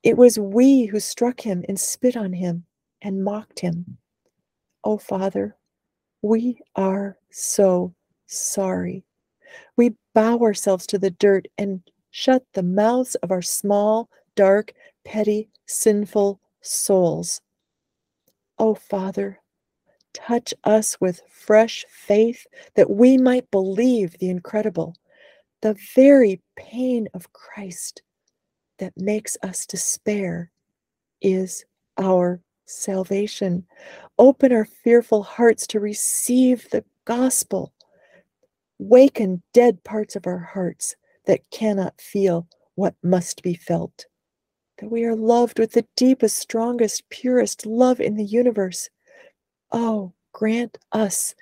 It 0.03 0.17
was 0.17 0.37
we 0.37 0.85
who 0.85 0.99
struck 0.99 1.41
him 1.41 1.63
and 1.67 1.79
spit 1.79 2.15
on 2.15 2.33
him 2.33 2.65
and 3.01 3.23
mocked 3.23 3.59
him. 3.59 3.97
Oh, 4.83 4.97
Father, 4.97 5.55
we 6.21 6.59
are 6.75 7.17
so 7.31 7.93
sorry. 8.27 9.03
We 9.77 9.95
bow 10.13 10.39
ourselves 10.39 10.85
to 10.87 10.99
the 10.99 11.11
dirt 11.11 11.47
and 11.57 11.81
Shut 12.11 12.43
the 12.53 12.63
mouths 12.63 13.15
of 13.15 13.31
our 13.31 13.41
small, 13.41 14.09
dark, 14.35 14.73
petty, 15.05 15.49
sinful 15.67 16.39
souls. 16.61 17.41
Oh, 18.57 18.75
Father, 18.75 19.39
touch 20.13 20.53
us 20.63 20.99
with 20.99 21.21
fresh 21.29 21.85
faith 21.87 22.45
that 22.75 22.89
we 22.89 23.17
might 23.17 23.49
believe 23.51 24.17
the 24.17 24.29
incredible, 24.29 24.95
the 25.61 25.77
very 25.95 26.41
pain 26.55 27.07
of 27.13 27.31
Christ, 27.31 28.01
that 28.79 28.93
makes 28.97 29.37
us 29.43 29.65
despair 29.65 30.51
is 31.21 31.65
our 31.97 32.41
salvation. 32.69 33.65
Open 34.17 34.51
our 34.51 34.65
fearful 34.65 35.23
hearts 35.23 35.67
to 35.67 35.79
receive 35.79 36.69
the 36.69 36.83
gospel. 37.05 37.73
Waken 38.77 39.41
dead 39.53 39.83
parts 39.83 40.15
of 40.15 40.27
our 40.27 40.39
hearts 40.39 40.95
that 41.25 41.49
cannot 41.51 41.99
feel 41.99 42.47
what 42.75 42.95
must 43.03 43.43
be 43.43 43.53
felt. 43.53 44.05
That 44.77 44.89
we 44.89 45.03
are 45.03 45.15
loved 45.15 45.59
with 45.59 45.73
the 45.73 45.85
deepest, 45.97 46.37
strongest, 46.37 47.09
purest 47.09 47.65
love 47.65 47.99
in 47.99 48.15
the 48.15 48.23
universe. 48.23 48.89
Oh, 49.71 50.13
grant 50.31 50.77
us 50.91 51.35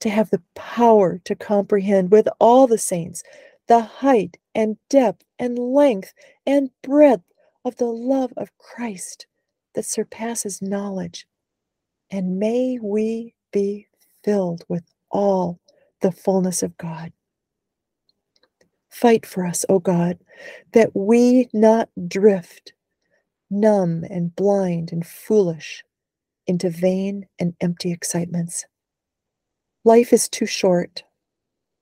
to 0.00 0.08
have 0.08 0.30
the 0.30 0.42
power 0.54 1.20
to 1.24 1.34
comprehend 1.34 2.10
with 2.10 2.28
all 2.40 2.66
the 2.66 2.78
saints 2.78 3.22
the 3.66 3.80
height 3.80 4.38
and 4.54 4.76
depth 4.88 5.24
and 5.38 5.58
length 5.58 6.12
and 6.46 6.70
breadth 6.82 7.22
of 7.64 7.76
the 7.76 7.86
love 7.86 8.32
of 8.36 8.56
Christ 8.58 9.27
that 9.78 9.84
surpasses 9.84 10.60
knowledge. 10.60 11.24
And 12.10 12.40
may 12.40 12.80
we 12.82 13.32
be 13.52 13.86
filled 14.24 14.64
with 14.68 14.82
all 15.08 15.60
the 16.02 16.10
fullness 16.10 16.64
of 16.64 16.76
God. 16.78 17.12
Fight 18.90 19.24
for 19.24 19.46
us, 19.46 19.64
O 19.68 19.78
God, 19.78 20.18
that 20.72 20.90
we 20.96 21.48
not 21.52 21.90
drift, 22.08 22.72
numb 23.52 24.02
and 24.10 24.34
blind 24.34 24.90
and 24.90 25.06
foolish, 25.06 25.84
into 26.48 26.70
vain 26.70 27.28
and 27.38 27.54
empty 27.60 27.92
excitements. 27.92 28.66
Life 29.84 30.12
is 30.12 30.28
too 30.28 30.46
short, 30.46 31.04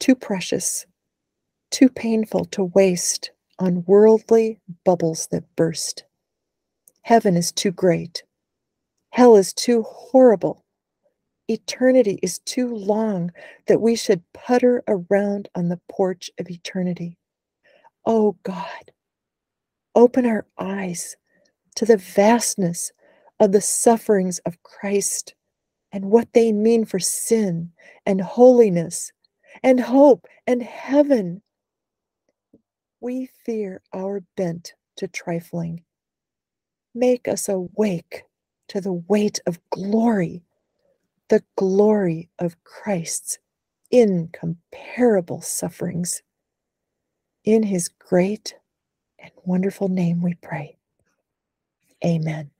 too 0.01 0.15
precious, 0.15 0.85
too 1.71 1.89
painful 1.89 2.45
to 2.45 2.65
waste 2.65 3.31
on 3.59 3.85
worldly 3.87 4.61
bubbles 4.85 5.29
that 5.29 5.45
burst. 5.57 6.05
Heaven 7.07 7.37
is 7.37 7.53
too 7.53 7.71
great. 7.71 8.25
Hell 9.11 9.37
is 9.37 9.53
too 9.53 9.85
horrible. 9.85 10.65
Eternity 11.47 12.19
is 12.21 12.41
too 12.41 12.75
long 12.75 13.31
that 13.69 13.81
we 13.81 13.95
should 13.95 14.25
putter 14.35 14.83
around 14.89 15.49
on 15.55 15.69
the 15.69 15.79
porch 15.89 16.33
of 16.41 16.51
eternity. 16.51 17.17
Oh 18.05 18.37
God, 18.43 18.91
open 19.95 20.27
our 20.27 20.49
eyes 20.59 21.17
to 21.77 21.85
the 21.85 21.97
vastness 21.97 22.91
of 23.39 23.53
the 23.53 23.61
sufferings 23.61 24.41
of 24.41 24.61
Christ 24.65 25.37
and 25.93 26.07
what 26.07 26.33
they 26.33 26.51
mean 26.51 26.85
for 26.85 26.99
sin 26.99 27.71
and 28.05 28.21
holiness 28.21 29.13
and 29.63 29.79
hope 29.79 30.27
and 30.45 30.61
heaven. 30.61 31.41
We 33.01 33.31
fear 33.45 33.81
our 33.93 34.23
bent 34.37 34.75
to 34.97 35.07
trifling. 35.07 35.86
Make 36.97 37.29
us 37.29 37.49
awake 37.51 38.25
to 38.71 38.81
the 38.83 38.95
weight 38.95 39.41
of 39.47 39.61
glory, 39.71 40.45
the 41.31 41.45
glory 41.57 42.31
of 42.39 42.63
Christ's 42.65 43.39
incomparable 43.91 45.43
sufferings. 45.43 46.23
In 47.45 47.65
his 47.65 47.89
great 47.89 48.57
and 49.19 49.33
wonderful 49.45 49.89
name 49.89 50.23
we 50.23 50.35
pray. 50.35 50.79
Amen. 52.05 52.51